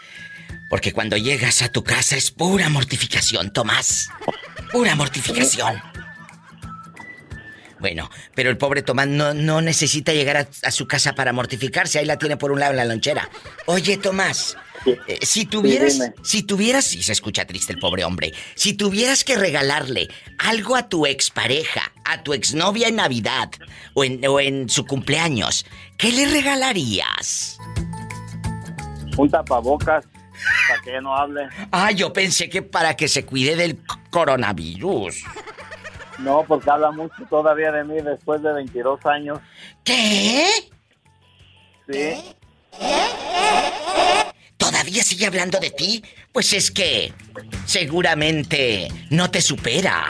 Porque 0.70 0.92
cuando 0.92 1.16
llegas 1.16 1.60
a 1.60 1.72
tu 1.72 1.82
casa 1.82 2.16
es 2.16 2.30
pura 2.30 2.68
mortificación, 2.68 3.52
Tomás. 3.52 4.10
Pura 4.72 4.94
mortificación. 4.94 5.74
Bueno, 7.84 8.08
pero 8.34 8.48
el 8.48 8.56
pobre 8.56 8.80
Tomás 8.80 9.08
no, 9.08 9.34
no 9.34 9.60
necesita 9.60 10.14
llegar 10.14 10.38
a, 10.38 10.48
a 10.62 10.70
su 10.70 10.86
casa 10.86 11.14
para 11.14 11.34
mortificarse. 11.34 11.98
Ahí 11.98 12.06
la 12.06 12.16
tiene 12.16 12.38
por 12.38 12.50
un 12.50 12.58
lado 12.58 12.70
en 12.70 12.78
la 12.78 12.86
lonchera. 12.86 13.28
Oye, 13.66 13.98
Tomás, 13.98 14.56
eh, 14.86 15.18
si 15.20 15.44
tuvieras, 15.44 15.98
si 16.22 16.42
tuvieras, 16.44 16.94
y 16.94 17.02
se 17.02 17.12
escucha 17.12 17.44
triste 17.44 17.74
el 17.74 17.78
pobre 17.78 18.02
hombre, 18.02 18.32
si 18.54 18.72
tuvieras 18.72 19.22
que 19.22 19.36
regalarle 19.36 20.08
algo 20.38 20.76
a 20.76 20.88
tu 20.88 21.04
expareja, 21.04 21.92
a 22.06 22.22
tu 22.22 22.32
exnovia 22.32 22.88
en 22.88 22.96
Navidad 22.96 23.50
o 23.92 24.02
en, 24.02 24.26
o 24.26 24.40
en 24.40 24.70
su 24.70 24.86
cumpleaños, 24.86 25.66
¿qué 25.98 26.10
le 26.10 26.24
regalarías? 26.24 27.58
Un 29.18 29.30
tapabocas 29.30 30.06
para 30.68 30.80
que 30.82 31.00
no 31.02 31.14
hable. 31.14 31.48
Ah, 31.70 31.90
yo 31.90 32.14
pensé 32.14 32.48
que 32.48 32.62
para 32.62 32.96
que 32.96 33.08
se 33.08 33.26
cuide 33.26 33.56
del 33.56 33.78
coronavirus. 34.08 35.16
No, 36.18 36.44
porque 36.46 36.70
habla 36.70 36.90
mucho 36.92 37.14
todavía 37.28 37.72
de 37.72 37.84
mí 37.84 38.00
después 38.00 38.42
de 38.42 38.52
22 38.52 39.04
años. 39.06 39.38
¿Qué? 39.82 40.46
Sí. 41.90 42.34
¿Todavía 44.56 45.02
sigue 45.02 45.26
hablando 45.26 45.58
de 45.58 45.70
ti? 45.70 46.02
Pues 46.32 46.52
es 46.52 46.70
que 46.70 47.12
seguramente 47.66 48.88
no 49.10 49.30
te 49.30 49.40
supera. 49.40 50.04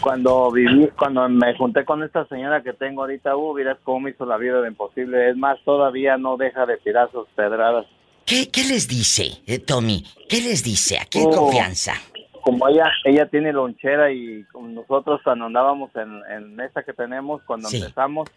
Cuando 0.00 0.50
viví, 0.50 0.88
cuando 0.98 1.28
me 1.28 1.54
junté 1.56 1.84
con 1.84 2.02
esta 2.02 2.26
señora 2.28 2.62
que 2.62 2.72
tengo 2.72 3.02
ahorita, 3.02 3.36
uh, 3.36 3.54
miras 3.54 3.76
cómo 3.84 4.00
me 4.00 4.10
hizo 4.10 4.24
la 4.24 4.38
vida 4.38 4.60
de 4.62 4.68
imposible. 4.68 5.30
Es 5.30 5.36
más, 5.36 5.58
todavía 5.64 6.16
no 6.16 6.36
deja 6.38 6.64
de 6.64 6.78
tirar 6.78 7.10
sus 7.12 7.28
pedradas. 7.36 7.84
¿Qué, 8.24 8.48
qué 8.50 8.64
les 8.64 8.88
dice, 8.88 9.42
eh, 9.46 9.58
Tommy? 9.58 10.04
¿Qué 10.28 10.40
les 10.40 10.62
dice? 10.64 10.98
¿A 10.98 11.04
qué 11.04 11.20
Oh. 11.22 11.30
confianza? 11.30 11.94
Como 12.42 12.68
ella, 12.68 12.90
ella 13.04 13.26
tiene 13.26 13.52
lonchera 13.52 14.10
y 14.12 14.44
nosotros 14.60 15.20
cuando 15.22 15.46
andábamos 15.46 15.90
en, 15.96 16.22
en 16.30 16.60
esta 16.60 16.82
que 16.82 16.92
tenemos, 16.92 17.42
cuando 17.42 17.68
Sí. 17.68 17.78
empezamos, 17.78 18.28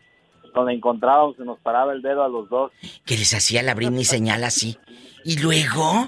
donde 0.54 0.74
encontrábamos 0.74 1.36
se 1.38 1.44
nos 1.46 1.58
paraba 1.60 1.94
el 1.94 2.02
dedo 2.02 2.24
a 2.24 2.30
los 2.30 2.50
dos. 2.50 2.72
Que 3.06 3.16
les 3.18 3.34
hacía 3.34 3.64
la 3.64 3.74
Britney 3.76 4.04
señal 4.04 4.44
así. 4.44 4.78
¿Y 5.24 5.42
luego? 5.42 6.08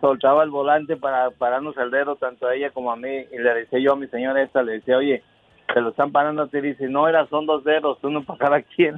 Soltaba 0.00 0.44
el 0.44 0.50
volante 0.50 0.96
para 0.96 1.30
pararnos 1.30 1.76
el 1.78 1.90
dedo 1.90 2.16
tanto 2.16 2.46
a 2.46 2.54
ella 2.54 2.70
como 2.70 2.92
a 2.92 2.96
mí 2.96 3.08
y 3.08 3.38
le 3.38 3.54
decía 3.54 3.78
yo 3.80 3.92
a 3.92 3.96
mi 3.96 4.06
señora 4.08 4.42
esta, 4.42 4.62
le 4.62 4.72
decía, 4.74 4.96
oye, 4.98 5.22
te 5.72 5.80
lo 5.80 5.90
están 5.90 6.12
parando 6.12 6.42
a 6.42 6.48
ti, 6.48 6.60
dice, 6.60 6.88
no, 6.88 7.08
era, 7.08 7.26
son 7.28 7.46
dos 7.46 7.64
dedos, 7.64 7.98
uno 8.02 8.22
para 8.26 8.38
cada 8.38 8.62
quien. 8.62 8.96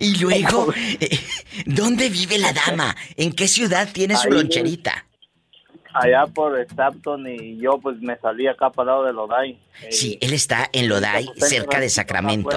Y 0.00 0.18
luego, 0.18 0.72
eh, 1.00 1.18
¿dónde 1.66 2.08
vive 2.08 2.38
la 2.38 2.52
dama? 2.52 2.94
¿En 3.16 3.32
qué 3.32 3.48
ciudad 3.48 3.88
tiene 3.92 4.16
su 4.16 4.28
Ahí. 4.28 4.34
loncherita? 4.34 5.06
Allá 5.92 6.26
por 6.26 6.60
Stapton 6.70 7.24
y 7.28 7.56
yo 7.58 7.78
pues 7.80 8.00
me 8.00 8.18
salí 8.18 8.48
acá 8.48 8.70
para 8.70 8.92
lado 8.92 9.04
de 9.04 9.12
Lodai. 9.12 9.58
Sí, 9.90 10.18
él 10.20 10.32
está 10.32 10.68
en 10.72 10.88
Lodai, 10.88 11.28
cerca 11.36 11.78
de 11.78 11.88
Sacramento. 11.88 12.50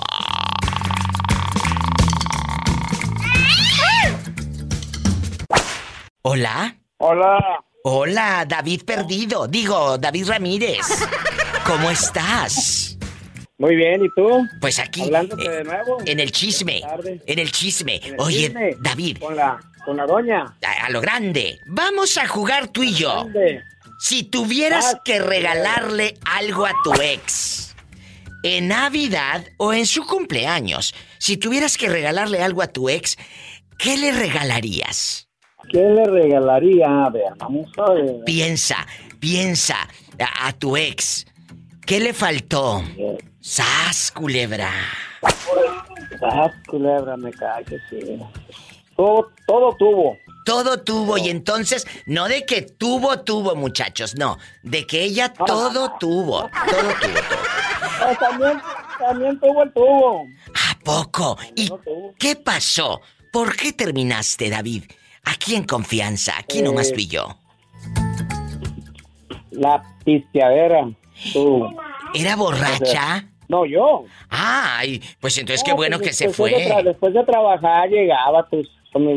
Hola. 6.21 6.77
Hola. 6.97 7.63
Hola, 7.83 8.45
David 8.47 8.83
Perdido. 8.83 9.47
Digo, 9.47 9.97
David 9.97 10.27
Ramírez. 10.27 10.85
¿Cómo 11.65 11.89
estás? 11.89 12.98
Muy 13.59 13.75
bien, 13.75 14.03
¿y 14.05 14.09
tú? 14.15 14.47
Pues 14.61 14.79
aquí. 14.79 15.01
Hablándote 15.01 15.45
eh, 15.45 15.49
de 15.49 15.63
nuevo. 15.65 15.97
En 16.05 16.19
el 16.19 16.31
chisme. 16.31 16.81
En 17.27 17.39
el 17.39 17.51
chisme. 17.51 17.99
En 18.03 18.13
el 18.13 18.19
Oye, 18.21 18.37
chisme. 18.47 18.71
David, 18.79 19.17
Con 19.19 19.35
la, 19.35 19.59
con 19.85 19.97
la 19.97 20.05
doña. 20.05 20.45
a, 20.65 20.85
a 20.85 20.89
lo 20.89 21.01
grande. 21.01 21.59
Vamos 21.67 22.17
a 22.17 22.25
jugar 22.27 22.69
tú 22.69 22.83
y 22.83 22.93
yo. 22.93 23.13
¿Dónde? 23.15 23.61
Si 23.99 24.23
tuvieras 24.23 24.93
Ah, 24.95 25.01
que 25.03 25.19
regalarle 25.19 26.15
algo 26.25 26.65
a 26.65 26.71
tu 26.85 26.93
ex 27.01 27.75
en 28.43 28.69
Navidad 28.69 29.45
o 29.57 29.73
en 29.73 29.85
su 29.85 30.05
cumpleaños, 30.07 30.95
si 31.17 31.35
tuvieras 31.35 31.77
que 31.77 31.89
regalarle 31.89 32.41
algo 32.41 32.61
a 32.61 32.67
tu 32.67 32.87
ex, 32.87 33.17
¿qué 33.77 33.97
le 33.97 34.13
regalarías? 34.13 35.27
¿Qué 35.69 35.79
le 35.81 36.05
regalaría? 36.05 36.87
A 36.87 37.09
ver, 37.09 37.25
vamos 37.37 37.67
a 37.77 37.91
ver. 37.91 38.23
Piensa, 38.25 38.87
piensa 39.19 39.75
a, 40.17 40.47
a 40.47 40.53
tu 40.53 40.77
ex. 40.77 41.25
¿Qué 41.85 41.99
le 41.99 42.13
faltó? 42.13 42.81
¡Sas, 43.41 44.11
culebra! 44.11 44.69
Ah, 46.21 46.51
culebra, 46.67 47.15
me 47.15 47.31
cae 47.31 47.63
que 47.63 47.77
sí. 47.89 48.19
Todo, 48.95 49.31
todo 49.47 49.75
tuvo. 49.77 50.17
Todo 50.45 50.81
tuvo 50.81 51.17
y 51.17 51.29
entonces, 51.29 51.87
no 52.05 52.27
de 52.27 52.45
que 52.45 52.63
tuvo, 52.63 53.19
tuvo, 53.21 53.55
muchachos, 53.55 54.15
no, 54.15 54.37
de 54.63 54.85
que 54.85 55.03
ella 55.03 55.31
todo 55.31 55.93
tuvo, 55.99 56.49
todo 56.49 56.89
tuvo, 56.99 57.19
todo. 57.29 57.39
Ah, 58.01 58.15
también, 58.19 58.61
también 58.97 59.39
tuvo 59.39 59.63
el 59.63 59.73
tubo. 59.73 60.23
¿A 60.55 60.79
poco? 60.83 61.37
¿Y 61.55 61.69
qué 62.17 62.35
pasó? 62.35 63.01
¿Por 63.31 63.55
qué 63.55 63.71
terminaste, 63.73 64.49
David? 64.49 64.85
Aquí 65.23 65.55
en 65.55 65.65
confianza, 65.65 66.33
aquí 66.37 66.61
nomás 66.61 66.89
Eh, 66.89 66.93
tú 66.93 66.99
y 66.99 67.07
yo. 67.07 67.37
La 69.51 69.83
pisteadera. 70.03 70.89
Tú. 71.33 71.69
¿Era 72.13 72.35
borracha? 72.35 73.25
No, 73.47 73.65
yo. 73.65 74.05
Ay, 74.29 75.01
pues 75.19 75.37
entonces 75.37 75.63
qué 75.63 75.71
No, 75.71 75.77
bueno 75.77 75.97
pues, 75.97 76.09
que 76.09 76.13
se 76.13 76.27
de 76.27 76.33
fue. 76.33 76.51
después 76.83 77.13
de 77.13 77.23
trabajar 77.23 77.89
llegaba 77.89 78.47
pues, 78.49 78.67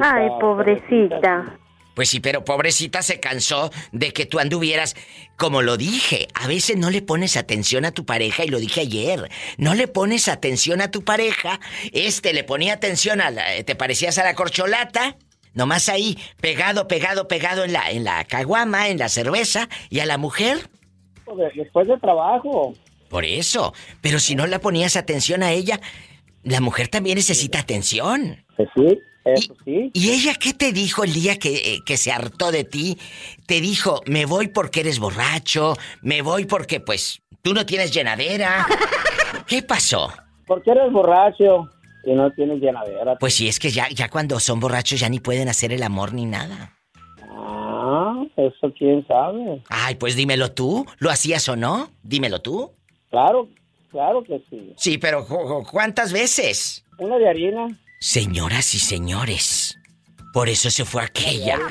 Ay, 0.02 0.28
pobrecita. 0.40 1.58
Pues 1.94 2.08
sí, 2.08 2.20
pero 2.20 2.42
pobrecita 2.42 3.02
se 3.02 3.20
cansó 3.20 3.70
de 3.92 4.12
que 4.12 4.24
tú 4.24 4.38
anduvieras, 4.38 4.96
como 5.36 5.60
lo 5.60 5.76
dije, 5.76 6.28
a 6.32 6.46
veces 6.46 6.78
no 6.78 6.88
le 6.88 7.02
pones 7.02 7.36
atención 7.36 7.84
a 7.84 7.92
tu 7.92 8.06
pareja, 8.06 8.44
y 8.44 8.48
lo 8.48 8.58
dije 8.58 8.80
ayer, 8.80 9.30
no 9.58 9.74
le 9.74 9.88
pones 9.88 10.28
atención 10.28 10.80
a 10.80 10.90
tu 10.90 11.04
pareja, 11.04 11.60
este 11.92 12.32
le 12.32 12.44
ponía 12.44 12.72
atención 12.72 13.20
a 13.20 13.30
la, 13.30 13.44
te 13.64 13.74
parecías 13.74 14.16
a 14.16 14.24
la 14.24 14.34
corcholata, 14.34 15.16
nomás 15.52 15.90
ahí, 15.90 16.16
pegado, 16.40 16.88
pegado, 16.88 17.28
pegado 17.28 17.64
en 17.64 17.74
la, 17.74 17.90
en 17.90 18.04
la 18.04 18.24
caguama, 18.24 18.88
en 18.88 18.98
la 18.98 19.10
cerveza, 19.10 19.68
y 19.90 20.00
a 20.00 20.06
la 20.06 20.16
mujer, 20.16 20.70
Después 21.54 21.88
de 21.88 21.98
trabajo. 21.98 22.74
por 23.08 23.24
eso, 23.24 23.74
pero 24.00 24.18
si 24.18 24.34
no 24.34 24.46
la 24.46 24.58
ponías 24.58 24.96
atención 24.96 25.42
a 25.42 25.52
ella, 25.52 25.80
la 26.42 26.60
mujer 26.60 26.88
también 26.88 27.16
necesita 27.16 27.60
atención. 27.60 28.44
Pues 28.56 28.68
sí, 28.74 28.98
eso 29.24 29.54
sí. 29.64 29.90
¿Y 29.94 30.10
ella 30.10 30.34
qué 30.34 30.52
te 30.52 30.72
dijo 30.72 31.04
el 31.04 31.12
día 31.12 31.38
que, 31.38 31.54
eh, 31.54 31.80
que 31.84 31.96
se 31.96 32.10
hartó 32.10 32.50
de 32.50 32.64
ti? 32.64 32.98
Te 33.46 33.60
dijo, 33.60 34.00
me 34.06 34.26
voy 34.26 34.48
porque 34.48 34.80
eres 34.80 34.98
borracho, 34.98 35.74
me 36.02 36.22
voy 36.22 36.46
porque 36.46 36.80
pues 36.80 37.22
tú 37.42 37.54
no 37.54 37.64
tienes 37.66 37.92
llenadera. 37.92 38.66
¿Qué 39.46 39.62
pasó? 39.62 40.12
Porque 40.46 40.70
eres 40.70 40.90
borracho 40.92 41.70
y 42.04 42.14
no 42.14 42.30
tienes 42.32 42.60
llenadera. 42.60 43.16
Pues 43.18 43.34
sí, 43.34 43.48
es 43.48 43.58
que 43.58 43.70
ya, 43.70 43.88
ya 43.88 44.08
cuando 44.08 44.40
son 44.40 44.58
borrachos 44.60 45.00
ya 45.00 45.08
ni 45.08 45.20
pueden 45.20 45.48
hacer 45.48 45.72
el 45.72 45.82
amor 45.82 46.12
ni 46.12 46.26
nada. 46.26 46.72
Eso 48.36 48.72
quién 48.76 49.06
sabe. 49.06 49.62
Ay, 49.68 49.94
pues 49.96 50.16
dímelo 50.16 50.52
tú, 50.52 50.86
¿lo 50.98 51.10
hacías 51.10 51.48
o 51.48 51.56
no? 51.56 51.90
Dímelo 52.02 52.40
tú. 52.40 52.72
Claro, 53.10 53.48
claro 53.90 54.22
que 54.22 54.42
sí. 54.50 54.72
Sí, 54.76 54.98
pero 54.98 55.26
¿cuántas 55.70 56.12
veces? 56.12 56.84
Una 56.98 57.18
de 57.18 57.28
harina. 57.28 57.68
Señoras 58.00 58.74
y 58.74 58.78
señores, 58.78 59.78
por 60.32 60.48
eso 60.48 60.70
se 60.70 60.84
fue 60.84 61.02
aquella. 61.02 61.58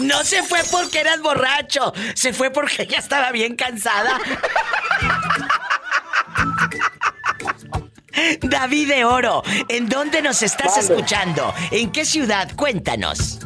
No 0.00 0.24
se 0.24 0.42
fue 0.42 0.60
porque 0.70 1.00
eras 1.00 1.22
borracho, 1.22 1.92
se 2.14 2.32
fue 2.32 2.50
porque 2.50 2.82
ella 2.82 2.98
estaba 2.98 3.30
bien 3.32 3.56
cansada. 3.56 4.18
David 8.40 8.88
de 8.88 9.04
Oro, 9.04 9.42
¿en 9.68 9.88
dónde 9.88 10.22
nos 10.22 10.42
estás 10.42 10.76
escuchando? 10.78 11.52
¿En 11.70 11.90
qué 11.90 12.04
ciudad? 12.04 12.50
Cuéntanos. 12.56 13.40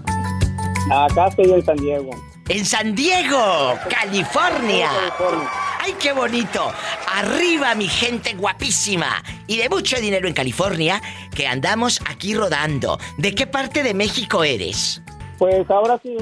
Acá 0.90 1.28
estoy 1.28 1.50
en 1.52 1.64
San 1.64 1.76
Diego. 1.76 2.10
En 2.48 2.64
San 2.64 2.94
Diego, 2.94 3.78
California. 3.88 4.90
California. 4.90 5.50
¡Ay, 5.80 5.94
qué 6.00 6.12
bonito! 6.12 6.72
Arriba, 7.12 7.74
mi 7.74 7.88
gente 7.88 8.34
guapísima 8.34 9.22
y 9.46 9.58
de 9.58 9.68
mucho 9.68 9.96
dinero 9.98 10.26
en 10.26 10.34
California, 10.34 11.00
que 11.34 11.46
andamos 11.46 12.00
aquí 12.06 12.34
rodando. 12.34 12.98
¿De 13.18 13.34
qué 13.34 13.46
parte 13.46 13.82
de 13.82 13.94
México 13.94 14.44
eres? 14.44 15.02
Pues 15.38 15.68
ahora 15.70 15.98
sí, 16.02 16.16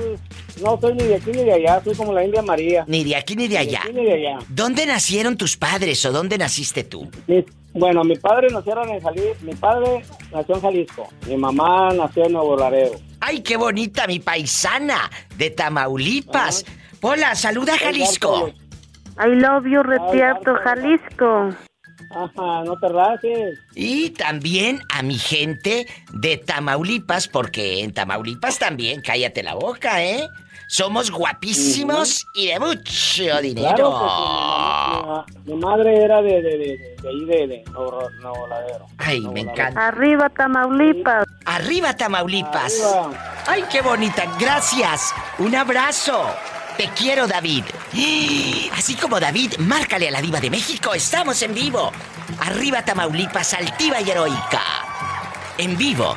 no 0.63 0.79
soy 0.81 0.95
ni 0.95 1.05
de 1.05 1.17
aquí 1.17 1.31
ni 1.33 1.45
de 1.45 1.53
allá, 1.53 1.83
soy 1.85 1.95
como 1.95 2.13
la 2.13 2.25
India 2.25 2.43
María. 2.43 2.85
Ni 2.89 3.05
de 3.05 3.17
aquí 3.17 3.37
ni 3.37 3.47
de 3.49 3.59
allá. 3.59 3.83
Ni 3.87 3.93
de 3.93 4.01
aquí 4.01 4.01
ni 4.01 4.05
de 4.23 4.29
allá. 4.29 4.39
¿Dónde 4.49 4.87
nacieron 4.87 5.37
tus 5.37 5.57
padres 5.57 6.05
o 6.07 6.13
dónde 6.13 6.39
naciste 6.39 6.85
tú? 6.85 7.11
Mi- 7.27 7.45
bueno, 7.75 8.05
mi 8.05 8.17
padre 8.17 8.49
nacieron 8.51 8.89
en 8.91 9.01
Jalisco, 9.01 9.37
mi 9.43 9.55
padre 9.55 10.03
nació 10.31 10.57
en 10.57 10.61
Jalisco, 10.61 11.09
mi 11.27 11.37
mamá 11.39 11.89
nació 11.95 12.27
en 12.27 12.33
Nuevo 12.33 12.55
Laredo. 12.57 12.93
¡Ay, 13.21 13.41
qué 13.41 13.57
bonita 13.57 14.07
mi 14.07 14.19
paisana 14.19 15.11
de 15.39 15.49
Tamaulipas! 15.51 16.65
Hola, 17.01 17.35
saluda 17.35 17.75
a 17.75 17.79
Jalisco. 17.79 18.51
I 19.19 19.29
love 19.37 19.65
you, 19.67 19.83
Retierto, 19.83 20.55
Jalisco. 20.63 21.51
Ajá, 22.15 22.65
no 22.65 22.77
te 22.79 22.89
rajes. 22.89 23.59
Y 23.75 24.11
también 24.11 24.81
a 24.91 25.03
mi 25.03 25.19
gente 25.19 25.87
de 26.13 26.37
Tamaulipas, 26.37 27.29
porque 27.29 27.83
en 27.83 27.93
Tamaulipas 27.93 28.59
también, 28.59 29.01
cállate 29.01 29.43
la 29.43 29.55
boca, 29.55 30.03
¿eh? 30.05 30.29
Somos 30.73 31.11
guapísimos 31.11 32.27
y 32.35 32.47
de 32.47 32.59
mucho 32.59 33.43
dinero. 33.43 33.91
Claro, 33.91 35.25
pues, 35.27 35.47
mi, 35.47 35.55
madre 35.61 36.03
era 36.03 36.23
de, 36.23 36.41
de, 36.41 36.43
de, 36.43 36.59
de, 36.59 36.97
de 37.03 37.09
ahí, 37.09 37.25
de, 37.27 37.47
de 37.47 37.65
Nuevo. 37.73 38.09
Ay, 38.97 39.21
me 39.21 39.41
encanta. 39.41 39.89
Arriba, 39.89 40.31
Tamaulipas. 40.31 41.27
Arriba 41.45 41.95
Tamaulipas. 41.95 42.81
Arriba. 42.81 43.43
Ay, 43.47 43.65
qué 43.71 43.83
bonita. 43.83 44.25
Gracias. 44.41 45.15
Un 45.39 45.55
abrazo. 45.55 46.25
Te 46.77 46.89
quiero, 46.97 47.27
David. 47.27 47.65
Así 48.73 48.95
como 48.97 49.21
David, 49.21 49.55
márcale 49.59 50.09
a 50.09 50.11
la 50.11 50.23
diva 50.23 50.41
de 50.41 50.51
México. 50.51 50.95
Estamos 50.95 51.43
en 51.43 51.55
vivo. 51.55 51.93
Arriba 52.41 52.83
Tamaulipas, 52.83 53.55
altiva 53.55 54.01
y 54.01 54.11
heroica. 54.11 54.63
En 55.59 55.77
vivo. 55.77 56.17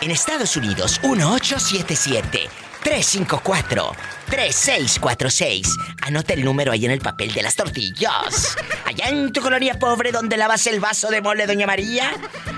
En 0.00 0.10
Estados 0.10 0.56
Unidos, 0.56 1.00
1877 1.02 2.48
354 2.82 3.92
3646. 4.26 5.68
Anota 6.02 6.34
el 6.34 6.44
número 6.44 6.72
ahí 6.72 6.84
en 6.84 6.90
el 6.90 7.00
papel 7.00 7.32
de 7.32 7.42
las 7.42 7.56
tortillas. 7.56 8.56
Allá 8.84 9.08
en 9.08 9.32
tu 9.32 9.40
colonia 9.40 9.78
pobre 9.78 10.12
donde 10.12 10.36
lavas 10.36 10.66
el 10.66 10.80
vaso 10.80 11.08
de 11.08 11.20
mole, 11.20 11.46
Doña 11.46 11.66
María. 11.66 12.12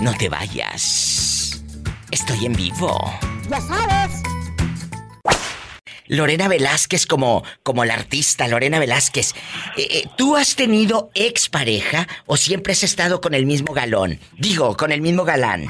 No 0.00 0.14
te 0.16 0.28
vayas. 0.28 1.62
Estoy 2.10 2.46
en 2.46 2.52
vivo. 2.54 2.98
Ya 3.50 3.60
sabes. 3.60 4.22
Lorena 6.06 6.48
Velázquez 6.48 7.04
como, 7.06 7.44
como 7.62 7.84
la 7.84 7.94
artista, 7.94 8.48
Lorena 8.48 8.78
Velázquez. 8.78 9.34
eh, 9.76 9.88
eh, 9.90 10.04
¿Tú 10.16 10.36
has 10.36 10.56
tenido 10.56 11.10
expareja 11.14 12.08
o 12.26 12.36
siempre 12.38 12.72
has 12.72 12.82
estado 12.82 13.20
con 13.20 13.34
el 13.34 13.44
mismo 13.44 13.74
galón? 13.74 14.18
Digo, 14.38 14.76
con 14.76 14.90
el 14.92 15.02
mismo 15.02 15.24
galán. 15.24 15.66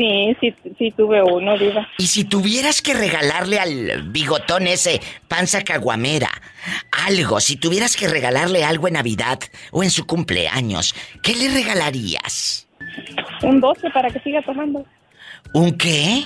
Sí, 0.00 0.34
sí, 0.40 0.54
sí 0.78 0.90
tuve 0.96 1.22
uno, 1.22 1.58
diva. 1.58 1.86
Y 1.98 2.06
si 2.06 2.24
tuvieras 2.24 2.80
que 2.80 2.94
regalarle 2.94 3.58
al 3.58 4.08
bigotón 4.08 4.66
ese, 4.66 4.98
panza 5.28 5.62
caguamera, 5.62 6.30
algo, 7.06 7.38
si 7.38 7.56
tuvieras 7.56 7.98
que 7.98 8.08
regalarle 8.08 8.64
algo 8.64 8.88
en 8.88 8.94
Navidad 8.94 9.38
o 9.72 9.82
en 9.82 9.90
su 9.90 10.06
cumpleaños, 10.06 10.94
¿qué 11.22 11.34
le 11.36 11.50
regalarías? 11.50 12.66
Un 13.42 13.60
12 13.60 13.90
para 13.90 14.08
que 14.08 14.20
siga 14.20 14.40
tomando. 14.40 14.86
¿Un 15.52 15.76
qué? 15.76 16.24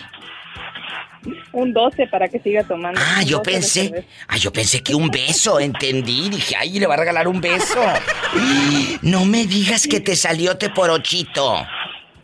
Un 1.51 1.73
12 1.73 2.07
para 2.07 2.29
que 2.29 2.39
siga 2.39 2.63
tomando. 2.63 3.01
Ah, 3.03 3.23
Un 3.23 3.27
yo 3.27 3.39
12 3.39 3.51
de 3.51 3.57
pensé, 3.57 4.07
ah, 4.29 4.37
yo 4.37 4.53
pensé 4.53 4.85
que 4.85 4.95
un 4.95 5.09
beso, 5.09 5.59
entendí, 5.59 6.29
dije, 6.29 6.55
ay, 6.57 6.79
le 6.79 6.87
va 6.87 6.95
a 6.95 6.99
regalar 6.99 7.27
un 7.27 7.41
beso. 7.41 7.83
No 9.03 9.25
me 9.25 9.47
digas 9.47 9.87
que 9.89 10.01
te 10.01 10.15
salió 10.15 10.57
te 10.57 10.71
por 10.71 10.91
ochito. 10.91 11.67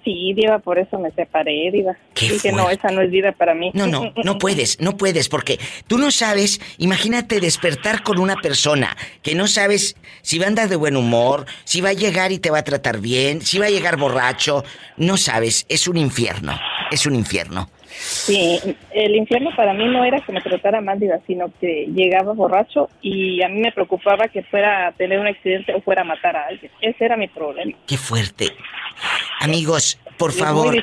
Sí, 0.04 0.32
diva, 0.34 0.58
por 0.58 0.78
eso 0.78 0.98
me 0.98 1.10
separé, 1.10 1.70
diva. 1.72 1.96
Dije, 2.14 2.52
no, 2.52 2.70
esa 2.70 2.88
no 2.88 3.02
es 3.02 3.10
vida 3.10 3.32
para 3.32 3.54
mí. 3.54 3.70
No, 3.74 3.86
no, 3.86 4.12
no 4.24 4.38
puedes, 4.38 4.80
no 4.80 4.96
puedes, 4.96 5.28
porque 5.28 5.58
tú 5.86 5.98
no 5.98 6.10
sabes, 6.10 6.60
imagínate 6.78 7.40
despertar 7.40 8.02
con 8.02 8.18
una 8.18 8.36
persona 8.36 8.96
que 9.22 9.34
no 9.34 9.46
sabes 9.46 9.96
si 10.22 10.38
va 10.38 10.46
a 10.46 10.48
andar 10.48 10.68
de 10.68 10.76
buen 10.76 10.96
humor, 10.96 11.46
si 11.64 11.80
va 11.80 11.90
a 11.90 11.94
llegar 11.94 12.32
y 12.32 12.38
te 12.38 12.50
va 12.50 12.58
a 12.58 12.64
tratar 12.64 13.00
bien, 13.00 13.42
si 13.42 13.58
va 13.58 13.66
a 13.66 13.70
llegar 13.70 13.96
borracho, 13.96 14.64
no 14.96 15.16
sabes, 15.16 15.66
es 15.68 15.86
un 15.88 15.96
infierno, 15.96 16.58
es 16.90 17.06
un 17.06 17.14
infierno. 17.14 17.68
Sí, 17.90 18.60
el 18.92 19.16
infierno 19.16 19.50
para 19.56 19.72
mí 19.72 19.84
no 19.86 20.04
era 20.04 20.20
que 20.20 20.32
me 20.32 20.40
tratara 20.40 20.80
mal, 20.80 20.98
diva, 20.98 21.18
sino 21.26 21.52
que 21.60 21.86
llegaba 21.92 22.32
borracho 22.32 22.88
y 23.02 23.42
a 23.42 23.48
mí 23.48 23.60
me 23.60 23.72
preocupaba 23.72 24.28
que 24.28 24.42
fuera 24.44 24.88
a 24.88 24.92
tener 24.92 25.18
un 25.18 25.26
accidente 25.26 25.74
o 25.74 25.80
fuera 25.80 26.02
a 26.02 26.04
matar 26.04 26.36
a 26.36 26.46
alguien. 26.46 26.70
Ese 26.80 27.04
era 27.04 27.16
mi 27.16 27.28
problema. 27.28 27.76
Qué 27.86 27.96
fuerte. 27.96 28.48
Amigos, 29.40 29.98
por 30.16 30.30
Es 30.30 30.38
favor, 30.38 30.76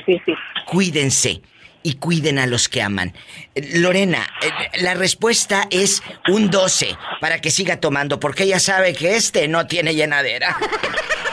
cuídense 0.65 1.41
y 1.83 1.93
cuiden 1.93 2.39
a 2.39 2.47
los 2.47 2.67
que 2.67 2.81
aman. 2.81 3.13
Eh, 3.55 3.79
Lorena, 3.79 4.27
eh, 4.41 4.81
la 4.81 4.93
respuesta 4.93 5.67
es 5.71 6.03
un 6.27 6.49
12 6.49 6.97
para 7.21 7.39
que 7.39 7.49
siga 7.49 7.79
tomando, 7.79 8.19
porque 8.19 8.43
ella 8.43 8.59
sabe 8.59 8.93
que 8.93 9.15
este 9.15 9.47
no 9.47 9.67
tiene 9.67 9.95
llenadera. 9.95 10.57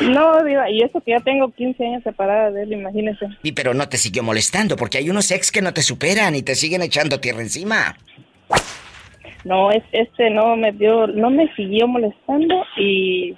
No, 0.00 0.42
diva, 0.44 0.68
y 0.70 0.82
eso 0.82 1.00
que 1.00 1.12
ya 1.12 1.20
tengo 1.20 1.50
15 1.52 1.84
años 1.84 2.02
separada 2.02 2.50
de 2.50 2.64
él, 2.64 2.72
imagínese. 2.72 3.26
Y 3.42 3.52
pero 3.52 3.74
no 3.74 3.88
te 3.88 3.96
siguió 3.96 4.22
molestando, 4.22 4.76
porque 4.76 4.98
hay 4.98 5.10
unos 5.10 5.30
ex 5.30 5.52
que 5.52 5.62
no 5.62 5.72
te 5.72 5.82
superan 5.82 6.34
y 6.34 6.42
te 6.42 6.54
siguen 6.54 6.82
echando 6.82 7.20
tierra 7.20 7.40
encima. 7.40 7.96
No, 9.44 9.70
es, 9.70 9.82
este 9.92 10.30
no 10.30 10.56
me 10.56 10.72
dio, 10.72 11.06
no 11.06 11.30
me 11.30 11.52
siguió 11.54 11.86
molestando 11.86 12.64
y 12.76 13.36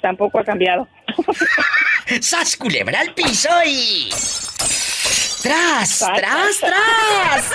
tampoco 0.00 0.38
ha 0.38 0.44
cambiado. 0.44 0.88
¡Sas, 2.20 2.56
culebra 2.56 3.00
al 3.00 3.12
piso 3.14 3.48
y... 3.66 4.10
¡Tras, 5.42 5.98
tras, 5.98 6.60
tras! 6.60 7.52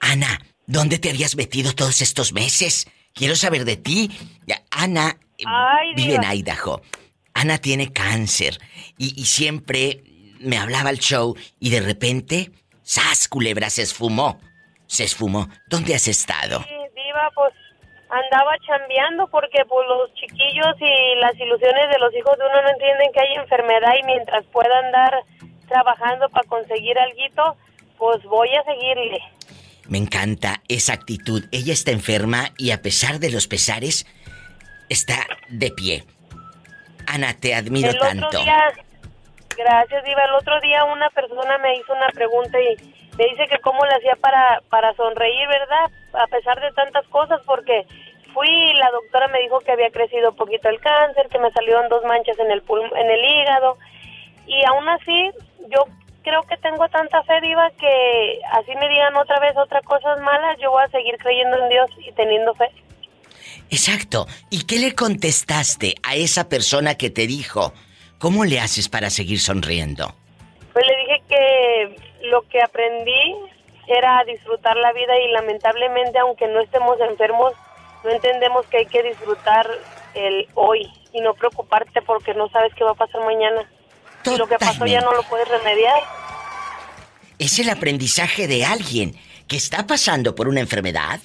Ana, 0.00 0.40
¿dónde 0.66 0.98
te 0.98 1.10
habías 1.10 1.36
metido 1.36 1.74
todos 1.74 2.00
estos 2.00 2.32
meses? 2.32 2.86
Quiero 3.12 3.36
saber 3.36 3.66
de 3.66 3.76
ti. 3.76 4.10
Ana 4.70 5.18
Ay, 5.46 5.94
vive 5.94 6.14
en. 6.14 6.24
Idaho. 6.24 6.82
Ana 7.34 7.58
tiene 7.58 7.92
cáncer 7.92 8.58
y, 8.96 9.20
y 9.20 9.26
siempre 9.26 10.02
me 10.40 10.58
hablaba 10.58 10.90
al 10.90 10.98
show 10.98 11.36
y 11.60 11.70
de 11.70 11.80
repente, 11.80 12.50
¡sas, 12.82 13.28
culebra! 13.28 13.70
Se 13.70 13.82
esfumó. 13.82 14.40
Se 14.86 15.04
esfumó. 15.04 15.48
¿Dónde 15.66 15.94
has 15.94 16.08
estado? 16.08 16.60
Sí, 16.62 16.74
Diva, 16.94 17.30
pues 17.34 17.54
andaba 18.10 18.56
chambeando 18.66 19.28
porque 19.28 19.64
pues 19.68 19.86
los 19.86 20.14
chiquillos 20.14 20.74
y 20.80 21.20
las 21.20 21.34
ilusiones 21.34 21.90
de 21.90 21.98
los 21.98 22.14
hijos 22.14 22.36
de 22.38 22.44
uno 22.44 22.62
no 22.62 22.70
entienden 22.70 23.12
que 23.12 23.20
hay 23.20 23.34
enfermedad 23.34 23.92
y 24.00 24.06
mientras 24.06 24.44
pueda 24.46 24.78
andar 24.78 25.14
trabajando 25.68 26.28
para 26.30 26.48
conseguir 26.48 26.98
algo, 26.98 27.56
pues 27.98 28.22
voy 28.24 28.48
a 28.54 28.64
seguirle. 28.64 29.20
Me 29.88 29.98
encanta 29.98 30.62
esa 30.68 30.94
actitud. 30.94 31.44
Ella 31.52 31.72
está 31.72 31.90
enferma 31.90 32.52
y 32.56 32.70
a 32.70 32.82
pesar 32.82 33.20
de 33.20 33.30
los 33.30 33.46
pesares, 33.46 34.06
está 34.88 35.26
de 35.48 35.70
pie. 35.70 36.04
Ana, 37.06 37.34
te 37.40 37.54
admiro 37.54 37.90
el 37.90 37.98
tanto. 37.98 38.26
otro 38.26 38.40
día, 38.40 38.72
gracias 39.56 40.04
Diva, 40.04 40.24
el 40.24 40.34
otro 40.34 40.60
día 40.60 40.84
una 40.84 41.08
persona 41.10 41.58
me 41.58 41.76
hizo 41.76 41.92
una 41.92 42.08
pregunta 42.08 42.58
y 42.60 42.76
me 43.16 43.24
dice 43.24 43.46
que 43.48 43.58
cómo 43.58 43.84
le 43.84 43.94
hacía 43.94 44.16
para, 44.16 44.60
para 44.68 44.94
sonreír, 44.94 45.48
¿verdad? 45.48 45.90
A 46.12 46.26
pesar 46.28 46.60
de 46.60 46.70
tantas 46.72 47.06
cosas, 47.08 47.40
porque 47.46 47.86
fui 48.32 48.48
y 48.48 48.74
la 48.74 48.90
doctora 48.90 49.28
me 49.28 49.40
dijo 49.40 49.58
que 49.60 49.72
había 49.72 49.90
crecido 49.90 50.30
un 50.30 50.36
poquito 50.36 50.68
el 50.68 50.80
cáncer, 50.80 51.28
que 51.28 51.38
me 51.38 51.50
salieron 51.50 51.88
dos 51.88 52.04
manchas 52.04 52.38
en 52.38 52.50
el 52.50 52.62
en 52.68 53.10
el 53.10 53.24
hígado 53.24 53.78
y 54.46 54.64
aún 54.66 54.88
así 54.88 55.30
yo 55.68 55.84
creo 56.22 56.42
que 56.42 56.56
tengo 56.58 56.88
tanta 56.88 57.22
fe 57.24 57.40
Diva 57.40 57.70
que 57.78 58.40
así 58.52 58.74
me 58.76 58.88
digan 58.88 59.16
otra 59.16 59.40
vez 59.40 59.56
otras 59.56 59.84
cosas 59.84 60.20
malas, 60.20 60.58
yo 60.58 60.70
voy 60.70 60.82
a 60.84 60.88
seguir 60.88 61.16
creyendo 61.18 61.56
en 61.56 61.68
Dios 61.70 61.90
y 61.98 62.12
teniendo 62.12 62.54
fe. 62.54 62.70
Exacto. 63.70 64.26
¿Y 64.50 64.64
qué 64.64 64.78
le 64.78 64.94
contestaste 64.94 65.94
a 66.02 66.16
esa 66.16 66.48
persona 66.48 66.96
que 66.96 67.10
te 67.10 67.26
dijo? 67.26 67.72
¿Cómo 68.18 68.44
le 68.44 68.60
haces 68.60 68.88
para 68.88 69.10
seguir 69.10 69.40
sonriendo? 69.40 70.14
Pues 70.72 70.84
le 70.86 70.96
dije 70.96 71.22
que 71.28 72.28
lo 72.28 72.42
que 72.48 72.60
aprendí 72.62 73.34
era 73.86 74.22
disfrutar 74.24 74.76
la 74.76 74.92
vida 74.92 75.18
y 75.18 75.32
lamentablemente 75.32 76.18
aunque 76.18 76.46
no 76.46 76.60
estemos 76.60 76.98
enfermos, 77.00 77.52
no 78.04 78.10
entendemos 78.10 78.66
que 78.66 78.78
hay 78.78 78.86
que 78.86 79.02
disfrutar 79.02 79.66
el 80.14 80.46
hoy 80.54 80.90
y 81.12 81.20
no 81.20 81.34
preocuparte 81.34 82.02
porque 82.02 82.34
no 82.34 82.48
sabes 82.50 82.72
qué 82.74 82.84
va 82.84 82.92
a 82.92 82.94
pasar 82.94 83.24
mañana. 83.24 83.68
Y 84.24 84.36
lo 84.36 84.46
que 84.46 84.58
pasó 84.58 84.84
ya 84.86 85.00
no 85.00 85.12
lo 85.12 85.22
puedes 85.22 85.48
remediar. 85.48 86.02
es 87.38 87.58
el 87.58 87.70
aprendizaje 87.70 88.46
de 88.46 88.64
alguien 88.64 89.14
que 89.46 89.56
está 89.56 89.86
pasando 89.86 90.34
por 90.34 90.48
una 90.48 90.60
enfermedad. 90.60 91.20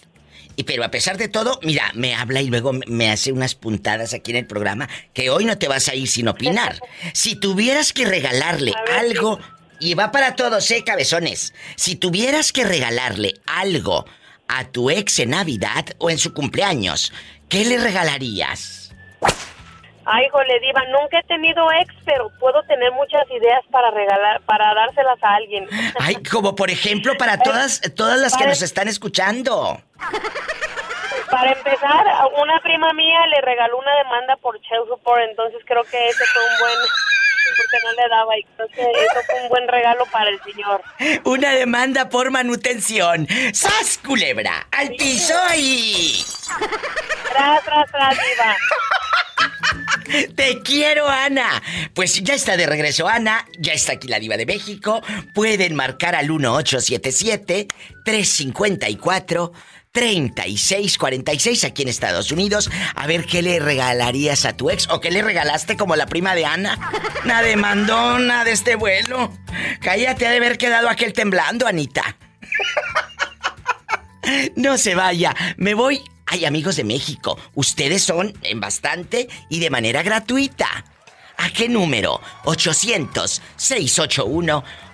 Y 0.56 0.64
pero 0.64 0.84
a 0.84 0.91
pesar 0.91 1.18
de 1.18 1.28
todo, 1.28 1.60
mira, 1.64 1.91
me 1.95 2.14
habla 2.14 2.41
y 2.41 2.47
luego 2.47 2.74
me- 2.74 3.10
hace 3.12 3.32
unas 3.32 3.56
puntadas 3.56 4.14
aquí 4.14 4.32
en 4.32 4.38
el 4.38 4.45
programa 4.47 4.88
que 5.14 5.30
hoy 5.30 5.45
no 5.45 5.58
te 5.58 5.68
vas 5.68 5.88
a 5.89 5.95
ir 5.95 6.08
sin 6.08 6.28
opinar. 6.28 6.80
Si 7.14 7.36
tuvieras 7.36 7.93
que 7.93 8.06
regalarle 8.06 8.74
algo, 8.97 9.39
y 9.80 9.95
va 9.95 10.12
para 10.12 10.36
todos, 10.36 10.70
eh, 10.72 10.84
cabezones. 10.86 11.54
Si 11.76 11.95
tuvieras 11.95 12.51
que 12.54 12.64
regalarle 12.64 13.34
algo 13.45 14.06
a 14.47 14.66
tu 14.66 14.89
ex 14.89 15.20
en 15.20 15.32
Navidad 15.32 15.86
o 15.97 16.10
en 16.10 16.18
su 16.20 16.34
cumpleaños, 16.34 17.12
¿qué 17.49 17.66
le 17.66 17.78
regalarías? 17.78 18.82
Ay, 20.06 20.28
jole, 20.32 20.60
diva, 20.60 20.82
nunca 20.91 21.20
he 21.20 21.24
tenido 21.24 21.72
ex, 21.82 21.93
pero 22.06 22.30
puedo 22.39 22.62
tener 22.64 22.91
muchas 22.91 23.24
ideas 23.30 23.62
para 23.72 23.89
regalar, 23.91 24.41
para 24.41 24.74
dárselas 24.74 25.22
a 25.24 25.36
alguien. 25.36 25.68
Ay, 25.99 26.16
como 26.24 26.56
por 26.56 26.70
ejemplo 26.70 27.14
para 27.18 27.38
todas, 27.43 27.82
todas 27.95 28.20
las 28.20 28.36
que 28.36 28.45
nos 28.45 28.62
están 28.62 28.88
escuchando. 28.88 29.80
Para 31.34 31.51
empezar, 31.51 32.07
a 32.07 32.27
una 32.27 32.59
prima 32.61 32.93
mía 32.93 33.25
le 33.25 33.41
regaló 33.41 33.79
una 33.79 33.95
demanda 33.95 34.36
por 34.38 34.61
child 34.61 34.88
support, 34.88 35.19
entonces 35.27 35.61
creo 35.65 35.84
que 35.84 36.09
ese 36.09 36.23
fue 36.25 36.43
un 36.43 36.59
buen, 36.59 36.75
porque 37.57 37.77
no 37.84 37.91
le 37.93 38.07
daba, 38.07 38.38
y 38.38 38.43
creo 38.43 38.67
que 38.67 38.81
eso 38.81 39.19
fue 39.25 39.41
un 39.41 39.49
buen 39.49 39.67
regalo 39.67 40.05
para 40.11 40.29
el 40.29 40.39
señor. 40.43 40.84
Una 41.23 41.53
demanda 41.53 42.07
por 42.09 42.29
manutención. 42.29 43.27
¡Sas, 43.51 43.99
culebra! 44.05 44.67
¡Al 44.69 44.89
piso 44.89 45.34
y... 45.57 46.23
Tras, 47.31 47.63
tras, 47.63 47.91
tras, 47.91 48.15
diva. 48.15 48.55
Te 50.36 50.61
quiero, 50.61 51.07
Ana. 51.07 51.63
Pues 51.95 52.21
ya 52.21 52.36
está 52.36 52.57
de 52.57 52.67
regreso 52.67 53.07
Ana, 53.07 53.47
ya 53.57 53.73
está 53.73 53.93
aquí 53.93 54.07
la 54.07 54.19
diva 54.19 54.38
de 54.38 54.45
México. 54.45 55.01
Pueden 55.34 55.73
marcar 55.73 56.13
al 56.13 56.29
1877-354-3646 59.94 61.64
aquí 61.66 61.84
en 61.84 61.88
Estados 61.88 62.32
Unidos. 62.32 62.70
A 62.96 63.08
ver 63.08 63.26
qué 63.26 63.41
le 63.41 63.60
regalarías 63.60 64.46
a 64.46 64.56
tu 64.56 64.70
ex 64.70 64.88
o 64.89 65.00
qué 65.00 65.12
le 65.12 65.22
regalaste 65.22 65.78
como 65.78 65.96
la 65.96 66.08
prima 66.08 66.36
de 66.36 66.46
Ana. 66.46 66.80
Una 67.24 67.41
demandona 67.41 68.44
de 68.44 68.52
este 68.52 68.76
vuelo. 68.76 69.32
Cállate, 69.82 70.28
ha 70.28 70.32
de 70.32 70.38
haber 70.38 70.58
quedado 70.58 70.89
aquel 70.89 71.14
temblando, 71.14 71.68
Anita. 71.68 72.18
No 74.56 74.78
se 74.78 74.96
vaya, 74.96 75.36
me 75.58 75.74
voy. 75.74 76.02
Ay, 76.26 76.46
amigos 76.46 76.78
de 76.78 76.84
México, 76.84 77.38
ustedes 77.54 78.04
son 78.04 78.34
en 78.41 78.60
bastante 78.60 79.28
y 79.50 79.60
de 79.60 79.70
manera 79.70 80.02
gratuita. 80.02 80.68
¿A 81.38 81.50
qué 81.50 81.68
número? 81.68 82.22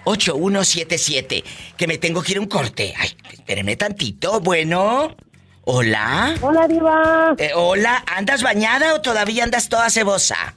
800-681-8177. 0.05 1.43
Que 1.77 1.87
me 1.87 1.97
tengo 1.97 2.21
que 2.21 2.33
ir 2.33 2.37
a 2.37 2.41
un 2.41 2.47
corte. 2.47 2.93
Ay, 2.97 3.09
espérenme 3.31 3.75
tantito. 3.75 4.39
Bueno. 4.39 5.15
Hola. 5.65 6.33
Hola, 6.41 6.67
Diva. 6.67 7.35
Eh, 7.37 7.51
hola, 7.53 8.03
¿andas 8.15 8.41
bañada 8.41 8.95
o 8.95 9.01
todavía 9.01 9.43
andas 9.43 9.69
toda 9.69 9.89
cebosa? 9.91 10.55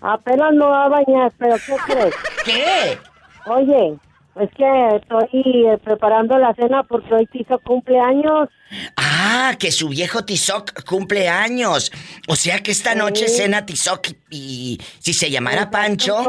Apenas 0.00 0.54
no 0.54 0.68
va 0.68 0.84
a 0.84 0.88
bañar, 0.88 1.32
pero 1.36 1.56
¿qué 1.56 1.76
crees? 1.86 2.14
¿Qué? 2.44 2.98
Oye, 3.46 3.98
es 4.36 4.50
que 4.56 4.96
estoy 4.96 5.66
eh, 5.66 5.78
preparando 5.84 6.38
la 6.38 6.54
cena 6.54 6.82
porque 6.84 7.12
hoy 7.12 7.28
hizo 7.32 7.58
cumpleaños. 7.58 8.48
Ah, 8.96 9.54
que 9.58 9.70
su 9.70 9.88
viejo 9.88 10.24
Tizoc 10.24 10.84
cumple 10.84 11.28
años. 11.28 11.92
O 12.28 12.36
sea 12.36 12.60
que 12.60 12.70
esta 12.70 12.94
noche 12.94 13.28
cena 13.28 13.66
Tizoc 13.66 14.08
y 14.30 14.80
si 15.00 15.12
se 15.12 15.30
llamara 15.30 15.70
Pancho, 15.70 16.24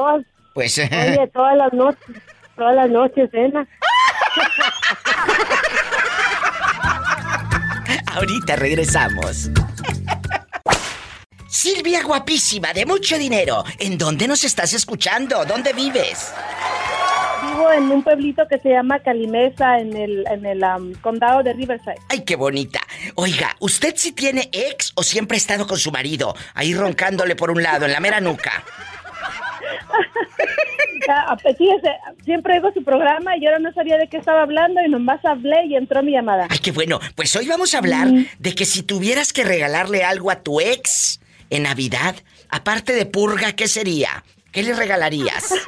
pues... 0.54 0.78
Oye, 0.78 1.30
todas 1.34 1.58
las 1.58 1.74
noches, 1.74 2.06
todas 2.56 2.76
las 2.76 2.89
noches 2.89 3.30
cena. 3.32 3.68
Ahorita 8.14 8.56
regresamos. 8.56 9.49
Silvia 11.47 12.04
guapísima, 12.04 12.74
de 12.74 12.86
mucho 12.86 13.18
dinero. 13.18 13.64
¿En 13.80 13.97
dónde 13.97 14.28
nos 14.28 14.43
estás 14.43 14.74
escuchando? 14.74 15.45
¿Dónde 15.45 15.74
vives? 15.74 16.34
Vivo 17.43 17.72
en 17.72 17.84
un 17.91 18.04
pueblito 18.04 18.47
que 18.47 18.58
se 18.60 18.70
llama 18.70 18.99
Calimesa, 18.99 19.80
en 19.80 19.95
el, 19.95 20.26
en 20.30 20.45
el 20.45 20.64
condado 21.01 21.43
de 21.43 21.54
Riverside. 21.54 21.97
Ay, 22.10 22.22
qué 22.22 22.36
bonita. 22.36 22.80
Oiga, 23.16 23.56
¿usted 23.60 23.93
sí 23.95 24.14
tiene 24.14 24.49
ex 24.51 24.93
o 24.95 25.04
siempre 25.04 25.36
ha 25.36 25.38
estado 25.38 25.68
con 25.68 25.78
su 25.78 25.91
marido? 25.91 26.36
Ahí 26.54 26.74
roncándole 26.74 27.36
por 27.36 27.51
un 27.51 27.62
lado, 27.62 27.86
en 27.86 27.91
la 27.91 27.99
mera 27.99 28.20
nuca. 28.20 28.64
Ya, 31.07 31.38
pues, 31.41 31.57
fíjese, 31.57 31.89
siempre 32.24 32.55
oigo 32.55 32.72
su 32.74 32.84
programa 32.84 33.36
y 33.36 33.41
yo 33.41 33.49
ahora 33.49 33.59
no 33.59 33.74
sabía 33.74 33.97
de 33.97 34.07
qué 34.07 34.18
estaba 34.18 34.43
hablando 34.43 34.82
y 34.86 34.89
nomás 34.89 35.24
hablé 35.26 35.66
y 35.66 35.76
entró 35.76 36.01
mi 36.01 36.14
llamada. 36.14 36.47
Ay, 36.49 36.59
qué 36.59 36.72
bueno. 36.72 36.99
Pues 37.16 37.36
hoy 37.36 37.47
vamos 37.47 37.74
a 37.74 37.80
hablar 37.80 38.07
de 38.39 38.55
que 38.55 38.66
si 38.66 38.84
tuvieras 38.84 39.34
que 39.34 39.43
regalarle 39.43 40.03
algo 40.03 40.32
a 40.32 40.41
tu 40.41 40.61
ex 40.61 41.20
en 41.49 41.64
Navidad, 41.64 42.16
aparte 42.49 42.93
de 42.93 43.05
purga, 43.05 43.53
¿qué 43.53 43.68
sería? 43.68 44.24
¿Qué 44.54 44.64
le 44.64 44.74
regalarías? 44.74 45.54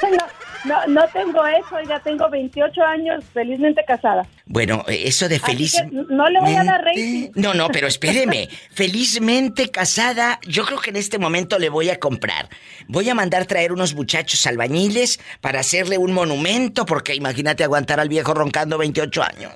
No, 0.66 0.88
no, 0.88 0.88
no 0.88 1.08
tengo 1.10 1.46
eso, 1.46 1.80
ya 1.88 2.00
tengo 2.00 2.28
28 2.28 2.82
años, 2.82 3.24
felizmente 3.34 3.84
casada. 3.86 4.26
Bueno, 4.48 4.84
eh, 4.88 5.04
eso 5.06 5.30
de 5.30 5.40
feliz... 5.40 5.76
no 5.92 6.28
le 6.28 6.40
voy 6.40 6.56
a 6.56 6.64
dar 6.64 6.84
rating. 6.84 7.30
No, 7.36 7.54
no, 7.54 7.70
pero 7.70 7.86
espéreme. 7.96 8.50
Felizmente 8.72 9.70
casada, 9.70 10.40
yo 10.48 10.66
creo 10.66 10.80
que 10.80 10.90
en 10.90 10.96
este 10.96 11.20
momento 11.20 11.60
le 11.60 11.70
voy 11.70 11.92
a 11.92 12.00
comprar. 12.00 12.50
Voy 12.88 13.08
a 13.10 13.14
mandar 13.14 13.46
traer 13.46 13.74
unos 13.74 13.94
muchachos 13.94 14.48
albañiles 14.48 15.20
para 15.40 15.60
hacerle 15.60 16.00
un 16.00 16.14
monumento, 16.14 16.88
porque 16.88 17.14
imagínate 17.14 17.64
aguantar 17.64 18.00
al 18.00 18.10
viejo 18.10 18.34
roncando 18.34 18.80
28 18.80 19.22
años. 19.22 19.54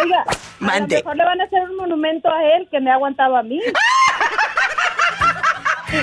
Oiga, 0.00 0.24
Mande. 0.58 0.96
a 0.96 0.98
lo 0.98 1.04
mejor 1.04 1.16
le 1.16 1.24
van 1.24 1.40
a 1.40 1.44
hacer 1.44 1.62
un 1.62 1.76
monumento 1.76 2.28
a 2.28 2.56
él 2.56 2.66
que 2.72 2.80
me 2.80 2.90
ha 2.90 2.94
aguantado 2.94 3.36
a 3.36 3.42
mí. 3.44 3.60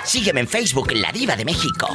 Sígueme 0.03 0.41
en 0.41 0.47
Facebook, 0.47 0.91
La 0.93 1.11
Diva 1.11 1.35
de 1.35 1.45
México. 1.45 1.87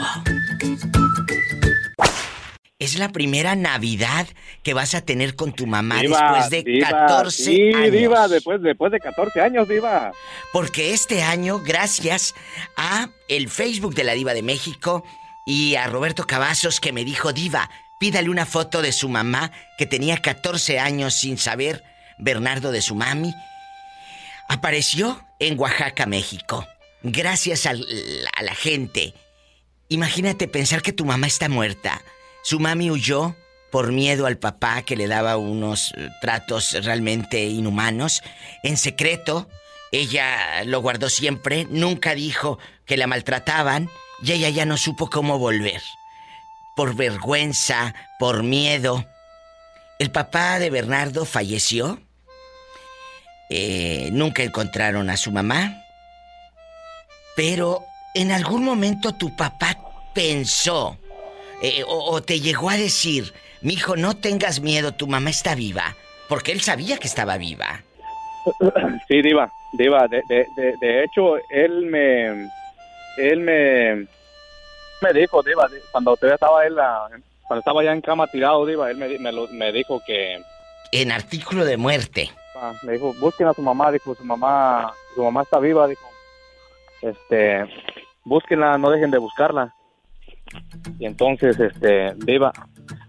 Es 2.79 2.99
la 2.99 3.09
primera 3.11 3.55
Navidad 3.55 4.27
que 4.63 4.75
vas 4.75 4.95
a 4.95 5.01
tener 5.01 5.37
con 5.37 5.53
tu 5.53 5.67
mamá 5.67 6.01
Diva, 6.01 6.19
después 6.19 6.51
de 6.51 6.63
diva, 6.63 6.89
14 6.89 7.45
sí, 7.45 7.73
años. 7.75 7.93
diva, 7.93 8.29
después, 8.29 8.61
después 8.63 8.93
de 8.93 9.01
14 9.01 9.41
años, 9.41 9.69
diva. 9.69 10.13
Porque 10.53 10.93
este 10.93 11.23
año, 11.23 11.61
gracias 11.61 12.35
a 12.77 13.09
el 13.29 13.49
Facebook 13.49 13.95
de 13.95 14.05
la 14.05 14.13
Diva 14.13 14.35
de 14.35 14.43
México 14.43 15.03
y 15.47 15.77
a 15.77 15.87
Roberto 15.87 16.27
Cavazos 16.27 16.81
que 16.81 16.93
me 16.93 17.05
dijo, 17.05 17.33
Diva, 17.33 17.71
pídale 17.99 18.29
una 18.29 18.45
foto 18.45 18.83
de 18.83 18.93
su 18.93 19.09
mamá 19.09 19.51
que 19.79 19.87
tenía 19.87 20.19
14 20.19 20.79
años 20.79 21.15
sin 21.15 21.39
saber, 21.39 21.83
Bernardo 22.19 22.71
de 22.71 22.83
su 22.83 22.95
mami, 22.95 23.33
apareció 24.49 25.25
en 25.39 25.59
Oaxaca, 25.59 26.07
México. 26.07 26.67
Gracias 27.07 27.67
a 27.67 27.75
la 27.75 28.55
gente. 28.55 29.13
Imagínate 29.91 30.49
pensar 30.49 30.81
que 30.81 30.95
tu 30.95 31.05
mamá 31.05 31.27
está 31.27 31.51
muerta. 31.51 32.03
Su 32.43 32.59
mami 32.59 32.91
huyó 32.91 33.37
por 33.71 33.93
miedo 33.93 34.25
al 34.25 34.39
papá 34.39 34.81
que 34.83 34.97
le 34.97 35.07
daba 35.07 35.37
unos 35.37 35.93
eh, 35.97 36.09
tratos 36.23 36.73
realmente 36.83 37.45
inhumanos. 37.45 38.23
En 38.63 38.79
secreto, 38.79 39.51
ella 39.93 40.65
lo 40.65 40.81
guardó 40.81 41.11
siempre, 41.11 41.67
nunca 41.69 42.15
dijo 42.15 42.59
que 42.87 42.97
la 42.97 43.07
maltrataban 43.07 43.91
y 44.23 44.33
ella 44.33 44.49
ya 44.49 44.65
no 44.65 44.79
supo 44.79 45.11
cómo 45.11 45.39
volver. 45.39 45.83
Por 46.75 46.97
vergüenza, 46.97 47.95
por 48.19 48.43
miedo. 48.43 49.05
El 49.99 50.11
papá 50.11 50.59
de 50.59 50.71
Bernardo 50.71 51.27
falleció. 51.27 52.01
Eh, 53.51 54.09
nunca 54.11 54.43
encontraron 54.43 55.11
a 55.11 55.19
su 55.19 55.31
mamá. 55.31 55.84
Pero 57.37 57.83
en 58.15 58.31
algún 58.33 58.65
momento 58.65 59.13
tu 59.13 59.35
papá 59.37 59.77
pensó 60.15 60.97
eh, 61.63 61.83
o, 61.87 62.11
o 62.13 62.23
te 62.23 62.41
llegó 62.41 62.71
a 62.71 62.77
decir, 62.77 63.33
mi 63.63 63.75
hijo, 63.75 63.97
no 63.97 64.17
tengas 64.17 64.61
miedo, 64.61 64.93
tu 64.93 65.07
mamá 65.07 65.31
está 65.31 65.55
viva. 65.55 65.97
Porque 66.29 66.53
él 66.53 66.61
sabía 66.61 66.99
que 66.99 67.07
estaba 67.09 67.37
viva. 67.37 67.83
Sí, 69.09 69.23
diva, 69.23 69.51
diva. 69.73 70.07
De, 70.09 70.23
de, 70.29 70.47
de, 70.57 70.75
de 70.81 71.05
hecho, 71.05 71.37
él 71.51 71.87
me, 71.87 72.49
él 73.17 73.41
me, 73.41 74.07
me 75.01 75.13
dijo, 75.15 75.43
diva, 75.43 75.67
di- 75.69 75.79
cuando 75.93 76.15
todavía 76.17 76.35
estaba 76.35 76.67
él 76.67 76.79
ah, 76.79 77.09
cuando 77.47 77.61
estaba 77.61 77.85
ya 77.85 77.93
en 77.93 78.01
cama 78.01 78.27
tirado, 78.27 78.65
Diva, 78.67 78.91
él 78.91 78.97
me, 78.97 79.19
me, 79.19 79.31
me 79.53 79.73
dijo 79.73 80.01
que... 80.07 80.43
En 80.93 81.13
artículo 81.13 81.65
de 81.65 81.77
muerte. 81.77 82.31
ah, 82.57 82.73
me 82.83 82.95
dijo, 82.95 83.13
busquen 83.21 83.47
a 83.49 83.55
su 83.55 83.61
mamá, 83.63 83.91
dijo, 83.93 84.15
su 84.15 84.25
mamá, 84.25 84.93
su 85.15 85.23
mamá 85.23 85.43
está 85.43 85.59
viva, 85.59 85.87
dijo. 85.87 86.09
Este, 87.05 87.65
búsquenla, 88.25 88.79
no 88.79 88.91
dejen 88.91 89.11
de 89.11 89.19
buscarla. 89.19 89.75
Y 90.99 91.07
entonces, 91.07 91.59
este, 91.59 92.15
Diva, 92.17 92.53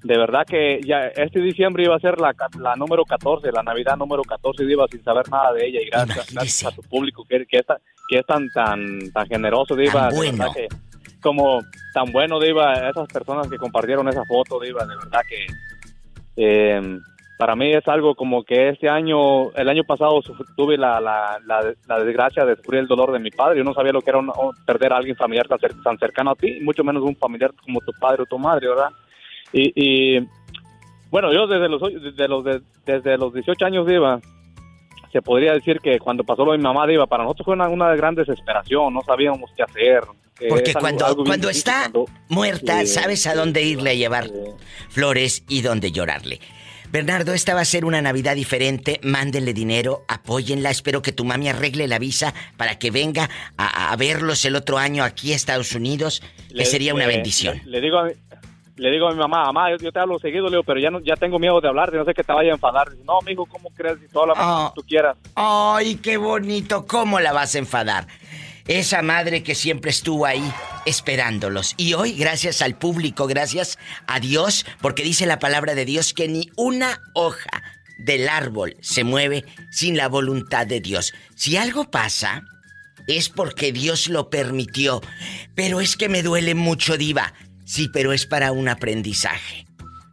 de 0.03 0.17
verdad 0.17 0.45
que 0.47 0.81
ya 0.83 1.01
este 1.15 1.39
diciembre 1.39 1.83
iba 1.83 1.95
a 1.95 1.99
ser 1.99 2.19
la, 2.19 2.33
la 2.59 2.75
número 2.75 3.03
14, 3.05 3.51
la 3.51 3.61
Navidad 3.63 3.97
número 3.97 4.23
14, 4.23 4.65
Diva, 4.65 4.85
sin 4.89 5.03
saber 5.03 5.29
nada 5.29 5.53
de 5.53 5.65
ella. 5.67 5.81
Y 5.81 5.85
gracias, 5.89 6.33
gracias 6.33 6.71
a 6.71 6.75
tu 6.75 6.81
público 6.83 7.23
que, 7.27 7.45
que, 7.45 7.57
es, 7.59 7.65
tan- 7.65 7.77
que 8.09 8.19
es 8.19 8.25
tan, 8.25 8.49
tan, 8.51 9.11
tan 9.11 9.27
generoso, 9.27 9.75
Diva. 9.75 10.09
Tan 10.09 10.09
de 10.09 10.15
bueno. 10.17 10.37
verdad 10.39 10.53
que 10.55 10.67
como 11.21 11.61
tan 11.93 12.11
bueno, 12.11 12.39
Diva, 12.39 12.73
esas 12.89 13.07
personas 13.11 13.47
que 13.47 13.57
compartieron 13.57 14.07
esa 14.07 14.23
foto, 14.25 14.59
Diva, 14.59 14.85
de 14.85 14.95
verdad 14.95 15.21
que 15.27 15.45
eh, 16.37 16.99
para 17.37 17.55
mí 17.55 17.73
es 17.73 17.87
algo 17.87 18.15
como 18.15 18.43
que 18.43 18.69
este 18.69 18.87
año, 18.89 19.51
el 19.51 19.67
año 19.69 19.83
pasado 19.83 20.21
tuve 20.55 20.77
la, 20.77 20.99
la, 21.01 21.37
la, 21.45 21.73
la 21.87 21.99
desgracia 22.03 22.45
de 22.45 22.55
sufrir 22.55 22.79
el 22.81 22.87
dolor 22.87 23.11
de 23.11 23.19
mi 23.19 23.29
padre. 23.31 23.57
Yo 23.57 23.63
no 23.63 23.73
sabía 23.73 23.91
lo 23.91 24.01
que 24.01 24.09
era 24.11 24.19
un- 24.19 24.31
perder 24.65 24.93
a 24.93 24.97
alguien 24.97 25.15
familiar 25.17 25.47
tan, 25.47 25.59
cer- 25.59 25.83
tan 25.83 25.97
cercano 25.97 26.31
a 26.31 26.35
ti, 26.35 26.59
mucho 26.61 26.83
menos 26.83 27.03
un 27.03 27.15
familiar 27.17 27.51
como 27.63 27.79
tu 27.81 27.91
padre 27.99 28.23
o 28.23 28.25
tu 28.25 28.39
madre, 28.39 28.69
¿verdad? 28.69 28.89
Y, 29.51 29.71
y, 29.75 30.27
bueno, 31.11 31.33
yo 31.33 31.45
desde 31.47 31.67
los, 31.69 31.81
desde 31.81 32.27
los, 32.27 32.43
de- 32.45 32.61
desde 32.85 33.17
los 33.17 33.33
18 33.33 33.65
años, 33.65 33.85
Diva, 33.87 34.19
se 35.11 35.21
podría 35.21 35.53
decir 35.53 35.79
que 35.81 35.99
cuando 35.99 36.23
pasó 36.23 36.45
lo 36.45 36.51
de 36.53 36.57
mi 36.57 36.63
mamá, 36.63 36.87
Diva, 36.87 37.05
para 37.07 37.23
nosotros 37.23 37.45
fue 37.45 37.53
una, 37.55 37.67
una 37.69 37.95
gran 37.95 38.15
desesperación, 38.15 38.93
no 38.93 39.01
sabíamos 39.01 39.49
qué 39.55 39.63
hacer. 39.63 40.03
Porque 40.49 40.71
es 40.71 40.75
cuando, 40.77 41.05
algo 41.05 41.23
cuando 41.23 41.49
está 41.49 41.83
cuando- 41.91 42.05
muerta, 42.27 42.85
sabes 42.85 43.25
a 43.27 43.35
dónde 43.35 43.61
irle 43.63 43.91
a 43.91 43.93
llevar 43.93 44.25
flores 44.89 45.43
y 45.47 45.61
dónde 45.61 45.91
llorarle. 45.91 46.39
Bernardo, 46.95 47.33
esta 47.33 47.53
va 47.53 47.59
a 47.59 47.65
ser 47.65 47.83
una 47.83 48.01
Navidad 48.01 48.35
diferente. 48.35 49.01
Mándenle 49.03 49.53
dinero, 49.53 50.05
apóyenla. 50.07 50.69
Espero 50.69 51.01
que 51.01 51.11
tu 51.11 51.25
mami 51.25 51.49
arregle 51.49 51.89
la 51.89 51.99
visa 51.99 52.33
para 52.55 52.79
que 52.79 52.89
venga 52.89 53.29
a, 53.57 53.91
a 53.91 53.95
verlos 53.97 54.45
el 54.45 54.55
otro 54.55 54.77
año 54.77 55.03
aquí 55.03 55.33
a 55.33 55.35
Estados 55.35 55.73
Unidos, 55.73 56.21
que 56.47 56.53
Le- 56.55 56.65
sería 56.65 56.93
una 56.93 57.05
le- 57.05 57.15
bendición. 57.15 57.57
Le, 57.65 57.71
le 57.71 57.81
digo 57.81 57.97
a 57.99 58.05
mi, 58.05 58.11
le 58.77 58.91
digo 58.91 59.09
a 59.09 59.11
mi 59.11 59.17
mamá, 59.17 59.43
mamá, 59.47 59.71
yo, 59.71 59.77
yo 59.77 59.91
te 59.91 59.99
hablo 59.99 60.17
seguido, 60.19 60.45
le 60.45 60.51
digo, 60.51 60.63
pero 60.63 60.79
ya 60.79 60.89
no, 60.89 61.01
ya 61.01 61.17
tengo 61.17 61.37
miedo 61.37 61.59
de 61.59 61.67
hablar, 61.67 61.91
no 61.93 62.05
sé 62.05 62.13
que 62.13 62.23
te 62.23 62.31
vaya 62.31 62.51
a 62.51 62.53
enfadar. 62.53 62.87
No, 63.03 63.19
mijo, 63.25 63.45
¿cómo 63.45 63.69
crees? 63.71 63.97
Si 63.99 64.07
tú 64.07 64.21
hablas 64.21 64.37
Ah. 64.39 64.71
como 64.71 64.73
tú 64.75 64.87
quieras. 64.87 65.17
Ay, 65.35 65.95
qué 65.95 66.15
bonito. 66.15 66.85
¿Cómo 66.87 67.19
la 67.19 67.33
vas 67.33 67.55
a 67.55 67.57
enfadar? 67.57 68.07
Esa 68.67 69.03
madre 69.03 69.43
que 69.43 69.53
siempre 69.53 69.91
estuvo 69.91 70.25
ahí 70.25 70.43
esperándolos. 70.85 71.75
Y 71.77 71.93
hoy, 71.93 72.13
gracias 72.13 72.63
al 72.63 72.77
público, 72.77 73.27
gracias 73.27 73.77
a 74.07 74.19
Dios, 74.19 74.65
porque 74.81 75.03
dice 75.03 75.27
la 75.27 75.37
palabra 75.37 75.75
de 75.75 75.85
Dios 75.85 76.13
que 76.13 76.27
ni 76.27 76.49
una 76.55 76.99
hoja 77.13 77.63
del 77.99 78.27
árbol 78.27 78.75
se 78.81 79.03
mueve 79.03 79.45
sin 79.71 79.95
la 79.97 80.07
voluntad 80.07 80.65
de 80.65 80.81
Dios. 80.81 81.13
Si 81.35 81.57
algo 81.57 81.91
pasa, 81.91 82.43
es 83.07 83.29
porque 83.29 83.71
Dios 83.71 84.07
lo 84.07 84.29
permitió. 84.31 85.01
Pero 85.53 85.79
es 85.79 85.95
que 85.95 86.09
me 86.09 86.23
duele 86.23 86.55
mucho, 86.55 86.97
diva. 86.97 87.33
Sí, 87.65 87.89
pero 87.93 88.13
es 88.13 88.25
para 88.25 88.51
un 88.51 88.67
aprendizaje. 88.67 89.65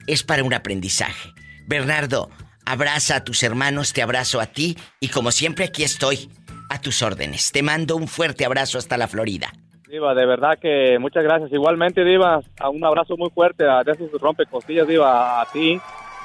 Es 0.07 0.23
para 0.23 0.45
un 0.45 0.53
aprendizaje. 0.53 1.33
Bernardo, 1.67 2.31
abraza 2.65 3.17
a 3.17 3.25
tus 3.25 3.43
hermanos, 3.43 3.93
te 3.93 4.03
abrazo 4.03 4.41
a 4.41 4.47
ti 4.47 4.77
y 5.01 5.09
como 5.09 5.33
siempre 5.33 5.65
aquí 5.65 5.85
estoy, 5.85 6.29
a 6.73 6.81
tus 6.81 7.03
órdenes. 7.03 7.53
Te 7.53 7.63
mando 7.63 7.97
un 7.97 8.09
fuerte 8.09 8.45
abrazo 8.45 8.79
hasta 8.79 8.97
la 8.97 9.09
Florida. 9.09 9.53
Diva, 9.89 10.15
de 10.15 10.25
verdad 10.27 10.59
que 10.61 10.99
muchas 10.99 11.23
gracias. 11.23 11.53
Igualmente, 11.53 12.03
Diva, 12.05 12.41
a 12.61 12.69
un 12.71 12.85
abrazo 12.85 13.17
muy 13.17 13.31
fuerte 13.31 13.65
a 13.69 13.83
de 13.85 13.93
esos 13.93 14.11
rompecostillas, 14.21 14.89
Diva, 14.89 15.41
a 15.43 15.47
ti 15.53 15.79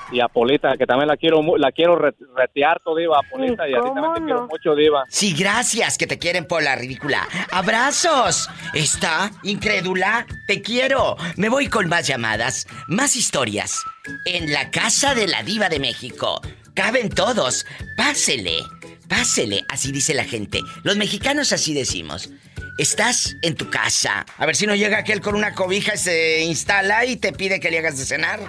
y 0.10 0.22
a 0.22 0.30
Polita, 0.30 0.78
que 0.78 0.86
también 0.86 1.10
la 1.10 1.18
quiero 1.18 1.42
la 1.58 1.70
quiero 1.74 1.98
re- 1.98 2.14
retear, 2.34 2.80
todo, 2.82 2.96
Diva, 2.96 3.20
a 3.20 3.24
Polita, 3.30 3.68
y 3.68 3.74
a 3.74 3.82
ti 3.82 3.88
también 3.94 4.14
te 4.14 4.22
quiero 4.22 4.48
mucho, 4.48 4.74
Diva. 4.74 5.04
Sí, 5.10 5.34
gracias, 5.38 5.98
que 5.98 6.08
te 6.08 6.18
quieren 6.18 6.46
por 6.48 6.64
la 6.64 6.78
ridícula. 6.78 7.28
¡Abrazos! 7.52 8.50
¿Está 8.74 9.32
incrédula? 9.44 10.26
Te 10.48 10.62
quiero. 10.62 11.18
Me 11.36 11.50
voy 11.50 11.68
con 11.68 11.90
más 11.90 12.08
llamadas, 12.08 12.68
más 12.88 13.18
historias. 13.18 13.84
En 14.26 14.54
la 14.54 14.72
casa 14.72 15.14
de 15.14 15.28
la 15.28 15.44
diva 15.44 15.68
de 15.68 15.80
México. 15.82 16.40
Caben 16.74 17.10
todos. 17.10 17.66
Pásele, 17.98 18.60
pásele, 19.08 19.66
así 19.70 19.92
dice 19.92 20.14
la 20.14 20.24
gente. 20.24 20.62
Los 20.84 20.98
mexicanos 20.98 21.52
así 21.52 21.74
decimos. 21.74 22.30
Estás 22.78 23.36
en 23.42 23.56
tu 23.56 23.70
casa. 23.70 24.26
A 24.38 24.46
ver 24.46 24.56
si 24.56 24.68
no 24.68 24.76
llega 24.76 25.00
aquel 25.00 25.22
con 25.22 25.36
una 25.36 25.54
cobija 25.54 25.96
y 25.96 25.98
se 25.98 26.42
instala 26.44 27.06
y 27.06 27.18
te 27.18 27.34
pide 27.34 27.60
que 27.60 27.72
le 27.72 27.80
hagas 27.80 27.98
de 27.98 28.06
cenar. 28.06 28.40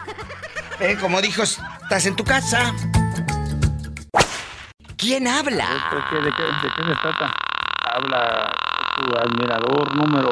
Eh, 0.80 0.96
como 1.00 1.20
dijo, 1.22 1.42
estás 1.42 2.06
en 2.06 2.14
tu 2.14 2.24
casa. 2.24 2.74
¿Quién 4.96 5.26
habla? 5.26 5.66
¿De 5.90 6.02
qué, 6.10 6.24
de 6.24 6.32
qué, 6.32 6.84
se 6.86 6.94
trata? 7.00 7.34
Habla 7.94 8.52
su 8.96 9.16
admirador 9.16 9.96
número 9.96 10.30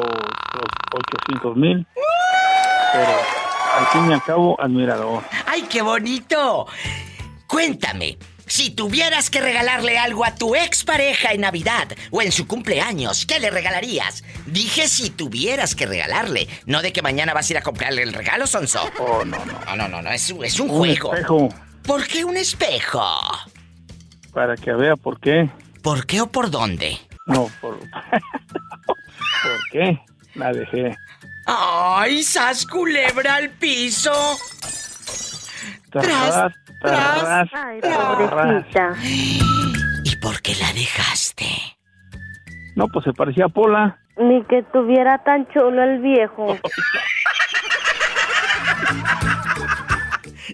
800 0.93 1.55
mil. 1.57 1.87
Pero 2.93 3.11
al 3.77 3.87
fin 3.87 4.09
y 4.09 4.13
al 4.13 4.23
cabo, 4.23 4.61
admirador. 4.61 5.23
¡Ay, 5.45 5.63
qué 5.63 5.81
bonito! 5.81 6.67
Cuéntame, 7.47 8.17
si 8.47 8.69
tuvieras 8.71 9.29
que 9.29 9.41
regalarle 9.41 9.97
algo 9.97 10.25
a 10.25 10.35
tu 10.35 10.55
expareja 10.55 11.31
en 11.33 11.41
Navidad 11.41 11.89
o 12.11 12.21
en 12.21 12.31
su 12.31 12.47
cumpleaños, 12.47 13.25
¿qué 13.25 13.39
le 13.39 13.49
regalarías? 13.49 14.23
Dije 14.45 14.87
si 14.87 15.09
tuvieras 15.09 15.75
que 15.75 15.85
regalarle, 15.85 16.47
no 16.65 16.81
de 16.81 16.91
que 16.93 17.01
mañana 17.01 17.33
vas 17.33 17.49
a 17.49 17.53
ir 17.53 17.57
a 17.57 17.61
comprarle 17.61 18.03
el 18.03 18.13
regalo, 18.13 18.47
Sonso. 18.47 18.89
Oh, 18.99 19.23
no, 19.25 19.43
no. 19.45 19.59
No, 19.65 19.75
no, 19.75 19.87
no, 19.87 20.01
no, 20.01 20.09
es, 20.11 20.33
es 20.43 20.59
un, 20.59 20.69
Un 20.69 20.77
juego. 20.77 21.13
espejo. 21.13 21.49
¿Por 21.83 22.05
qué 22.07 22.25
un 22.25 22.37
espejo? 22.37 23.03
Para 24.33 24.55
que 24.55 24.73
vea 24.73 24.95
por 24.95 25.19
qué. 25.19 25.49
¿Por 25.81 26.05
qué 26.05 26.21
o 26.21 26.27
por 26.27 26.49
dónde? 26.51 26.97
No, 27.27 27.49
por. 27.61 27.79
¿Por 27.79 29.69
qué? 29.71 29.99
La 30.35 30.51
dejé. 30.51 30.95
¡Ay, 31.45 32.23
sas 32.23 32.65
culebra 32.65 33.35
al 33.35 33.49
piso! 33.51 34.37
Tras, 35.91 36.53
tras, 36.81 37.49
Ay, 37.53 37.79
tras. 37.81 38.97
¿Y 40.03 40.15
por 40.17 40.41
qué 40.41 40.53
la 40.55 40.73
dejaste? 40.73 41.45
No, 42.75 42.87
pues 42.87 43.05
se 43.05 43.13
parecía 43.13 43.45
a 43.45 43.49
Pola. 43.49 43.97
Ni 44.17 44.43
que 44.45 44.63
tuviera 44.73 45.23
tan 45.23 45.47
chulo 45.53 45.83
el 45.83 45.99
viejo. 46.01 46.57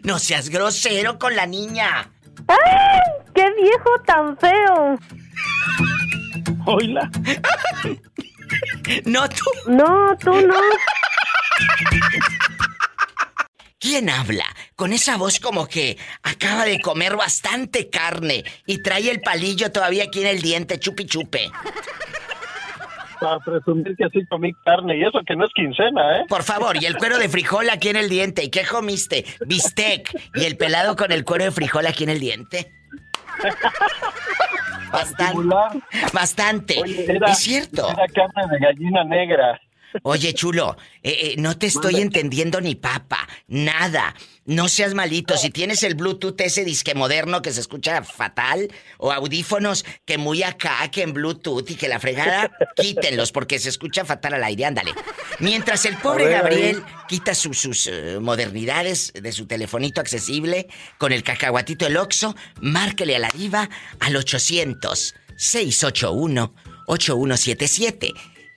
No 0.03 0.19
seas 0.19 0.49
grosero 0.49 1.17
con 1.17 1.35
la 1.35 1.45
niña. 1.45 2.09
¡Ay! 2.47 2.99
¡Qué 3.33 3.45
viejo 3.61 3.89
tan 4.05 4.37
feo! 4.37 4.97
Oíla. 6.65 7.09
No 9.05 9.29
tú. 9.29 9.45
No, 9.67 10.17
tú 10.17 10.31
no. 10.45 10.55
¿Quién 13.79 14.09
habla? 14.09 14.45
Con 14.75 14.91
esa 14.91 15.17
voz 15.17 15.39
como 15.39 15.67
que 15.67 15.97
acaba 16.23 16.65
de 16.65 16.79
comer 16.79 17.15
bastante 17.15 17.89
carne 17.89 18.43
y 18.65 18.81
trae 18.81 19.09
el 19.11 19.21
palillo 19.21 19.71
todavía 19.71 20.05
aquí 20.05 20.21
en 20.21 20.27
el 20.27 20.41
diente, 20.41 20.79
chupi 20.79 21.05
chupe. 21.05 21.51
Para 23.19 23.39
presumir 23.39 23.95
que 23.95 24.03
así 24.05 24.25
comí 24.25 24.51
carne 24.65 24.97
y 24.97 25.03
eso 25.03 25.19
que 25.25 25.35
no 25.35 25.45
es 25.45 25.51
quincena, 25.53 26.17
¿eh? 26.19 26.25
Por 26.27 26.43
favor, 26.43 26.75
y 26.81 26.85
el 26.85 26.97
cuero 26.97 27.17
de 27.17 27.29
frijol 27.29 27.69
aquí 27.69 27.89
en 27.89 27.95
el 27.95 28.09
diente. 28.09 28.43
¿Y 28.43 28.49
qué 28.49 28.65
comiste? 28.65 29.25
Bistec. 29.45 30.09
¿Y 30.35 30.43
el 30.43 30.57
pelado 30.57 30.95
con 30.97 31.11
el 31.11 31.23
cuero 31.23 31.45
de 31.45 31.51
frijol 31.51 31.85
aquí 31.87 32.03
en 32.03 32.09
el 32.09 32.19
diente? 32.19 32.69
Bastante. 34.91 35.55
Bastante. 36.13 36.81
Era- 37.07 37.31
es 37.31 37.37
cierto. 37.39 37.87
Era 37.89 38.07
carne 38.07 38.51
de 38.51 38.59
gallina 38.59 39.03
negra. 39.05 39.59
Oye, 40.01 40.33
chulo, 40.33 40.75
eh, 41.03 41.11
eh, 41.21 41.35
no 41.37 41.57
te 41.57 41.67
estoy 41.67 42.01
entendiendo 42.01 42.59
ni 42.59 42.75
papa, 42.75 43.27
nada. 43.47 44.15
No 44.45 44.67
seas 44.67 44.93
malito. 44.93 45.37
Si 45.37 45.51
tienes 45.51 45.83
el 45.83 45.95
Bluetooth 45.95 46.39
ese 46.41 46.65
disque 46.65 46.95
moderno 46.95 47.41
que 47.41 47.51
se 47.53 47.61
escucha 47.61 48.03
fatal, 48.03 48.69
o 48.97 49.11
audífonos 49.11 49.85
que 50.05 50.17
muy 50.17 50.43
acá, 50.43 50.89
que 50.91 51.03
en 51.03 51.13
Bluetooth 51.13 51.69
y 51.69 51.75
que 51.75 51.87
la 51.87 51.99
fregada, 51.99 52.51
quítenlos 52.75 53.31
porque 53.31 53.59
se 53.59 53.69
escucha 53.69 54.03
fatal 54.03 54.33
al 54.33 54.43
aire, 54.43 54.65
ándale. 54.65 54.93
Mientras 55.39 55.85
el 55.85 55.95
pobre 55.97 56.25
ver, 56.25 56.33
Gabriel 56.41 56.83
quita 57.07 57.35
su- 57.35 57.53
sus 57.53 57.87
eh, 57.87 58.17
modernidades 58.19 59.13
de 59.13 59.31
su 59.31 59.45
telefonito 59.45 60.01
accesible 60.01 60.67
con 60.97 61.11
el 61.13 61.23
cacahuatito 61.23 61.85
el 61.87 61.95
Oxo, 61.97 62.35
márquele 62.61 63.15
a 63.15 63.19
la 63.19 63.29
diva 63.29 63.69
al 63.99 64.15
800 64.15 65.13
681 65.37 66.53
8177. 66.87 68.13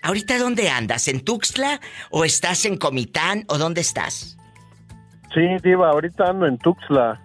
¿Ahorita 0.06 0.38
dónde 0.38 0.70
andas? 0.70 1.08
¿En 1.08 1.24
Tuxtla? 1.24 1.80
¿O 2.10 2.24
estás 2.24 2.64
en 2.64 2.76
Comitán? 2.76 3.44
¿O 3.48 3.58
dónde 3.58 3.80
estás? 3.80 4.38
Sí, 5.34 5.40
Diva, 5.64 5.90
ahorita 5.90 6.30
ando 6.30 6.46
en 6.46 6.58
Tuxtla. 6.58 7.20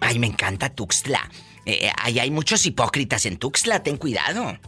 Ay, 0.00 0.18
me 0.18 0.26
encanta 0.26 0.70
Tuxtla. 0.70 1.20
Eh, 1.64 1.86
eh, 1.86 1.92
ahí 2.02 2.18
hay 2.18 2.32
muchos 2.32 2.66
hipócritas 2.66 3.26
en 3.26 3.36
Tuxtla, 3.36 3.80
ten 3.84 3.96
cuidado. 3.96 4.58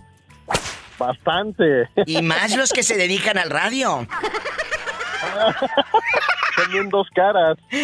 Bastante. 0.96 1.88
Y 2.06 2.22
más 2.22 2.56
los 2.56 2.72
que 2.72 2.84
se 2.84 2.96
dedican 2.96 3.38
al 3.38 3.50
radio. 3.50 4.06
Tienen 6.70 6.90
dos 6.90 7.08
caras. 7.12 7.56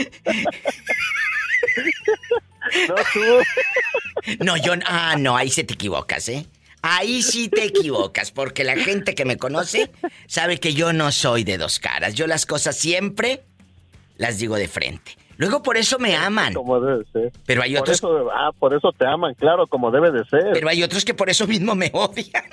No, 2.89 2.95
tú. 3.13 4.45
No, 4.45 4.57
yo. 4.59 4.75
Ah, 4.87 5.17
no, 5.19 5.37
ahí 5.37 5.51
se 5.51 5.65
te 5.65 5.75
equivocas, 5.75 6.29
¿eh? 6.29 6.47
Ahí 6.83 7.23
sí 7.23 7.49
te 7.49 7.65
equivocas, 7.65 8.31
porque 8.33 8.65
la 8.65 8.77
gente 8.77 9.15
que 9.15 9.25
me 9.25 9.37
conoce 9.37 9.91
sabe 10.27 10.59
que 10.59 10.73
yo 10.73 10.93
no 10.93 11.13
soy 11.13 11.45
de 11.45 11.59
dos 11.59 11.79
caras. 11.79 12.15
Yo 12.15 12.27
las 12.27 12.47
cosas 12.47 12.77
siempre 12.77 13.43
las 14.17 14.39
digo 14.39 14.57
de 14.57 14.67
frente. 14.69 15.17
Luego 15.37 15.63
por 15.63 15.77
eso 15.77 15.99
me 15.99 16.17
aman. 16.17 16.53
Como 16.55 16.81
debe 16.81 17.05
ser. 17.13 17.33
Pero 17.47 17.63
hay 17.63 17.73
Por 17.73 17.83
otros. 17.83 17.97
eso- 17.99 18.29
ah, 18.31 18.51
por 18.59 18.75
eso 18.75 18.93
te 18.93 19.07
aman, 19.07 19.35
claro, 19.35 19.67
como 19.67 19.91
debe 19.91 20.11
de 20.11 20.25
ser. 20.27 20.51
Pero 20.53 20.69
hay 20.69 20.83
otros 20.83 21.05
que 21.05 21.15
por 21.15 21.31
eso 21.31 21.47
mismo 21.47 21.75
me 21.75 21.91
odian. 21.95 22.45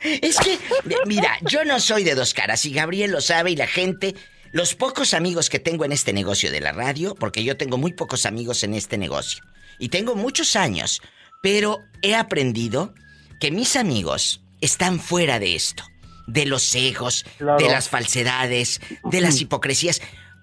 Es 0.00 0.38
que, 0.38 0.58
mira, 1.06 1.38
yo 1.42 1.64
no 1.64 1.80
soy 1.80 2.04
de 2.04 2.14
dos 2.14 2.34
caras 2.34 2.64
y 2.66 2.72
Gabriel 2.72 3.10
lo 3.10 3.20
sabe 3.22 3.52
y 3.52 3.56
la 3.56 3.66
gente, 3.66 4.14
los 4.52 4.74
pocos 4.74 5.14
amigos 5.14 5.48
que 5.48 5.58
tengo 5.58 5.84
en 5.84 5.92
este 5.92 6.12
negocio 6.12 6.50
de 6.52 6.60
la 6.60 6.72
radio, 6.72 7.14
porque 7.14 7.42
yo 7.42 7.56
tengo 7.56 7.78
muy 7.78 7.92
pocos 7.94 8.26
amigos 8.26 8.64
en 8.64 8.74
este 8.74 8.98
negocio 8.98 9.42
y 9.78 9.88
tengo 9.88 10.14
muchos 10.16 10.56
años, 10.56 11.00
pero 11.42 11.80
he 12.02 12.14
aprendido 12.14 12.94
que 13.40 13.50
mis 13.50 13.76
amigos 13.76 14.40
están 14.60 14.98
fuera 15.00 15.38
de 15.38 15.54
esto, 15.54 15.84
de 16.26 16.46
los 16.46 16.74
egos, 16.74 17.24
Claro. 17.38 17.58
de 17.58 17.70
las 17.70 17.88
falsedades, 17.88 18.80
de 19.04 19.20
las 19.20 19.40
hipocresías. 19.40 20.00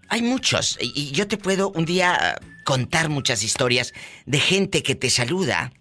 Hay 0.10 0.22
muchos 0.22 0.78
y 0.82 1.12
yo 1.12 1.28
te 1.28 1.38
puedo 1.38 1.70
un 1.72 1.86
día 1.86 2.38
contar 2.66 3.10
muchas 3.10 3.44
historias 3.44 3.94
de 4.26 4.40
gente 4.40 4.84
que 4.84 4.94
te 4.96 5.10
saluda 5.10 5.72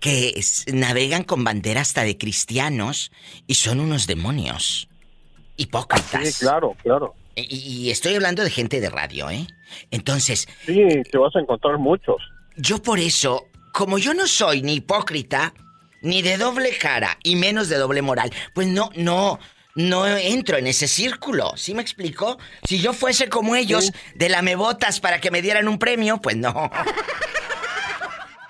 que 0.00 0.34
es- 0.36 0.66
navegan 0.72 1.24
con 1.24 1.42
bandera 1.44 1.80
hasta 1.80 2.02
de 2.04 2.16
cristianos 2.18 3.10
y 3.46 3.54
son 3.54 3.80
unos 3.80 4.06
demonios. 4.06 4.88
Hipócritas. 5.56 6.28
Sí, 6.34 6.44
claro, 6.44 6.76
claro. 6.82 7.14
Y, 7.36 7.56
y 7.86 7.90
estoy 7.90 8.14
hablando 8.14 8.44
de 8.44 8.50
gente 8.50 8.80
de 8.80 8.90
radio, 8.90 9.30
¿eh? 9.30 9.46
Entonces. 9.90 10.46
Sí, 10.66 10.82
te 11.10 11.18
vas 11.18 11.34
a 11.34 11.40
encontrar 11.40 11.78
muchos. 11.78 12.16
Yo 12.56 12.82
por 12.82 12.98
eso, 12.98 13.48
como 13.72 13.98
yo 13.98 14.14
no 14.14 14.26
soy 14.26 14.62
ni 14.62 14.74
hipócrita, 14.74 15.52
ni 16.02 16.22
de 16.22 16.36
doble 16.36 16.76
cara, 16.78 17.18
y 17.22 17.36
menos 17.36 17.68
de 17.68 17.76
doble 17.76 18.02
moral, 18.02 18.32
pues 18.54 18.68
no, 18.68 18.90
no, 18.94 19.38
no 19.74 20.06
entro 20.06 20.56
en 20.58 20.66
ese 20.66 20.86
círculo. 20.86 21.52
¿Sí 21.56 21.74
me 21.74 21.82
explico? 21.82 22.38
Si 22.64 22.78
yo 22.80 22.92
fuese 22.92 23.28
como 23.28 23.56
ellos, 23.56 23.90
de 24.14 24.28
lamebotas 24.28 25.00
para 25.00 25.20
que 25.20 25.30
me 25.30 25.42
dieran 25.42 25.66
un 25.68 25.78
premio, 25.78 26.20
pues 26.20 26.36
no. 26.36 26.70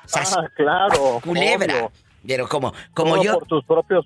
Sas- 0.06 0.36
Ah, 0.36 0.48
claro. 0.56 1.20
Culebra. 1.22 1.76
obvio. 1.76 1.92
Pero 2.26 2.48
como, 2.48 2.72
como 2.94 3.14
Todo 3.14 3.24
yo. 3.24 3.32
por 3.38 3.48
tus 3.48 3.64
propios. 3.64 4.04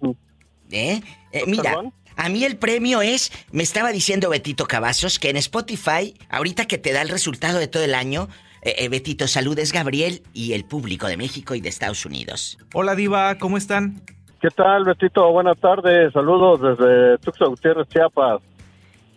¿Eh? 0.71 1.01
Eh, 1.33 1.43
mira, 1.47 1.63
¿Perdón? 1.75 1.93
a 2.17 2.29
mí 2.29 2.45
el 2.45 2.57
premio 2.57 3.01
es, 3.01 3.31
me 3.53 3.63
estaba 3.63 3.91
diciendo 3.93 4.29
Betito 4.29 4.67
Cavazos, 4.67 5.19
que 5.19 5.31
en 5.31 5.37
Spotify, 5.37 6.15
ahorita 6.29 6.67
que 6.67 6.79
te 6.79 6.93
da 6.93 7.03
el 7.03 7.09
resultado 7.09 7.59
de 7.59 7.69
todo 7.69 7.85
el 7.85 7.95
año, 7.95 8.29
eh, 8.63 8.75
eh, 8.79 8.89
Betito, 8.89 9.27
saludes 9.29 9.73
Gabriel 9.73 10.23
y 10.33 10.53
el 10.53 10.65
público 10.65 11.07
de 11.07 11.17
México 11.17 11.55
y 11.55 11.61
de 11.61 11.69
Estados 11.69 12.05
Unidos. 12.07 12.59
Hola 12.75 12.95
Diva, 12.95 13.37
¿cómo 13.39 13.57
están? 13.57 14.03
¿Qué 14.41 14.49
tal, 14.51 14.85
Betito? 14.85 15.31
Buenas 15.33 15.59
tardes. 15.59 16.13
Saludos 16.13 16.61
desde 16.63 17.19
Tuxtla 17.19 17.49
Gutiérrez, 17.49 17.89
Chiapas. 17.89 18.41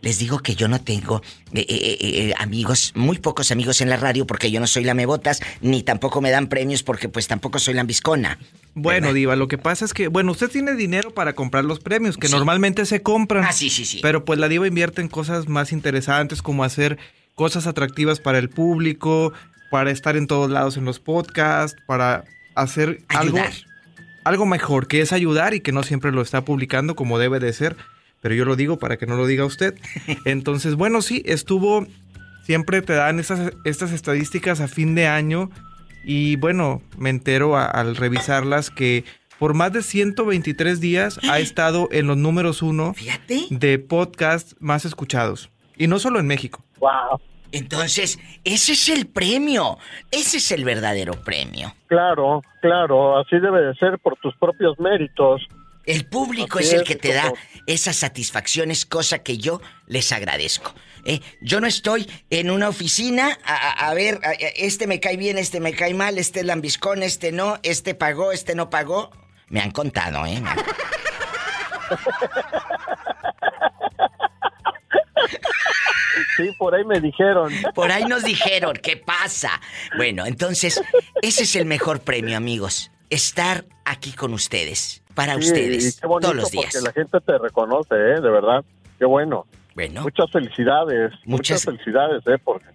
Les 0.01 0.17
digo 0.17 0.39
que 0.39 0.55
yo 0.55 0.67
no 0.67 0.81
tengo 0.81 1.21
eh, 1.53 1.63
eh, 1.69 2.33
amigos, 2.39 2.91
muy 2.95 3.19
pocos 3.19 3.51
amigos 3.51 3.81
en 3.81 3.89
la 3.91 3.97
radio 3.97 4.25
porque 4.25 4.49
yo 4.49 4.59
no 4.59 4.65
soy 4.65 4.83
lamebotas, 4.83 5.41
ni 5.61 5.83
tampoco 5.83 6.21
me 6.21 6.31
dan 6.31 6.47
premios 6.47 6.81
porque 6.81 7.07
pues 7.07 7.27
tampoco 7.27 7.59
soy 7.59 7.75
lambiscona. 7.75 8.39
Bueno, 8.73 9.13
Diva, 9.13 9.35
lo 9.35 9.47
que 9.47 9.59
pasa 9.59 9.85
es 9.85 9.93
que, 9.93 10.07
bueno, 10.07 10.31
usted 10.31 10.49
tiene 10.49 10.73
dinero 10.73 11.13
para 11.13 11.33
comprar 11.33 11.65
los 11.65 11.79
premios, 11.79 12.17
que 12.17 12.29
Sí. 12.29 12.33
normalmente 12.35 12.87
se 12.87 13.03
compran. 13.03 13.43
Ah, 13.43 13.51
sí, 13.51 13.69
sí, 13.69 13.85
sí. 13.85 13.99
Pero 14.01 14.25
pues 14.25 14.39
la 14.39 14.47
Diva 14.47 14.65
invierte 14.65 15.01
en 15.01 15.07
cosas 15.07 15.47
más 15.47 15.71
interesantes, 15.71 16.41
como 16.41 16.63
hacer 16.63 16.97
cosas 17.35 17.67
atractivas 17.67 18.19
para 18.19 18.37
el 18.39 18.49
público, 18.49 19.33
para 19.69 19.91
estar 19.91 20.15
en 20.17 20.27
todos 20.27 20.49
lados 20.51 20.77
en 20.77 20.85
los 20.85 20.99
podcasts, 20.99 21.79
para 21.87 22.25
hacer 22.55 23.01
algo, 23.07 23.37
Ayudar. 23.37 23.53
algo 24.23 24.45
mejor, 24.45 24.87
que 24.87 25.01
es 25.01 25.13
ayudar 25.13 25.53
y 25.53 25.61
que 25.61 25.71
no 25.71 25.83
siempre 25.83 26.11
lo 26.11 26.21
está 26.21 26.43
publicando 26.43 26.95
como 26.95 27.17
debe 27.19 27.39
de 27.39 27.53
ser. 27.53 27.75
Pero 28.21 28.35
yo 28.35 28.45
lo 28.45 28.55
digo 28.55 28.77
para 28.77 28.97
que 28.97 29.07
no 29.07 29.15
lo 29.15 29.25
diga 29.25 29.45
usted. 29.45 29.75
Entonces, 30.25 30.75
bueno, 30.75 31.01
sí, 31.01 31.23
estuvo. 31.25 31.87
Siempre 32.43 32.81
te 32.81 32.93
dan 32.93 33.19
estas, 33.19 33.53
estas 33.65 33.91
estadísticas 33.91 34.59
a 34.61 34.67
fin 34.67 34.93
de 34.95 35.07
año. 35.07 35.49
Y 36.03 36.35
bueno, 36.37 36.81
me 36.97 37.09
entero 37.11 37.55
a- 37.55 37.65
al 37.65 37.95
revisarlas 37.95 38.69
que 38.71 39.05
por 39.39 39.53
más 39.53 39.71
de 39.73 39.81
123 39.83 40.79
días 40.79 41.19
ha 41.29 41.39
estado 41.39 41.87
en 41.91 42.07
los 42.07 42.17
números 42.17 42.61
uno 42.61 42.93
de 43.51 43.79
podcast 43.79 44.53
más 44.59 44.85
escuchados. 44.85 45.49
Y 45.77 45.87
no 45.87 45.97
solo 45.99 46.19
en 46.19 46.27
México. 46.27 46.63
Wow. 46.81 47.21
Entonces, 47.53 48.19
ese 48.43 48.73
es 48.73 48.89
el 48.89 49.07
premio. 49.07 49.77
Ese 50.11 50.37
es 50.37 50.51
el 50.51 50.63
verdadero 50.65 51.13
premio. 51.23 51.73
Claro, 51.87 52.41
claro. 52.61 53.17
Así 53.19 53.39
debe 53.39 53.61
de 53.61 53.73
ser 53.75 53.97
por 53.99 54.17
tus 54.17 54.35
propios 54.37 54.77
méritos. 54.79 55.41
El 55.85 56.05
público 56.05 56.59
es 56.59 56.73
el 56.73 56.83
que 56.83 56.95
te 56.95 57.11
da 57.13 57.33
esas 57.67 57.95
satisfacciones, 57.95 58.85
cosa 58.85 59.19
que 59.23 59.37
yo 59.37 59.61
les 59.87 60.11
agradezco. 60.11 60.73
¿eh? 61.05 61.19
Yo 61.41 61.59
no 61.59 61.65
estoy 61.67 62.07
en 62.29 62.51
una 62.51 62.69
oficina 62.69 63.37
a, 63.43 63.55
a- 63.55 63.89
a 63.89 63.93
ver, 63.95 64.19
a- 64.23 64.31
este 64.33 64.85
me 64.87 64.99
cae 64.99 65.17
bien, 65.17 65.37
este 65.39 65.59
me 65.59 65.73
cae 65.73 65.93
mal, 65.95 66.17
este 66.19 66.41
es 66.41 66.45
lambiscón, 66.45 67.01
este 67.03 67.31
no, 67.31 67.57
este 67.63 67.95
pagó, 67.95 68.31
este 68.31 68.53
no 68.55 68.69
pagó. 68.69 69.09
Me 69.49 69.59
han 69.59 69.71
contado, 69.71 70.23
¿eh? 70.27 70.39
Me 70.41 70.49
han- 70.51 70.57
Sí, 76.37 76.51
por 76.57 76.75
ahí 76.75 76.83
me 76.85 76.99
dijeron. 76.99 77.51
Por 77.75 77.91
ahí 77.91 78.03
nos 78.05 78.23
dijeron, 78.23 78.77
¿qué 78.81 78.97
pasa? 78.97 79.59
Bueno, 79.97 80.25
entonces, 80.25 80.81
ese 81.21 81.43
es 81.43 81.55
el 81.55 81.65
mejor 81.65 82.01
premio, 82.01 82.37
amigos. 82.37 82.91
Estar 83.09 83.65
aquí 83.85 84.13
con 84.13 84.33
ustedes, 84.33 85.03
para 85.15 85.33
Sí, 85.35 85.39
ustedes, 85.47 85.97
y 85.97 86.01
qué 86.01 86.07
bonito 86.07 86.29
todos 86.31 86.41
los 86.43 86.51
días. 86.51 86.73
Porque 86.73 86.85
la 86.85 86.93
gente 86.93 87.19
te 87.19 87.37
reconoce, 87.37 87.95
¿eh? 87.95 88.21
De 88.21 88.29
verdad. 88.29 88.63
Qué 88.97 89.05
bueno. 89.05 89.45
Bueno. 89.75 90.01
Muchas 90.03 90.31
felicidades. 90.31 91.11
Muchas- 91.25 91.25
Muchas 91.25 91.65
felicidades, 91.65 92.23
¿eh? 92.27 92.37
Porque 92.43 92.65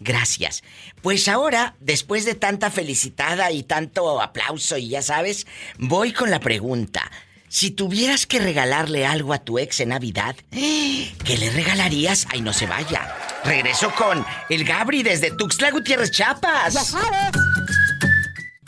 Gracias. 0.00 0.62
Pues 1.02 1.26
ahora, 1.28 1.74
después 1.80 2.24
de 2.24 2.34
tanta 2.36 2.70
felicitada 2.70 3.50
y 3.50 3.64
tanto 3.64 4.20
aplauso 4.20 4.76
y 4.76 4.88
ya 4.90 5.02
sabes, 5.02 5.46
voy 5.78 6.12
con 6.12 6.30
la 6.30 6.38
pregunta. 6.38 7.10
Si 7.48 7.70
tuvieras 7.70 8.26
que 8.26 8.38
regalarle 8.38 9.06
algo 9.06 9.32
a 9.32 9.38
tu 9.38 9.58
ex 9.58 9.80
en 9.80 9.90
Navidad, 9.90 10.36
¿qué 10.50 11.36
le 11.38 11.50
regalarías? 11.50 12.26
Ay, 12.30 12.42
no 12.42 12.52
se 12.52 12.66
vaya. 12.66 13.14
Regreso 13.44 13.90
con 13.94 14.24
el 14.48 14.64
Gabri 14.64 15.02
desde 15.02 15.30
Tuxtla 15.30 15.70
Gutiérrez, 15.70 16.10
Chiapas. 16.10 16.94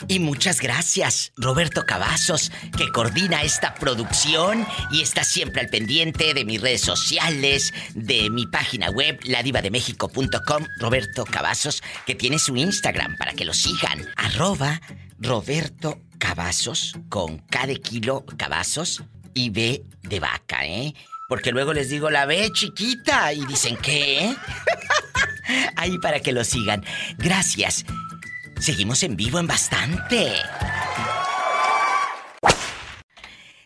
Y 0.07 0.19
muchas 0.19 0.59
gracias, 0.59 1.31
Roberto 1.37 1.85
Cavazos, 1.85 2.51
que 2.77 2.91
coordina 2.91 3.43
esta 3.43 3.75
producción 3.75 4.67
y 4.91 5.01
está 5.01 5.23
siempre 5.23 5.61
al 5.61 5.67
pendiente 5.67 6.33
de 6.33 6.43
mis 6.43 6.59
redes 6.59 6.81
sociales, 6.81 7.73
de 7.93 8.29
mi 8.29 8.45
página 8.47 8.89
web, 8.89 9.19
ladivademexico.com. 9.23 10.67
Roberto 10.79 11.23
Cavazos, 11.23 11.81
que 12.05 12.15
tiene 12.15 12.39
su 12.39 12.57
Instagram 12.57 13.15
para 13.15 13.33
que 13.33 13.45
lo 13.45 13.53
sigan. 13.53 14.05
Arroba 14.17 14.81
Roberto 15.17 16.01
Cavazos, 16.21 16.93
con 17.09 17.39
K 17.39 17.65
de 17.65 17.81
kilo 17.81 18.23
Cavazos 18.37 19.03
y 19.33 19.49
B 19.49 19.83
de 20.03 20.19
vaca, 20.19 20.63
¿eh? 20.67 20.93
Porque 21.27 21.51
luego 21.51 21.73
les 21.73 21.89
digo 21.89 22.11
la 22.11 22.27
B 22.27 22.51
chiquita 22.53 23.33
y 23.33 23.43
dicen, 23.47 23.75
¿qué? 23.77 24.35
Ahí 25.75 25.97
para 25.97 26.19
que 26.19 26.31
lo 26.31 26.43
sigan. 26.43 26.85
Gracias. 27.17 27.85
Seguimos 28.59 29.01
en 29.01 29.15
vivo 29.15 29.39
en 29.39 29.47
bastante. 29.47 30.33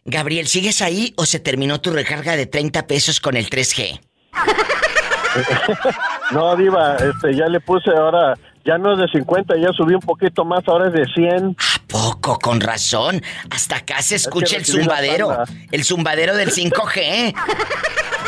Gabriel, 0.05 0.47
¿sigues 0.47 0.81
ahí 0.81 1.13
o 1.17 1.25
se 1.25 1.39
terminó 1.39 1.81
tu 1.81 1.91
recarga 1.91 2.37
de 2.37 2.45
30 2.45 2.87
pesos 2.87 3.19
con 3.19 3.35
el 3.35 3.49
3G? 3.49 3.99
No, 6.31 6.55
Diva, 6.55 6.95
este, 6.95 7.35
ya 7.35 7.47
le 7.47 7.59
puse 7.59 7.91
ahora, 7.91 8.35
ya 8.65 8.77
no 8.79 8.93
es 8.93 8.99
de 8.99 9.07
50, 9.19 9.55
ya 9.57 9.71
subí 9.73 9.93
un 9.93 10.01
poquito 10.01 10.43
más, 10.43 10.61
ahora 10.67 10.87
es 10.87 10.93
de 10.93 11.05
100. 11.05 11.55
Poco, 11.87 12.39
con 12.39 12.59
razón. 12.59 13.21
Hasta 13.51 13.77
acá 13.77 14.01
se 14.01 14.15
escucha 14.15 14.57
el 14.57 14.65
zumbadero. 14.65 15.43
El 15.71 15.83
zumbadero 15.83 16.35
del 16.35 16.51
5G. 16.51 17.35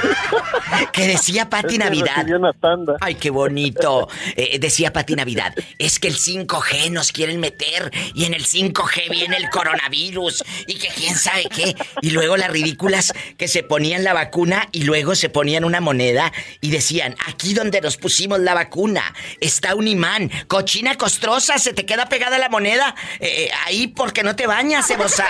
que 0.91 1.07
decía 1.07 1.49
Pati 1.49 1.67
Es 1.67 1.71
que 1.73 1.77
Navidad. 1.79 2.15
recibí 2.15 2.33
una 2.33 2.53
tanda. 2.53 2.95
Ay, 3.01 3.15
qué 3.15 3.29
bonito. 3.29 4.07
Eh, 4.35 4.59
decía 4.59 4.93
Pati 4.93 5.15
Navidad. 5.15 5.53
Es 5.77 5.99
que 5.99 6.07
el 6.07 6.15
5G 6.15 6.91
nos 6.91 7.11
quieren 7.11 7.39
meter 7.39 7.91
y 8.13 8.25
en 8.25 8.33
el 8.33 8.45
5G 8.45 9.09
viene 9.09 9.37
el 9.37 9.49
coronavirus 9.49 10.43
y 10.67 10.75
que 10.75 10.87
quién 10.89 11.15
sabe 11.15 11.47
qué. 11.53 11.75
Y 12.01 12.11
luego 12.11 12.37
las 12.37 12.49
ridículas 12.49 13.13
que 13.37 13.47
se 13.47 13.63
ponían 13.63 14.03
la 14.03 14.13
vacuna 14.13 14.67
y 14.71 14.83
luego 14.83 15.15
se 15.15 15.29
ponían 15.29 15.63
una 15.63 15.81
moneda 15.81 16.31
y 16.61 16.71
decían, 16.71 17.15
aquí 17.27 17.53
donde 17.53 17.81
nos 17.81 17.97
pusimos 17.97 18.39
la 18.39 18.53
vacuna 18.53 19.13
está 19.39 19.75
un 19.75 19.87
imán. 19.87 20.31
Cochina 20.47 20.95
costrosa, 20.95 21.57
se 21.57 21.73
te 21.73 21.85
queda 21.85 22.07
pegada 22.07 22.37
la 22.37 22.49
moneda 22.49 22.95
eh, 23.19 23.45
eh, 23.45 23.51
ahí 23.65 23.87
porque 23.87 24.23
no 24.23 24.35
te 24.35 24.47
bañas, 24.47 24.87
cebosa. 24.87 25.27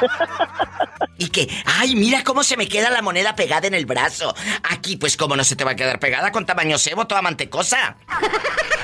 Y 1.20 1.28
que, 1.28 1.48
ay, 1.66 1.94
mira 1.96 2.24
cómo 2.24 2.42
se 2.42 2.56
me 2.56 2.66
queda 2.66 2.88
la 2.90 3.02
moneda 3.02 3.36
pegada 3.36 3.66
en 3.68 3.74
el 3.74 3.84
brazo. 3.84 4.34
Aquí, 4.70 4.96
pues, 4.96 5.16
¿cómo 5.18 5.36
no 5.36 5.44
se 5.44 5.54
te 5.54 5.64
va 5.64 5.72
a 5.72 5.76
quedar 5.76 6.00
pegada 6.00 6.32
con 6.32 6.46
tamaño 6.46 6.78
cebo, 6.78 7.06
toda 7.06 7.20
mantecosa? 7.20 7.96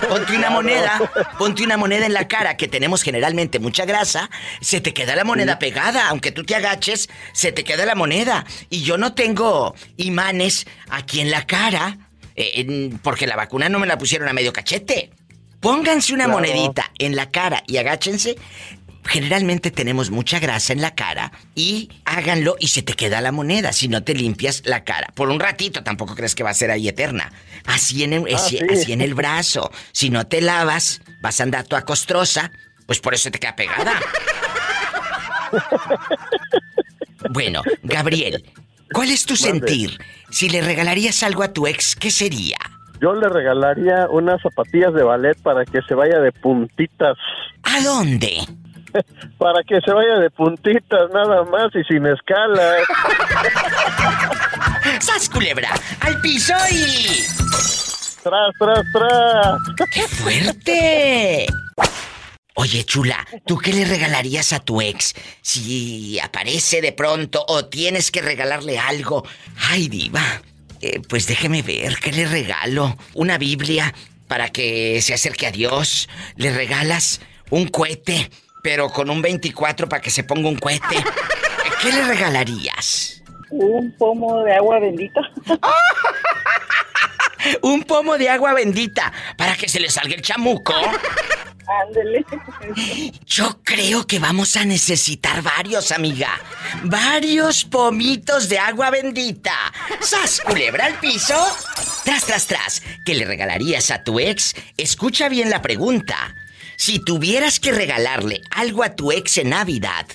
Ponte 0.09 0.37
una 0.37 0.51
moneda, 0.51 1.01
ponte 1.39 1.63
una 1.65 1.79
moneda 1.79 2.05
en 2.05 2.13
la 2.13 2.29
cara, 2.29 2.59
que 2.59 2.69
tenemos 2.69 3.03
generalmente 3.03 3.59
mucha 3.59 3.87
grasa, 3.87 4.29
se 4.61 4.83
te 4.83 4.93
queda 4.93 5.17
la 5.17 5.25
moneda 5.25 5.59
pegada, 5.59 6.09
aunque 6.11 6.31
tú 6.31 6.45
te 6.45 6.55
agaches, 6.55 7.09
se 7.33 7.53
te 7.53 7.65
queda 7.65 7.87
la 7.87 7.95
moneda. 7.95 8.45
Y 8.69 8.83
yo 8.83 8.99
no 8.99 9.15
tengo 9.15 9.75
imanes 9.97 10.67
aquí 10.91 11.21
en 11.21 11.31
la 11.31 11.47
cara, 11.47 11.97
eh, 12.37 12.91
porque 13.03 13.27
la 13.27 13.37
vacuna 13.37 13.71
no 13.71 13.79
me 13.79 13.87
la 13.87 13.97
pusieron 13.97 14.29
a 14.29 14.35
medio 14.35 14.53
cachete. 14.53 15.11
Pónganse 15.61 16.13
una 16.13 16.25
Claro. 16.25 16.39
monedita 16.41 16.93
en 16.99 17.17
la 17.17 17.31
cara 17.31 17.63
y 17.67 17.79
agáchense. 17.79 18.37
Generalmente 19.07 19.71
tenemos 19.71 20.11
mucha 20.11 20.39
grasa 20.41 20.73
en 20.73 20.81
la 20.83 20.95
cara 20.95 21.33
y 21.55 21.89
háganlo 22.05 22.57
y 22.59 22.69
se 22.69 22.83
te 22.83 22.93
queda 22.95 23.21
la 23.21 23.33
moneda 23.33 23.73
si 23.73 23.89
no 23.89 24.03
te 24.03 24.15
limpias 24.15 24.63
la 24.67 24.85
cara. 24.85 25.09
Por 25.15 25.29
un 25.31 25.39
ratito, 25.41 25.83
tampoco 25.83 26.15
crees 26.15 26.35
que 26.35 26.43
va 26.43 26.51
a 26.51 26.55
ser 26.55 26.71
ahí 26.71 26.89
eterna. 26.89 27.33
Así 27.67 28.03
en 28.05 28.13
el, 28.13 28.23
Ah, 28.33 28.37
así, 28.37 28.59
sí. 28.59 28.65
así 28.71 28.93
en 28.93 29.01
el 29.01 29.15
brazo. 29.15 29.71
Si 29.93 30.11
no 30.11 30.27
te 30.27 30.41
lavas, 30.41 31.01
vas 31.23 31.41
a 31.41 31.45
andar 31.45 31.65
toda 31.65 31.83
costrosa, 31.83 32.51
pues 32.87 33.01
por 33.01 33.15
eso 33.15 33.31
te 33.31 33.39
queda 33.39 33.57
pegada. 33.57 33.93
Bueno, 37.31 37.63
Gabriel, 37.83 38.45
¿cuál 38.93 39.11
es 39.11 39.25
tu 39.27 39.37
sentir? 39.37 39.99
Si 40.31 40.49
le 40.49 40.61
regalarías 40.61 41.23
algo 41.23 41.43
a 41.43 41.53
tu 41.53 41.67
ex, 41.67 41.97
¿qué 41.97 42.11
sería? 42.11 42.59
Yo 43.01 43.15
le 43.15 43.29
regalaría 43.29 44.07
unas 44.11 44.41
zapatillas 44.43 44.95
de 44.95 45.03
ballet 45.03 45.37
para 45.43 45.65
que 45.65 45.81
se 45.89 45.95
vaya 45.95 46.21
de 46.21 46.31
puntitas. 46.33 47.17
¿A 47.63 47.81
dónde? 47.83 48.39
Para 49.39 49.63
que 49.65 49.81
se 49.81 49.93
vaya 49.93 50.19
de 50.19 50.31
puntitas 50.31 51.11
nada 51.13 51.45
más 51.45 51.75
y 51.75 51.85
sin 51.85 52.07
escalas. 52.07 52.83
¡Sas, 55.01 55.29
culebra! 55.29 55.71
¡Al 56.01 56.21
piso 56.21 56.55
y... 56.71 57.25
¡Tras, 58.23 58.53
tras, 58.59 58.85
tras! 58.93 59.91
¡Qué 59.93 60.03
fuerte! 60.03 61.47
Oye, 62.59 62.85
chula, 62.85 63.27
¿tú 63.47 63.59
qué 63.59 63.73
le 63.73 63.85
regalarías 63.85 64.55
a 64.55 64.61
tu 64.61 64.81
ex 64.81 65.15
si 65.43 66.19
aparece 66.19 66.81
de 66.81 66.93
pronto 66.93 67.45
o 67.47 67.67
tienes 67.67 68.11
que 68.11 68.23
regalarle 68.23 68.79
algo? 68.79 69.27
Ay, 69.69 69.89
diva, 69.89 70.23
eh, 70.81 71.01
pues 71.07 71.27
déjeme 71.27 71.61
ver, 71.61 71.99
¿qué 71.99 72.13
le 72.13 72.27
regalo? 72.27 72.97
¿Una 73.13 73.37
Biblia 73.37 73.93
para 74.27 74.49
que 74.49 75.03
se 75.03 75.13
acerque 75.13 75.47
a 75.47 75.53
Dios? 75.53 76.09
¿Le 76.37 76.51
regalas 76.51 77.21
un 77.51 77.69
cohete, 77.69 78.31
pero 78.67 78.91
con 78.91 79.09
un 79.11 79.23
24 79.23 79.89
para 79.89 80.03
que 80.03 80.11
se 80.11 80.25
ponga 80.25 80.49
un 80.49 80.57
cohete? 80.57 80.97
¿Qué 81.81 81.93
le 81.93 82.03
regalarías? 82.03 83.23
Un 83.49 83.95
pomo 83.97 84.43
de 84.43 84.57
agua 84.57 84.81
bendita. 84.81 85.21
Un 87.63 87.85
pomo 87.85 88.19
de 88.19 88.29
agua 88.29 88.55
bendita 88.55 89.13
para 89.37 89.55
que 89.55 89.69
se 89.69 89.79
le 89.79 89.89
salga 89.89 90.17
el 90.17 90.23
chamuco. 90.23 90.75
Ándele. 91.85 92.25
Yo 93.25 93.61
creo 93.63 94.05
que 94.05 94.19
vamos 94.19 94.57
a 94.57 94.65
necesitar 94.65 95.43
varios, 95.43 95.93
amiga. 95.93 96.31
Varios 96.83 97.67
pomitos 97.67 98.49
de 98.49 98.59
agua 98.59 98.91
bendita. 98.91 99.55
¡Sas, 100.01 100.41
culebra 100.41 100.87
al 100.87 100.99
piso! 100.99 101.37
Tras, 102.05 102.25
tras, 102.25 102.49
tras. 102.49 102.83
¿Qué 103.05 103.15
le 103.15 103.27
regalarías 103.27 103.93
a 103.93 104.03
tu 104.03 104.19
ex? 104.19 104.57
Escucha 104.77 105.29
bien 105.29 105.51
la 105.51 105.63
pregunta. 105.63 106.35
Si 106.77 106.99
tuvieras 106.99 107.59
que 107.59 107.73
regalarle 107.73 108.43
algo 108.51 108.83
a 108.83 108.95
tu 108.95 109.13
ex 109.13 109.39
en 109.39 109.51
Navidad, 109.51 110.07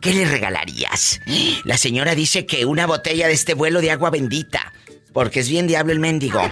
¿qué 0.00 0.14
le 0.14 0.24
regalarías? 0.24 1.20
La 1.64 1.76
señora 1.76 2.14
dice 2.14 2.46
que 2.46 2.64
una 2.64 2.86
botella 2.86 3.28
de 3.28 3.34
este 3.34 3.54
vuelo 3.54 3.80
de 3.80 3.90
agua 3.90 4.10
bendita. 4.10 4.72
Porque 5.12 5.40
es 5.40 5.48
bien 5.48 5.66
diablo 5.66 5.92
el 5.92 5.98
mendigo. 5.98 6.42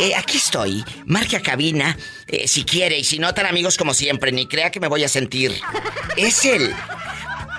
Eh, 0.00 0.14
aquí 0.16 0.38
estoy. 0.38 0.84
Marque 1.06 1.36
a 1.36 1.42
cabina 1.42 1.96
eh, 2.26 2.48
si 2.48 2.64
quiere 2.64 2.98
y 2.98 3.04
si 3.04 3.18
no 3.18 3.34
tan 3.34 3.46
amigos 3.46 3.76
como 3.76 3.94
siempre, 3.94 4.32
ni 4.32 4.48
crea 4.48 4.70
que 4.70 4.80
me 4.80 4.88
voy 4.88 5.04
a 5.04 5.08
sentir. 5.08 5.52
Es 6.16 6.44
el 6.44 6.74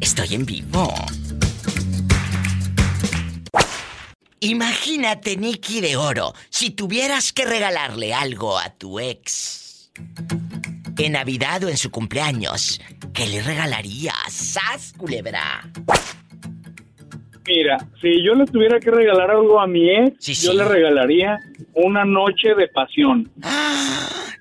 Estoy 0.00 0.34
en 0.34 0.44
vivo. 0.44 0.92
Imagínate, 4.48 5.38
Nicky 5.38 5.80
de 5.80 5.96
Oro, 5.96 6.34
si 6.50 6.68
tuvieras 6.70 7.32
que 7.32 7.46
regalarle 7.46 8.12
algo 8.12 8.58
a 8.58 8.68
tu 8.68 9.00
ex 9.00 9.90
en 10.98 11.12
Navidad 11.12 11.64
o 11.64 11.68
en 11.70 11.78
su 11.78 11.90
cumpleaños, 11.90 12.78
¿qué 13.14 13.26
le 13.26 13.40
regalarías? 13.42 14.14
¡Sas, 14.30 14.92
culebra! 14.98 15.66
Mira, 17.46 17.78
si 18.02 18.22
yo 18.22 18.34
le 18.34 18.44
tuviera 18.44 18.78
que 18.80 18.90
regalar 18.90 19.30
algo 19.30 19.58
a 19.60 19.66
mi 19.66 19.88
ex, 19.90 20.42
yo 20.42 20.52
le 20.52 20.64
regalaría 20.64 21.38
una 21.72 22.04
noche 22.04 22.54
de 22.54 22.68
pasión. 22.68 23.32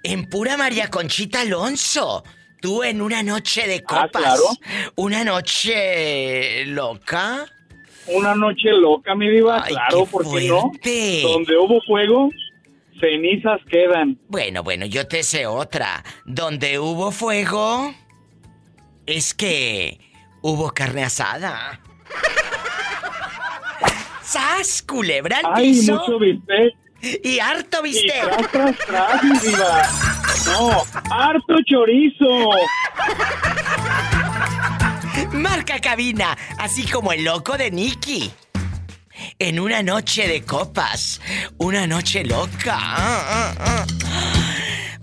En 0.04 0.26
pura 0.30 0.58
María 0.58 0.90
Conchita 0.90 1.42
Alonso. 1.42 2.26
Tú 2.62 2.84
en 2.84 3.02
una 3.02 3.24
noche 3.24 3.68
de 3.68 3.84
Ah, 3.88 4.04
copas. 4.08 4.22
claro. 4.22 4.44
Una 4.96 5.24
noche 5.24 6.66
loca. 6.66 7.46
Una 8.08 8.36
noche 8.36 8.70
loca, 8.72 9.16
mi 9.16 9.30
diva, 9.30 9.64
claro, 9.64 10.06
qué 10.06 10.12
¿por 10.12 10.24
qué 10.24 10.48
no? 10.48 10.72
Donde 11.24 11.58
hubo 11.58 11.82
fuego, 11.88 12.30
cenizas 13.00 13.62
quedan. 13.70 14.20
Bueno, 14.28 14.62
bueno, 14.64 14.86
yo 14.86 15.08
te 15.08 15.24
sé 15.24 15.46
otra. 15.46 16.04
Donde 16.26 16.80
hubo 16.80 17.12
fuego, 17.12 17.94
es 19.06 19.34
que 19.34 20.00
hubo 20.42 20.72
carne 20.72 21.04
asada. 21.04 21.80
¡Sas, 24.22 24.82
culebra 24.82 25.38
al 25.38 25.46
Ay, 25.56 25.72
piso! 25.74 25.94
mucho 26.00 26.20
bistec. 26.20 26.74
Y 27.24 27.40
harto 27.40 27.80
Y 27.82 27.90
viste. 27.90 28.14
tras, 28.22 28.52
tras, 28.52 28.78
tras, 28.88 29.24
mi 29.24 29.38
diva. 29.40 29.82
No, 30.48 30.84
harto 31.12 31.56
chorizo. 31.66 32.50
Marca 35.32 35.80
cabina, 35.80 36.38
así 36.58 36.86
como 36.86 37.14
el 37.14 37.24
loco 37.24 37.58
de 37.58 37.72
Nicky. 37.72 38.30
En 39.40 39.58
una 39.60 39.82
noche 39.84 40.28
de 40.28 40.44
copas, 40.44 41.22
una 41.58 41.88
noche 41.88 42.26
loca. 42.26 42.76
Ah, 42.76 43.26
ah, 43.28 43.56
ah. 43.60 43.86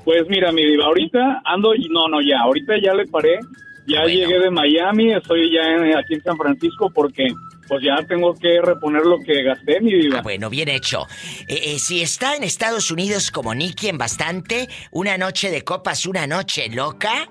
Pues 0.05 0.23
mira, 0.29 0.53
mi 0.53 0.65
diva, 0.65 0.87
ahorita 0.87 1.43
ando, 1.45 1.75
y 1.75 1.89
no, 1.89 2.09
no, 2.09 2.21
ya, 2.21 2.39
ahorita 2.45 2.75
ya 2.83 2.95
le 2.95 3.07
paré. 3.07 3.39
Ya 3.87 4.05
llegué 4.05 4.39
de 4.41 4.51
Miami, 4.51 5.13
estoy 5.15 5.51
ya 5.53 5.63
en- 5.63 5.97
aquí 5.97 6.15
en 6.15 6.23
San 6.23 6.37
Francisco 6.37 6.91
porque 6.91 7.29
pues 7.69 7.83
ya 7.83 7.97
tengo 8.07 8.33
que 8.35 8.61
reponer 8.63 9.03
lo 9.03 9.19
que 9.21 9.43
gasté, 9.43 9.81
mi 9.81 9.93
diva. 9.93 10.19
Ah, 10.19 10.23
bueno, 10.23 10.49
bien 10.51 10.69
hecho. 10.69 11.07
Eh, 11.49 11.61
eh, 11.75 11.79
si 11.81 12.01
está 12.03 12.37
en 12.37 12.45
Estados 12.45 12.91
Unidos 12.93 13.31
como 13.33 13.55
Nicky 13.55 13.89
en 13.89 13.99
bastante, 13.99 14.69
una 14.93 15.19
noche 15.19 15.51
de 15.51 15.63
copas, 15.63 16.07
una 16.07 16.27
noche 16.29 16.69
loca, 16.69 17.29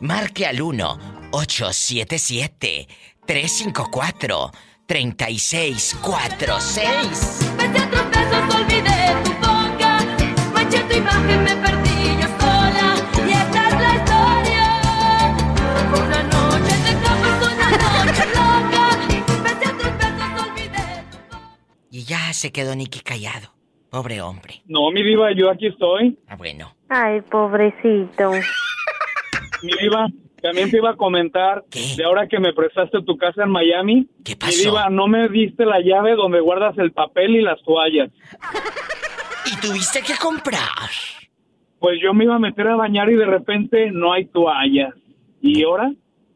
marque 0.00 0.46
al 0.46 0.60
1-877-354-3646. 6.04 7.54
Pese 7.56 7.78
a 7.78 7.90
tropiezos 7.90 8.54
olvidé 8.54 9.14
tu 9.24 9.32
boca, 9.34 9.98
manché 10.52 10.78
tu 10.88 10.96
imagen, 10.96 11.42
me 11.44 11.56
perdí 11.56 11.93
se 22.34 22.52
quedó 22.52 22.74
Nicky 22.74 23.00
callado. 23.00 23.54
Pobre 23.90 24.20
hombre. 24.20 24.62
No, 24.66 24.90
mi 24.90 25.02
diva, 25.02 25.32
yo 25.32 25.50
aquí 25.50 25.68
estoy. 25.68 26.18
Ah, 26.26 26.36
bueno. 26.36 26.74
Ay, 26.88 27.20
pobrecito. 27.22 28.32
Mi 29.62 29.72
diva, 29.80 30.08
también 30.42 30.70
te 30.70 30.78
iba 30.78 30.90
a 30.90 30.96
comentar 30.96 31.64
de 31.70 32.04
ahora 32.04 32.26
que 32.26 32.38
me 32.38 32.52
prestaste 32.52 33.02
tu 33.02 33.16
casa 33.16 33.44
en 33.44 33.50
Miami. 33.50 34.08
¿Qué 34.24 34.36
pasó? 34.36 34.58
Diva, 34.58 34.90
no 34.90 35.06
me 35.06 35.28
diste 35.28 35.64
la 35.64 35.80
llave 35.80 36.16
donde 36.16 36.40
guardas 36.40 36.76
el 36.78 36.92
papel 36.92 37.36
y 37.36 37.42
las 37.42 37.62
toallas. 37.62 38.10
¿Y 39.46 39.56
tuviste 39.60 40.02
que 40.02 40.14
comprar? 40.20 40.90
Pues 41.78 41.98
yo 42.02 42.12
me 42.14 42.24
iba 42.24 42.34
a 42.34 42.40
meter 42.40 42.66
a 42.68 42.76
bañar 42.76 43.10
y 43.10 43.14
de 43.14 43.26
repente 43.26 43.90
no 43.92 44.12
hay 44.12 44.26
toallas. 44.26 44.94
¿Y 45.40 45.62
ahora? 45.62 45.92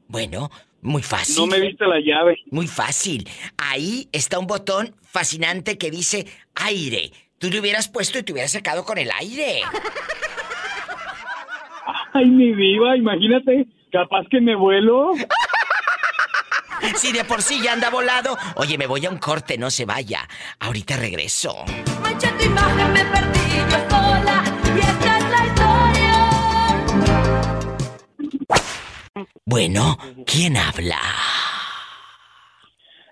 Bueno, 0.06 0.50
muy 0.80 1.02
fácil. 1.02 1.36
No 1.36 1.46
me 1.46 1.60
diste 1.60 1.86
la 1.86 2.00
llave. 2.00 2.38
Muy 2.50 2.66
fácil. 2.66 3.28
Ahí 3.56 4.08
está 4.12 4.38
un 4.38 4.46
botón 4.46 4.94
fascinante 5.02 5.78
que 5.78 5.90
dice 5.90 6.26
aire. 6.54 7.12
Tú 7.38 7.50
le 7.50 7.60
hubieras 7.60 7.88
puesto 7.88 8.18
y 8.18 8.22
te 8.22 8.32
hubieras 8.32 8.50
secado 8.50 8.84
con 8.84 8.98
el 8.98 9.10
aire. 9.12 9.62
Ay, 12.12 12.26
mi 12.26 12.54
diva, 12.54 12.96
imagínate, 12.96 13.66
capaz 13.92 14.26
que 14.30 14.40
me 14.40 14.56
vuelo. 14.56 15.12
Si 16.96 17.12
de 17.12 17.24
por 17.24 17.42
sí 17.42 17.60
ya 17.62 17.72
anda 17.72 17.90
volado. 17.90 18.36
Oye, 18.56 18.78
me 18.78 18.86
voy 18.86 19.04
a 19.06 19.10
un 19.10 19.18
corte, 19.18 19.58
no 19.58 19.70
se 19.70 19.84
vaya. 19.84 20.28
Ahorita 20.60 20.96
regreso. 20.96 21.64
Manché 22.02 22.28
tu 22.38 22.44
imagen, 22.44 22.92
me 22.92 23.04
perdí 23.04 23.40
yo 23.70 23.78
sola. 23.90 24.44
Y 24.76 24.80
esta 24.80 25.17
Bueno, 29.44 29.98
¿quién 30.26 30.56
habla? 30.56 30.98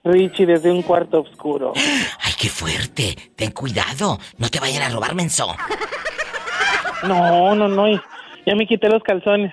Richie 0.04 0.46
desde 0.46 0.70
un 0.70 0.82
cuarto 0.82 1.20
oscuro. 1.20 1.72
Ay, 2.20 2.32
qué 2.38 2.48
fuerte. 2.48 3.16
Ten 3.34 3.50
cuidado. 3.50 4.18
No 4.38 4.48
te 4.48 4.60
vayan 4.60 4.82
a 4.82 4.88
robar, 4.88 5.14
menso. 5.14 5.54
No, 7.02 7.54
no, 7.54 7.68
no. 7.68 7.88
Ya 8.46 8.54
me 8.54 8.66
quité 8.66 8.88
los 8.88 9.02
calzones. 9.02 9.52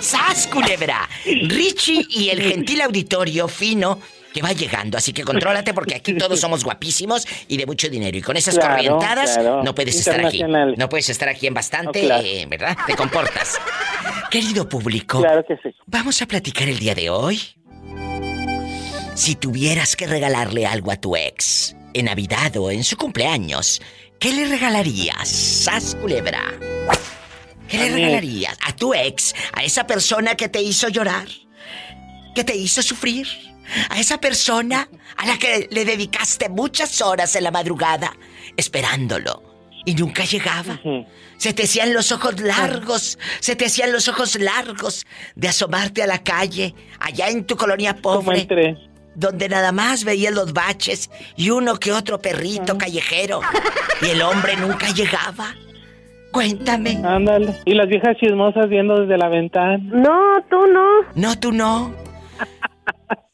¡Sas, 0.00 0.46
culebra! 0.48 1.08
Richie 1.24 2.06
y 2.08 2.30
el 2.30 2.40
gentil 2.42 2.80
auditorio 2.80 3.46
fino 3.48 4.00
que 4.36 4.42
va 4.42 4.52
llegando, 4.52 4.98
así 4.98 5.14
que 5.14 5.24
contrólate 5.24 5.72
porque 5.72 5.94
aquí 5.94 6.12
todos 6.12 6.38
somos 6.38 6.62
guapísimos 6.62 7.26
y 7.48 7.56
de 7.56 7.64
mucho 7.64 7.88
dinero. 7.88 8.18
Y 8.18 8.20
con 8.20 8.36
esas 8.36 8.54
Claro, 8.56 8.74
corrientadas 8.74 9.38
claro. 9.38 9.62
no 9.64 9.74
puedes 9.74 9.96
estar 9.96 10.22
aquí. 10.26 10.42
No 10.76 10.88
puedes 10.90 11.08
estar 11.08 11.26
aquí 11.30 11.46
en 11.46 11.54
bastante, 11.54 12.02
No, 12.02 12.06
claro. 12.08 12.22
eh, 12.26 12.44
¿verdad? 12.46 12.76
Te 12.86 12.94
comportas. 12.94 13.58
Querido 14.30 14.68
público, 14.68 15.22
Claro 15.22 15.42
que 15.48 15.56
sí. 15.62 15.74
vamos 15.86 16.20
a 16.20 16.26
platicar 16.26 16.68
el 16.68 16.78
día 16.78 16.94
de 16.94 17.08
hoy. 17.08 17.40
Si 19.14 19.36
tuvieras 19.36 19.96
que 19.96 20.06
regalarle 20.06 20.66
algo 20.66 20.90
a 20.92 20.96
tu 20.96 21.16
ex 21.16 21.74
en 21.94 22.04
Navidad 22.04 22.54
o 22.58 22.70
en 22.70 22.84
su 22.84 22.98
cumpleaños, 22.98 23.80
¿qué 24.20 24.34
le 24.34 24.46
regalarías? 24.48 25.26
¡Sas, 25.30 25.94
culebra! 25.94 26.42
¿Qué 27.68 27.78
le 27.78 27.88
regalarías 27.88 28.58
a 28.66 28.76
tu 28.76 28.92
ex? 28.92 29.34
¿A 29.54 29.64
esa 29.64 29.86
persona 29.86 30.34
que 30.34 30.50
te 30.50 30.60
hizo 30.60 30.88
llorar? 30.90 31.26
¿Que 32.34 32.44
te 32.44 32.54
hizo 32.54 32.82
sufrir? 32.82 33.26
¿A 33.90 33.98
esa 33.98 34.18
persona 34.20 34.88
a 35.16 35.26
la 35.26 35.38
que 35.38 35.68
le 35.70 35.84
dedicaste 35.84 36.48
muchas 36.48 37.00
horas 37.00 37.34
en 37.36 37.44
la 37.44 37.50
madrugada 37.50 38.12
esperándolo 38.56 39.42
y 39.84 39.94
nunca 39.94 40.24
llegaba? 40.24 40.80
Se 41.36 41.52
te 41.52 41.64
hacían 41.64 41.92
los 41.92 42.12
ojos 42.12 42.40
largos, 42.40 43.18
se 43.40 43.56
te 43.56 43.66
hacían 43.66 43.92
los 43.92 44.08
ojos 44.08 44.38
largos 44.38 45.06
de 45.34 45.48
asomarte 45.48 46.02
a 46.02 46.06
la 46.06 46.22
calle, 46.22 46.74
allá 46.98 47.28
en 47.28 47.44
tu 47.44 47.56
colonia 47.56 47.96
pobre. 47.96 48.46
Donde 49.14 49.48
nada 49.48 49.72
más 49.72 50.04
veías 50.04 50.34
los 50.34 50.52
baches 50.52 51.10
y 51.36 51.48
uno 51.48 51.76
que 51.76 51.90
otro 51.90 52.20
perrito 52.20 52.76
callejero. 52.76 53.40
Y 54.02 54.10
el 54.10 54.20
hombre 54.20 54.56
nunca 54.56 54.90
llegaba. 54.90 55.54
Cuéntame. 56.32 57.00
Ándale. 57.02 57.54
Y 57.64 57.72
las 57.72 57.88
viejas 57.88 58.14
chismosas 58.18 58.68
viendo 58.68 59.00
desde 59.00 59.16
la 59.16 59.28
ventana. 59.28 59.78
No, 59.78 60.44
tú 60.50 60.66
no. 60.66 60.86
No, 61.14 61.38
tú 61.38 61.50
no. 61.50 61.94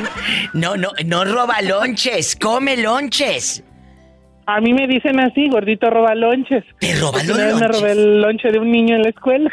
No, 0.53 0.77
no, 0.77 0.91
no 1.05 1.25
roba 1.25 1.61
lonches, 1.61 2.37
come 2.37 2.77
lonches. 2.77 3.63
A 4.47 4.61
mí 4.61 4.73
me 4.73 4.87
dicen 4.87 5.19
así, 5.19 5.49
gordito 5.49 5.89
robalonches. 5.89 6.63
¿Te 6.79 6.95
roba 6.95 7.21
los 7.23 7.37
vez 7.37 7.55
me 7.55 7.59
lonches? 7.59 7.81
robé 7.81 7.91
el 7.91 8.21
lonche 8.21 8.51
de 8.53 8.59
un 8.59 8.71
niño 8.71 8.95
en 8.95 9.01
la 9.01 9.09
escuela. 9.09 9.51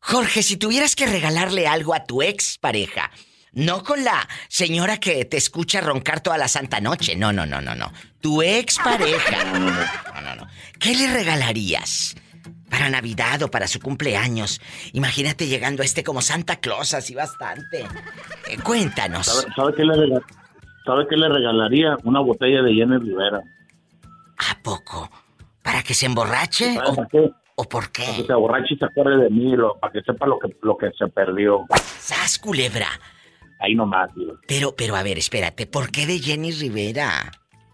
Jorge, 0.00 0.42
si 0.42 0.56
tuvieras 0.56 0.94
que 0.94 1.06
regalarle 1.06 1.66
algo 1.66 1.92
a 1.94 2.04
tu 2.04 2.22
ex 2.22 2.58
pareja, 2.58 3.10
no 3.56 3.82
con 3.82 4.04
la 4.04 4.28
señora 4.48 4.98
que 4.98 5.24
te 5.24 5.36
escucha 5.36 5.80
roncar 5.80 6.20
toda 6.20 6.38
la 6.38 6.46
santa 6.46 6.80
noche, 6.80 7.16
no, 7.16 7.32
no, 7.32 7.44
no, 7.46 7.60
no, 7.60 7.74
no. 7.74 7.92
Tu 8.20 8.42
ex 8.42 8.78
pareja. 8.78 9.44
No, 9.52 10.20
no, 10.20 10.36
no. 10.36 10.46
¿Qué 10.78 10.94
le 10.94 11.12
regalarías? 11.12 12.14
Para 12.70 12.90
Navidad 12.90 13.42
o 13.42 13.50
para 13.50 13.66
su 13.68 13.80
cumpleaños. 13.80 14.60
Imagínate 14.92 15.46
llegando 15.46 15.82
a 15.82 15.84
este 15.86 16.02
como 16.04 16.20
Santa 16.20 16.56
Claus, 16.56 16.94
así 16.94 17.14
bastante. 17.14 17.86
Eh, 18.48 18.58
cuéntanos. 18.62 19.26
¿Sabe, 19.26 19.52
sabe 19.54 19.74
qué 19.76 19.84
le 19.84 19.94
rega- 19.94 20.26
sabe 20.84 21.06
qué 21.08 21.16
le 21.16 21.28
regalaría? 21.28 21.96
Una 22.04 22.20
botella 22.20 22.62
de 22.62 22.74
Jenny 22.74 22.98
Rivera. 22.98 23.40
¿A 24.50 24.58
poco? 24.62 25.10
¿Para 25.62 25.82
que 25.82 25.94
se 25.94 26.06
emborrache? 26.06 26.74
¿Sabe 26.74 26.88
¿O, 26.90 27.08
qué? 27.08 27.30
o 27.54 27.64
por 27.64 27.90
qué? 27.90 28.02
Para 28.04 28.16
que 28.16 28.26
se 28.26 28.34
borrache 28.34 28.74
y 28.74 28.76
se 28.78 28.84
acuerde 28.84 29.24
de 29.24 29.30
mí, 29.30 29.56
lo- 29.56 29.78
para 29.78 29.92
que 29.92 30.02
sepa 30.02 30.26
lo 30.26 30.38
que, 30.38 30.48
lo 30.62 30.76
que 30.76 30.90
se 30.98 31.06
perdió. 31.08 31.64
¡Sas, 32.00 32.38
culebra! 32.38 32.88
Ahí 33.60 33.74
nomás, 33.74 34.12
tío. 34.14 34.34
Pero, 34.46 34.74
pero 34.76 34.96
a 34.96 35.02
ver, 35.02 35.18
espérate, 35.18 35.66
¿por 35.66 35.90
qué 35.90 36.06
de 36.06 36.18
Jenny 36.18 36.52
Rivera? 36.52 37.30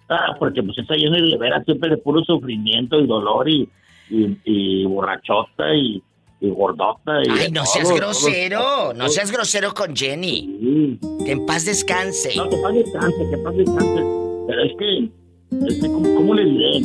Ah, 0.08 0.36
porque 0.38 0.62
pues 0.62 0.76
esa 0.78 0.94
Jenny 0.94 1.20
Rivera 1.32 1.62
siempre 1.64 1.90
de 1.90 1.96
puro 1.96 2.22
sufrimiento 2.24 3.00
y 3.00 3.06
dolor 3.06 3.48
y, 3.48 3.68
y, 4.10 4.36
y 4.44 4.84
borrachota 4.84 5.74
y, 5.74 6.02
y 6.40 6.50
gordota. 6.50 7.22
Y 7.24 7.30
Ay, 7.30 7.50
no 7.50 7.64
seas 7.66 7.88
todo. 7.88 7.96
grosero. 7.96 8.92
No 8.94 9.08
seas 9.08 9.32
grosero 9.32 9.72
con 9.74 9.96
Jenny. 9.96 10.98
Que 11.24 11.32
en 11.32 11.46
paz 11.46 11.64
descanse. 11.64 12.36
No, 12.36 12.48
que 12.48 12.56
paz 12.58 12.74
descanse, 12.74 13.30
que 13.30 13.38
paz 13.38 13.56
descanse. 13.56 14.02
Pero 14.46 14.62
es 14.62 14.72
que, 14.78 15.66
es 15.66 15.80
que 15.80 15.86
¿cómo, 15.92 16.14
cómo 16.14 16.34
le 16.34 16.44
diré? 16.44 16.80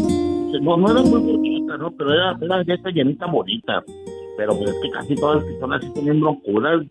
No, 0.61 0.77
no 0.77 0.91
era 0.91 1.01
muy 1.01 1.19
bonita, 1.19 1.77
¿no? 1.77 1.91
Pero 1.91 2.13
era, 2.13 2.37
era 2.41 2.73
esta 2.73 2.89
llenita 2.89 3.25
bonita. 3.27 3.83
Pero 4.37 4.57
pues 4.57 4.69
es 4.71 4.75
que 4.81 4.89
casi 4.91 5.15
todas 5.15 5.37
las 5.37 5.45
personas 5.45 5.81
sí 5.83 5.89
tienen 5.93 6.19
brocuras 6.21 6.81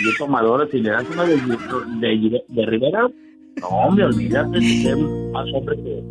y 0.00 0.16
tomadoras. 0.16 0.68
Y 0.72 0.80
le 0.80 0.90
das 0.90 1.04
una 1.12 1.24
de, 1.24 1.36
de, 2.48 2.66
Rivera, 2.66 3.08
no, 3.60 3.90
me 3.90 4.04
olvídate 4.04 4.58
de 4.58 4.96
más 5.32 5.46
hombre 5.54 5.76
que. 5.76 6.02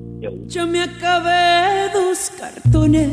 Yo 0.48 0.66
me 0.66 0.82
acabé 0.82 1.92
dos 1.94 2.32
cartones, 2.40 3.10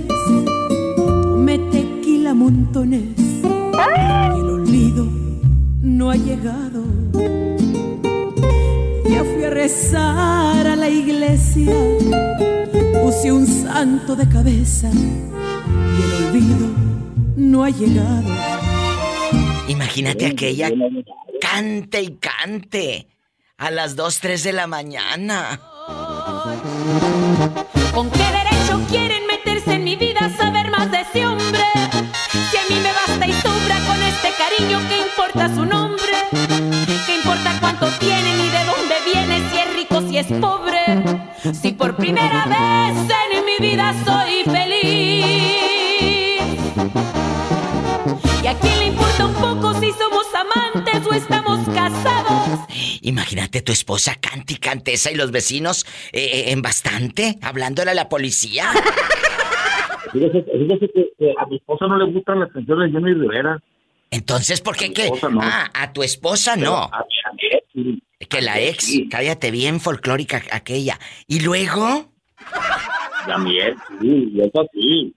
tomé 0.97 1.59
tequila 1.71 2.33
montones 2.33 3.03
y 3.25 4.39
el 4.39 4.47
olvido 4.47 5.07
no 5.83 6.11
ha 6.11 6.17
llegado. 6.17 6.83
Ya 9.07 9.23
fui 9.23 9.45
a 9.45 9.51
rezar 9.51 10.67
a 10.67 10.77
la 10.77 10.89
iglesia, 10.89 11.75
puse 13.03 13.31
un 13.31 13.47
santo 13.47 14.17
de 14.17 14.27
cabeza 14.29 14.91
y 14.91 16.03
el 16.03 16.27
olvido 16.27 16.67
no 17.37 17.65
ha 17.65 17.71
llegado. 17.71 18.53
Imagínate 19.69 20.27
aquella 20.27 20.70
cante 21.41 22.03
y 22.03 22.16
cante 22.16 23.09
a 23.57 23.70
las 23.70 23.97
2, 23.97 24.20
3 24.20 24.43
de 24.45 24.53
la 24.53 24.66
mañana. 24.66 25.61
¿Con 27.95 28.11
qué 28.11 28.19
derecho 28.19 28.81
quieren 28.89 29.27
meterse 29.27 29.74
en 29.74 29.85
mi 29.85 29.97
vida, 29.97 30.31
saber 30.36 30.70
más 30.70 30.91
de 30.91 31.01
ese 31.01 31.27
hombre? 31.27 31.61
Si 32.51 32.57
a 32.57 32.62
mí 32.69 32.81
me 32.81 32.93
basta 32.93 33.27
y 33.27 33.32
sobra 33.32 33.78
con 33.86 34.03
este 34.03 34.28
cariño, 34.36 34.81
¿qué 34.89 34.99
importa 34.99 35.55
su 35.55 35.65
nombre? 35.65 36.12
¿Qué 37.07 37.16
importa 37.16 37.57
cuánto 37.61 37.89
tiene 37.99 38.36
ni 38.36 38.49
de 38.49 38.65
dónde 38.65 38.95
viene? 39.12 39.51
Si 39.51 39.59
es 39.59 39.74
rico, 39.74 40.01
si 40.09 40.19
es 40.19 40.27
pobre. 40.41 41.55
Si 41.55 41.73
por 41.73 41.97
primera 41.97 42.47
vez 42.47 42.97
en 43.35 43.45
mi 43.45 43.66
vida 43.66 43.95
soy 44.05 44.45
feliz. 44.45 44.64
Imagínate 53.02 53.62
tu 53.62 53.72
esposa 53.72 54.14
cante 54.20 54.55
y 54.55 54.56
cante 54.56 54.93
esa 54.93 55.10
y 55.10 55.14
los 55.16 55.31
vecinos 55.31 55.85
eh, 56.12 56.24
eh, 56.32 56.44
en 56.52 56.62
bastante, 56.62 57.39
hablándole 57.43 57.90
a 57.93 57.94
la 57.94 58.09
policía. 58.09 58.70
Fíjese, 60.12 60.43
fíjese 60.44 60.89
que, 60.94 61.09
que 61.18 61.35
a 61.39 61.47
mi 61.47 61.56
esposa 61.56 61.86
no 61.86 61.97
le 61.98 62.12
gustan 62.12 62.40
las 62.40 62.52
canciones 62.52 62.93
de 62.93 62.98
Jenny 63.01 63.14
Rivera. 63.14 63.59
Entonces, 64.10 64.60
¿por 64.60 64.76
qué 64.76 64.93
qué? 64.93 65.10
no. 65.31 65.40
Ah, 65.43 65.70
a 65.74 65.93
tu 65.93 66.02
esposa 66.02 66.55
Pero 66.56 66.70
no. 66.70 66.76
a 66.85 67.05
mi- 67.32 67.48
a 67.56 67.60
sí. 67.72 68.02
Que 68.28 68.40
la 68.40 68.60
ex, 68.60 68.93
cállate 69.10 69.51
bien 69.51 69.81
folclórica 69.81 70.40
aquella. 70.52 70.98
¿Y 71.26 71.40
luego? 71.40 72.10
Y 73.26 73.31
a 73.31 73.39
mi 73.39 73.59
ex, 73.59 73.76
sí, 74.01 74.31
y 74.32 74.40
eso 74.40 74.66
sí. 74.72 75.14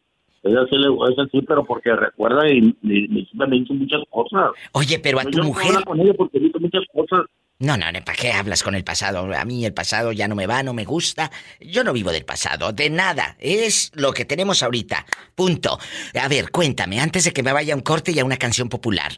Sí, 0.70 0.76
le, 0.78 0.88
esa 1.14 1.26
sí, 1.32 1.42
pero 1.48 1.66
porque 1.66 1.96
recuerda 1.96 2.48
y, 2.50 2.76
y, 2.84 3.06
y 3.22 3.30
me 3.36 3.58
hizo 3.58 3.74
muchas 3.74 4.02
cosas. 4.10 4.52
Oye, 4.74 5.00
pero 5.00 5.20
a 5.20 5.24
tu 5.26 5.44
mujer. 5.44 5.68
hablar 5.70 5.86
con 5.86 6.00
ella 6.00 6.14
porque 6.18 6.40
me 6.40 6.48
hizo 6.48 6.60
muchas 6.60 6.84
cosas. 6.94 7.26
No, 7.60 7.76
no, 7.76 7.86
¿para 8.06 8.16
qué 8.16 8.32
hablas 8.34 8.62
con 8.62 8.76
el 8.76 8.84
pasado? 8.84 9.28
A 9.36 9.44
mí 9.44 9.66
el 9.66 9.74
pasado 9.74 10.12
ya 10.12 10.28
no 10.28 10.36
me 10.36 10.46
va, 10.46 10.62
no 10.62 10.74
me 10.76 10.86
gusta. 10.86 11.32
Yo 11.60 11.84
no 11.84 11.92
vivo 11.92 12.12
del 12.12 12.24
pasado, 12.24 12.72
de 12.72 12.90
nada. 12.92 13.36
Es 13.40 13.92
lo 13.96 14.12
que 14.14 14.26
tenemos 14.26 14.62
ahorita. 14.62 15.06
Punto. 15.34 15.80
A 16.22 16.28
ver, 16.28 16.52
cuéntame, 16.52 17.00
antes 17.00 17.24
de 17.24 17.32
que 17.34 17.42
me 17.42 17.52
vaya 17.54 17.74
a 17.74 17.78
un 17.78 17.82
corte 17.82 18.12
y 18.12 18.20
a 18.20 18.26
una 18.26 18.38
canción 18.38 18.70
popular. 18.70 19.12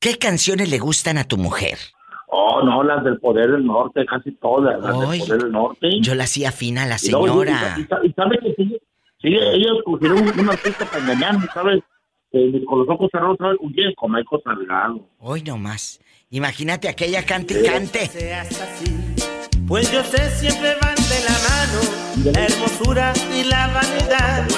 ¿Qué 0.00 0.18
canciones 0.18 0.70
le 0.70 0.78
gustan 0.78 1.18
a 1.18 1.24
tu 1.24 1.36
mujer? 1.36 1.78
Oh, 2.28 2.62
no, 2.62 2.82
las 2.84 3.02
del 3.04 3.18
Poder 3.18 3.50
del 3.50 3.64
Norte, 3.64 4.04
casi 4.06 4.32
todas, 4.32 4.80
las 4.80 4.98
del 5.00 5.18
Poder 5.20 5.42
del 5.42 5.50
Norte. 5.52 5.88
Yo 6.00 6.14
la 6.14 6.24
hacía 6.24 6.52
fina 6.52 6.82
a 6.84 6.86
la 6.86 6.96
Y 7.02 7.10
luego, 7.10 7.26
señora. 7.42 7.74
Y, 7.76 7.80
y- 7.80 8.10
y 8.10 8.12
sabe 8.12 8.38
que 8.38 8.78
sí, 9.20 9.28
ellos 9.28 9.78
cogieron 9.84 10.22
un, 10.22 10.40
un 10.40 10.50
artista 10.50 10.84
para 10.84 10.98
engañarme, 11.02 11.46
¿sabes? 11.52 11.80
Eh, 12.32 12.64
con 12.66 12.80
los 12.80 12.88
ojos 12.88 13.08
cerrados, 13.10 13.36
¿sabes? 13.38 13.56
Un 13.60 13.72
día 13.72 13.86
con 13.96 14.12
Michael 14.12 14.42
Salgado. 14.44 15.08
Hoy 15.18 15.42
no 15.42 15.56
más. 15.56 16.00
Imagínate 16.30 16.88
aquella 16.88 17.24
cante 17.24 17.60
y 17.60 17.64
cante. 17.66 18.06
seas 18.06 18.60
así, 18.60 18.84
pues 19.66 19.90
yo 19.90 20.02
sé 20.04 20.30
siempre 20.30 20.74
van 20.82 20.94
de 20.94 21.20
la 21.24 21.38
mano 21.48 22.08
la 22.24 22.44
hermosura 22.44 23.12
y 23.34 23.44
la 23.44 23.68
vanidad. 23.68 24.48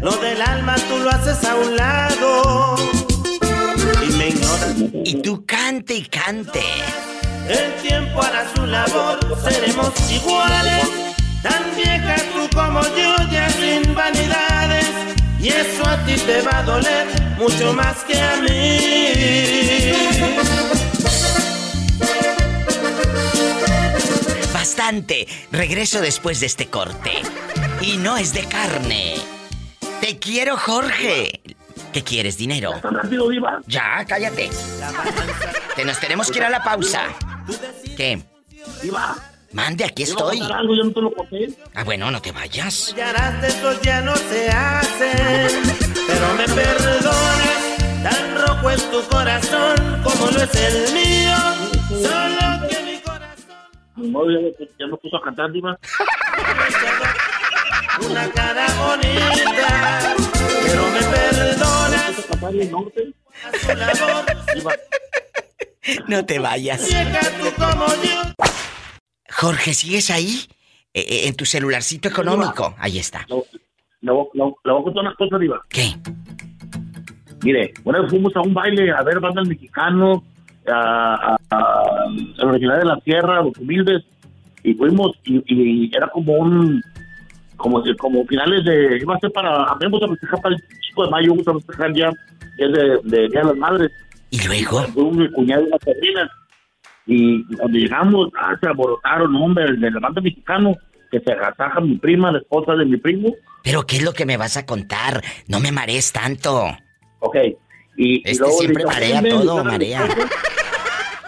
Lo 0.00 0.12
del 0.16 0.40
alma 0.40 0.74
tú 0.88 0.98
lo 0.98 1.10
haces 1.10 1.44
a 1.44 1.54
un 1.56 1.76
lado 1.76 2.76
y 4.08 4.12
me 4.16 4.28
ignoras. 4.28 4.74
Y 5.04 5.22
tú 5.22 5.44
cante 5.46 5.94
y 5.94 6.04
cante. 6.06 6.60
El 7.48 7.74
tiempo 7.82 8.22
hará 8.22 8.48
su 8.54 8.66
labor, 8.66 9.18
seremos 9.40 9.92
iguales. 10.10 11.11
Tan 11.42 11.74
vieja 11.76 12.16
tú 12.32 12.48
como 12.54 12.80
yo, 12.82 13.16
ya 13.30 13.50
sin 13.50 13.94
vanidades. 13.94 14.88
Y 15.40 15.48
eso 15.48 15.86
a 15.86 15.96
ti 16.04 16.14
te 16.14 16.40
va 16.42 16.58
a 16.58 16.62
doler 16.62 17.06
mucho 17.36 17.72
más 17.72 18.04
que 18.04 18.20
a 18.20 18.36
mí. 18.36 19.92
Bastante. 24.54 25.26
Regreso 25.50 26.00
después 26.00 26.38
de 26.40 26.46
este 26.46 26.68
corte. 26.68 27.10
Y 27.80 27.96
no 27.96 28.16
es 28.16 28.32
de 28.32 28.44
carne. 28.44 29.16
Te 30.00 30.18
quiero, 30.18 30.56
Jorge. 30.56 31.40
¿Qué 31.92 32.02
quieres, 32.02 32.38
dinero? 32.38 32.72
Ya, 33.66 34.04
cállate. 34.06 34.50
Que 35.74 35.84
nos 35.84 35.98
tenemos 35.98 36.30
que 36.30 36.38
ir 36.38 36.44
a 36.44 36.50
la 36.50 36.62
pausa. 36.62 37.02
¿Qué? 37.96 38.22
Mande, 39.52 39.84
aquí 39.84 40.04
¿Te 40.04 40.10
iba 40.10 40.20
a 40.20 40.24
estoy. 40.24 40.38
contar 40.40 40.58
algo? 40.58 40.74
Yo 40.74 40.84
no 40.84 40.92
te 40.92 41.00
lo 41.02 41.12
conté. 41.12 41.48
Ah, 41.74 41.84
bueno, 41.84 42.10
no 42.10 42.20
te 42.22 42.32
vayas. 42.32 42.94
Estos 43.46 43.80
ya 43.82 44.00
no 44.00 44.16
se 44.16 44.48
hacen, 44.48 45.62
pero 46.06 46.34
me 46.34 46.44
perdonas. 46.44 47.62
Tan 48.02 48.34
rojo 48.46 48.70
es 48.70 48.90
tu 48.90 49.02
corazón 49.08 49.76
como 50.02 50.30
lo 50.30 50.42
es 50.42 50.54
el 50.54 50.92
mío. 50.94 51.36
Solo 51.88 52.66
que 52.68 52.82
mi 52.82 52.98
No, 54.10 54.20
ya, 54.30 54.38
ya 54.78 54.86
me 54.86 54.96
puso 54.96 55.16
a 55.16 55.22
cantar, 55.22 55.52
Diva. 55.52 55.78
una 58.10 58.30
cara 58.32 58.66
bonita, 58.78 60.14
pero 60.64 60.82
me 60.90 61.02
perdonas. 61.02 62.14
A 62.32 62.36
No 66.08 66.24
te 66.24 66.38
vayas. 66.38 66.86
vieja 66.88 67.20
tú 67.40 67.52
como 67.56 67.86
yo. 68.02 68.22
Jorge, 69.32 69.74
¿sigues 69.74 70.10
ahí? 70.10 70.46
Eh, 70.94 71.26
en 71.26 71.34
tu 71.34 71.44
celularcito 71.44 72.08
económico. 72.08 72.74
Ahí 72.78 72.98
está. 72.98 73.26
Le 74.00 74.12
voy, 74.12 74.26
a 74.34 74.82
contar 74.82 75.04
una 75.04 75.14
cosa, 75.14 75.38
Diva. 75.38 75.60
¿Qué? 75.68 75.94
Mire, 77.42 77.72
una 77.84 78.00
vez 78.00 78.10
fuimos 78.10 78.34
a 78.36 78.40
un 78.40 78.52
baile 78.52 78.92
a 78.92 79.02
ver 79.02 79.20
bandas 79.20 79.48
mexicanos, 79.48 80.22
a, 80.68 81.36
a, 81.50 81.56
a, 81.56 82.46
original 82.46 82.80
de 82.80 82.84
la 82.84 83.00
Sierra, 83.00 83.42
los 83.42 83.56
humildes, 83.58 84.04
y 84.62 84.74
fuimos, 84.74 85.16
y, 85.24 85.42
y 85.46 85.90
era 85.96 86.08
como 86.08 86.34
un, 86.34 86.82
como, 87.56 87.82
como 87.98 88.24
finales 88.26 88.64
de, 88.64 88.98
iba 89.00 89.14
a 89.14 89.18
ser 89.18 89.32
para, 89.32 89.74
vamos 89.80 90.02
a 90.02 90.08
festejar 90.08 90.42
para 90.42 90.54
el 90.54 90.62
5 90.88 91.04
de 91.04 91.10
mayo, 91.10 91.30
vamos 91.30 91.48
a 91.48 91.52
festejar 91.54 91.94
ya, 91.94 92.10
que 92.56 92.64
es 92.64 92.72
de, 92.72 92.98
de 93.04 93.28
Día 93.28 93.40
de 93.40 93.46
las 93.46 93.56
Madres. 93.56 93.90
¿Y 94.30 94.46
luego? 94.46 94.82
Fue 94.88 95.02
un 95.02 95.26
cuñado 95.32 95.62
y 95.62 95.66
una 95.66 95.78
sobrina, 95.78 96.30
y 97.06 97.44
cuando 97.56 97.78
llegamos, 97.78 98.28
ah, 98.38 98.56
se 98.60 98.68
alborotaron, 98.68 99.34
hombre, 99.36 99.64
de 99.76 99.90
la 99.90 100.00
banda 100.00 100.20
mexicano, 100.20 100.76
que 101.10 101.20
se 101.20 101.32
agasaja 101.32 101.80
mi 101.80 101.96
prima, 101.96 102.32
la 102.32 102.38
esposa 102.38 102.74
de 102.74 102.84
mi 102.84 102.96
primo, 102.96 103.28
¿Pero 103.64 103.84
qué 103.86 103.96
es 103.98 104.02
lo 104.02 104.12
que 104.12 104.26
me 104.26 104.36
vas 104.36 104.56
a 104.56 104.66
contar? 104.66 105.22
No 105.46 105.60
me 105.60 105.70
marees 105.70 106.12
tanto. 106.12 106.66
Ok. 107.20 107.36
Y, 107.96 108.14
y 108.16 108.22
Este 108.24 108.40
luego 108.40 108.58
siempre 108.58 108.84
marea 108.84 109.20
dijeron, 109.20 109.38
"Ven, 109.38 109.46
todo, 109.46 109.64
marea. 109.64 110.02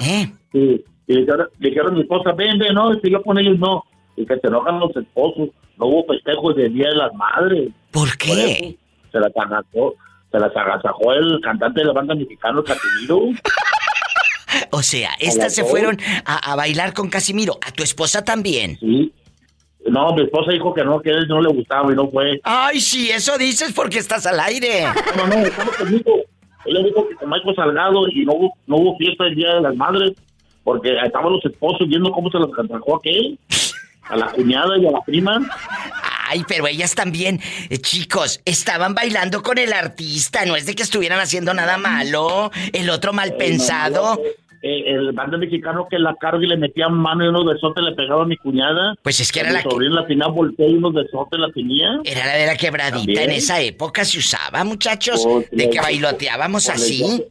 ven". 0.01 0.09
¿Eh? 0.09 0.33
Sí. 0.53 0.85
Y 1.07 1.13
le 1.15 1.21
dijeron, 1.61 1.93
a 1.93 1.95
mi 1.95 2.01
esposa, 2.01 2.33
ven, 2.33 2.59
ven, 2.59 2.75
no, 2.75 2.93
si 2.95 3.09
yo 3.11 3.23
con 3.23 3.39
ellos 3.39 3.57
no. 3.61 3.85
Y 4.17 4.27
que 4.27 4.37
se 4.41 4.49
enojan 4.49 4.81
los 4.81 4.97
esposos. 4.97 5.51
No 5.79 5.87
hubo 5.87 6.05
festejos 6.13 6.57
del 6.57 6.73
Día 6.75 6.89
de 6.89 6.97
las 6.97 7.15
Madres. 7.15 7.69
¿Por 7.93 8.17
qué? 8.17 8.33
eso 8.33 8.79
se 9.13 9.21
las 9.21 9.31
agasajó, 9.37 9.95
se 10.33 10.39
las 10.41 10.57
agasajó 10.57 11.13
el 11.13 11.41
cantante 11.41 11.81
de 11.83 11.87
la 11.87 11.93
banda 11.93 12.15
mexicana, 12.17 12.61
Casimiro. 12.65 13.21
O 14.71 14.83
sea, 14.83 15.11
estas 15.21 15.55
se 15.55 15.63
dos. 15.63 15.71
fueron 15.71 15.99
a, 16.25 16.53
a 16.53 16.57
bailar 16.57 16.93
con 16.93 17.09
Casimiro. 17.09 17.59
¿A 17.67 17.71
tu 17.73 17.83
esposa 17.83 18.25
también? 18.25 18.79
Sí. 18.81 19.13
No, 19.87 20.15
mi 20.15 20.23
esposa 20.23 20.53
dijo 20.53 20.73
que 20.73 20.83
no, 20.83 21.01
que 21.01 21.11
a 21.11 21.15
él 21.15 21.29
no 21.29 21.43
le 21.43 21.51
gustaba 21.51 21.93
y 21.93 21.95
no 21.95 22.09
fue. 22.11 22.41
Ay, 22.43 22.81
sí, 22.81 23.11
eso 23.11 23.37
dices 23.37 23.73
porque 23.75 23.99
estás 23.99 24.25
al 24.27 24.41
aire. 24.41 24.87
No, 25.17 25.27
no, 25.27 25.35
estamos 25.35 25.77
conmigo. 25.77 26.13
Ella 26.65 26.81
dijo 26.83 27.07
que 27.07 27.15
con 27.17 27.29
Michael 27.29 27.55
Salgado 27.55 28.09
y 28.09 28.25
no 28.25 28.33
hubo, 28.33 28.57
no 28.67 28.77
hubo 28.77 28.97
fiesta 28.97 29.25
el 29.27 29.35
Día 29.35 29.55
de 29.57 29.61
las 29.61 29.77
Madres 29.77 30.13
porque 30.63 30.97
estaban 31.05 31.31
los 31.31 31.45
esposos 31.45 31.87
viendo 31.87 32.11
cómo 32.11 32.31
se 32.31 32.39
las 32.39 32.49
agasajó 32.57 32.95
a 32.95 32.99
aquel, 32.99 33.39
a 34.05 34.17
la 34.17 34.27
cuñada 34.33 34.79
y 34.79 34.87
a 34.87 34.91
la 34.93 35.03
prima. 35.03 35.47
Ay, 36.27 36.43
pero 36.49 36.67
ellas 36.67 36.95
también, 36.95 37.39
eh, 37.69 37.77
chicos, 37.77 38.41
estaban 38.47 38.95
bailando 38.95 39.43
con 39.43 39.59
el 39.59 39.75
artista, 39.75 40.47
no 40.47 40.57
es 40.57 40.65
de 40.65 40.75
que 40.75 40.83
estuvieran 40.83 41.21
haciendo 41.21 41.53
nada 41.53 41.77
malo, 41.77 42.51
el 42.73 42.89
otro 42.89 43.13
mal 43.13 43.35
pensado. 43.37 44.19
Eh, 44.25 44.37
el 44.67 45.13
bando 45.13 45.37
mexicano 45.39 45.87
que 45.91 45.99
la 45.99 46.15
carga 46.15 46.43
y 46.43 46.47
le 46.47 46.57
metía 46.57 46.89
mano 46.89 47.25
y 47.25 47.29
unos 47.29 47.45
besotes 47.45 47.85
le 47.85 47.93
pegaba 47.93 48.23
a 48.23 48.27
mi 48.27 48.37
cuñada. 48.39 48.95
Pues 49.03 49.21
es 49.21 49.31
que 49.31 49.41
era 49.41 49.53
la 49.53 49.63
que- 49.63 49.69
al 49.69 50.07
final 50.07 50.33
volteó 50.33 50.67
y 50.69 50.75
unos 50.75 50.95
besotes 50.95 51.39
la 51.39 51.51
tenía. 51.53 52.01
Era 52.05 52.25
la 52.27 52.33
de 52.37 52.47
la 52.47 52.57
quebradita, 52.57 52.97
También. 52.99 53.31
en 53.31 53.37
esa 53.37 53.61
época 53.61 54.05
se 54.05 54.19
usaba, 54.19 54.65
muchachos, 54.65 55.23
Pues, 55.25 55.51
de 55.51 55.69
que 55.71 55.81
bailoteábamos 55.81 56.67
pues, 56.67 56.77
así. 56.83 56.99
les- 57.03 57.23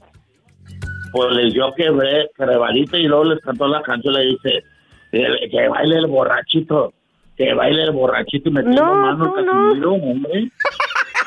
Pues 1.11 1.31
les 1.31 1.53
dio 1.53 1.71
quebré, 1.75 2.29
quebradita 2.37 2.97
y 2.97 3.03
luego 3.03 3.23
les 3.25 3.39
cantó 3.41 3.67
la 3.67 3.81
canción, 3.83 4.13
le 4.15 4.21
dice, 4.27 4.63
"Eh, 5.11 5.49
que 5.51 5.67
baile 5.67 5.97
el 5.97 6.07
borrachito, 6.07 6.93
que 7.37 7.53
baile 7.53 7.83
el 7.83 7.91
borrachito 7.91 8.49
y 8.49 8.51
metiendo 8.51 8.83
No, 8.83 8.95
mano 8.95 9.25
no. 9.25 9.33
Casimiro, 9.33 9.93
hombre. 9.93 10.49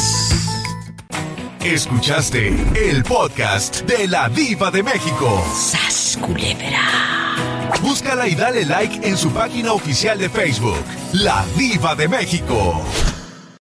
Escuchaste 1.61 2.53
el 2.75 3.03
podcast 3.03 3.81
de 3.81 4.07
la 4.07 4.29
Diva 4.29 4.69
de 4.69 4.83
México. 4.83 5.43
¡Sas, 5.55 6.19
culebra! 6.21 7.71
Búscala 7.81 8.27
y 8.27 8.35
dale 8.35 8.65
like 8.65 9.07
en 9.07 9.17
su 9.17 9.31
página 9.31 9.73
oficial 9.73 10.19
de 10.19 10.29
Facebook, 10.29 10.83
La 11.13 11.43
Diva 11.57 11.95
de 11.95 12.07
México. 12.07 12.83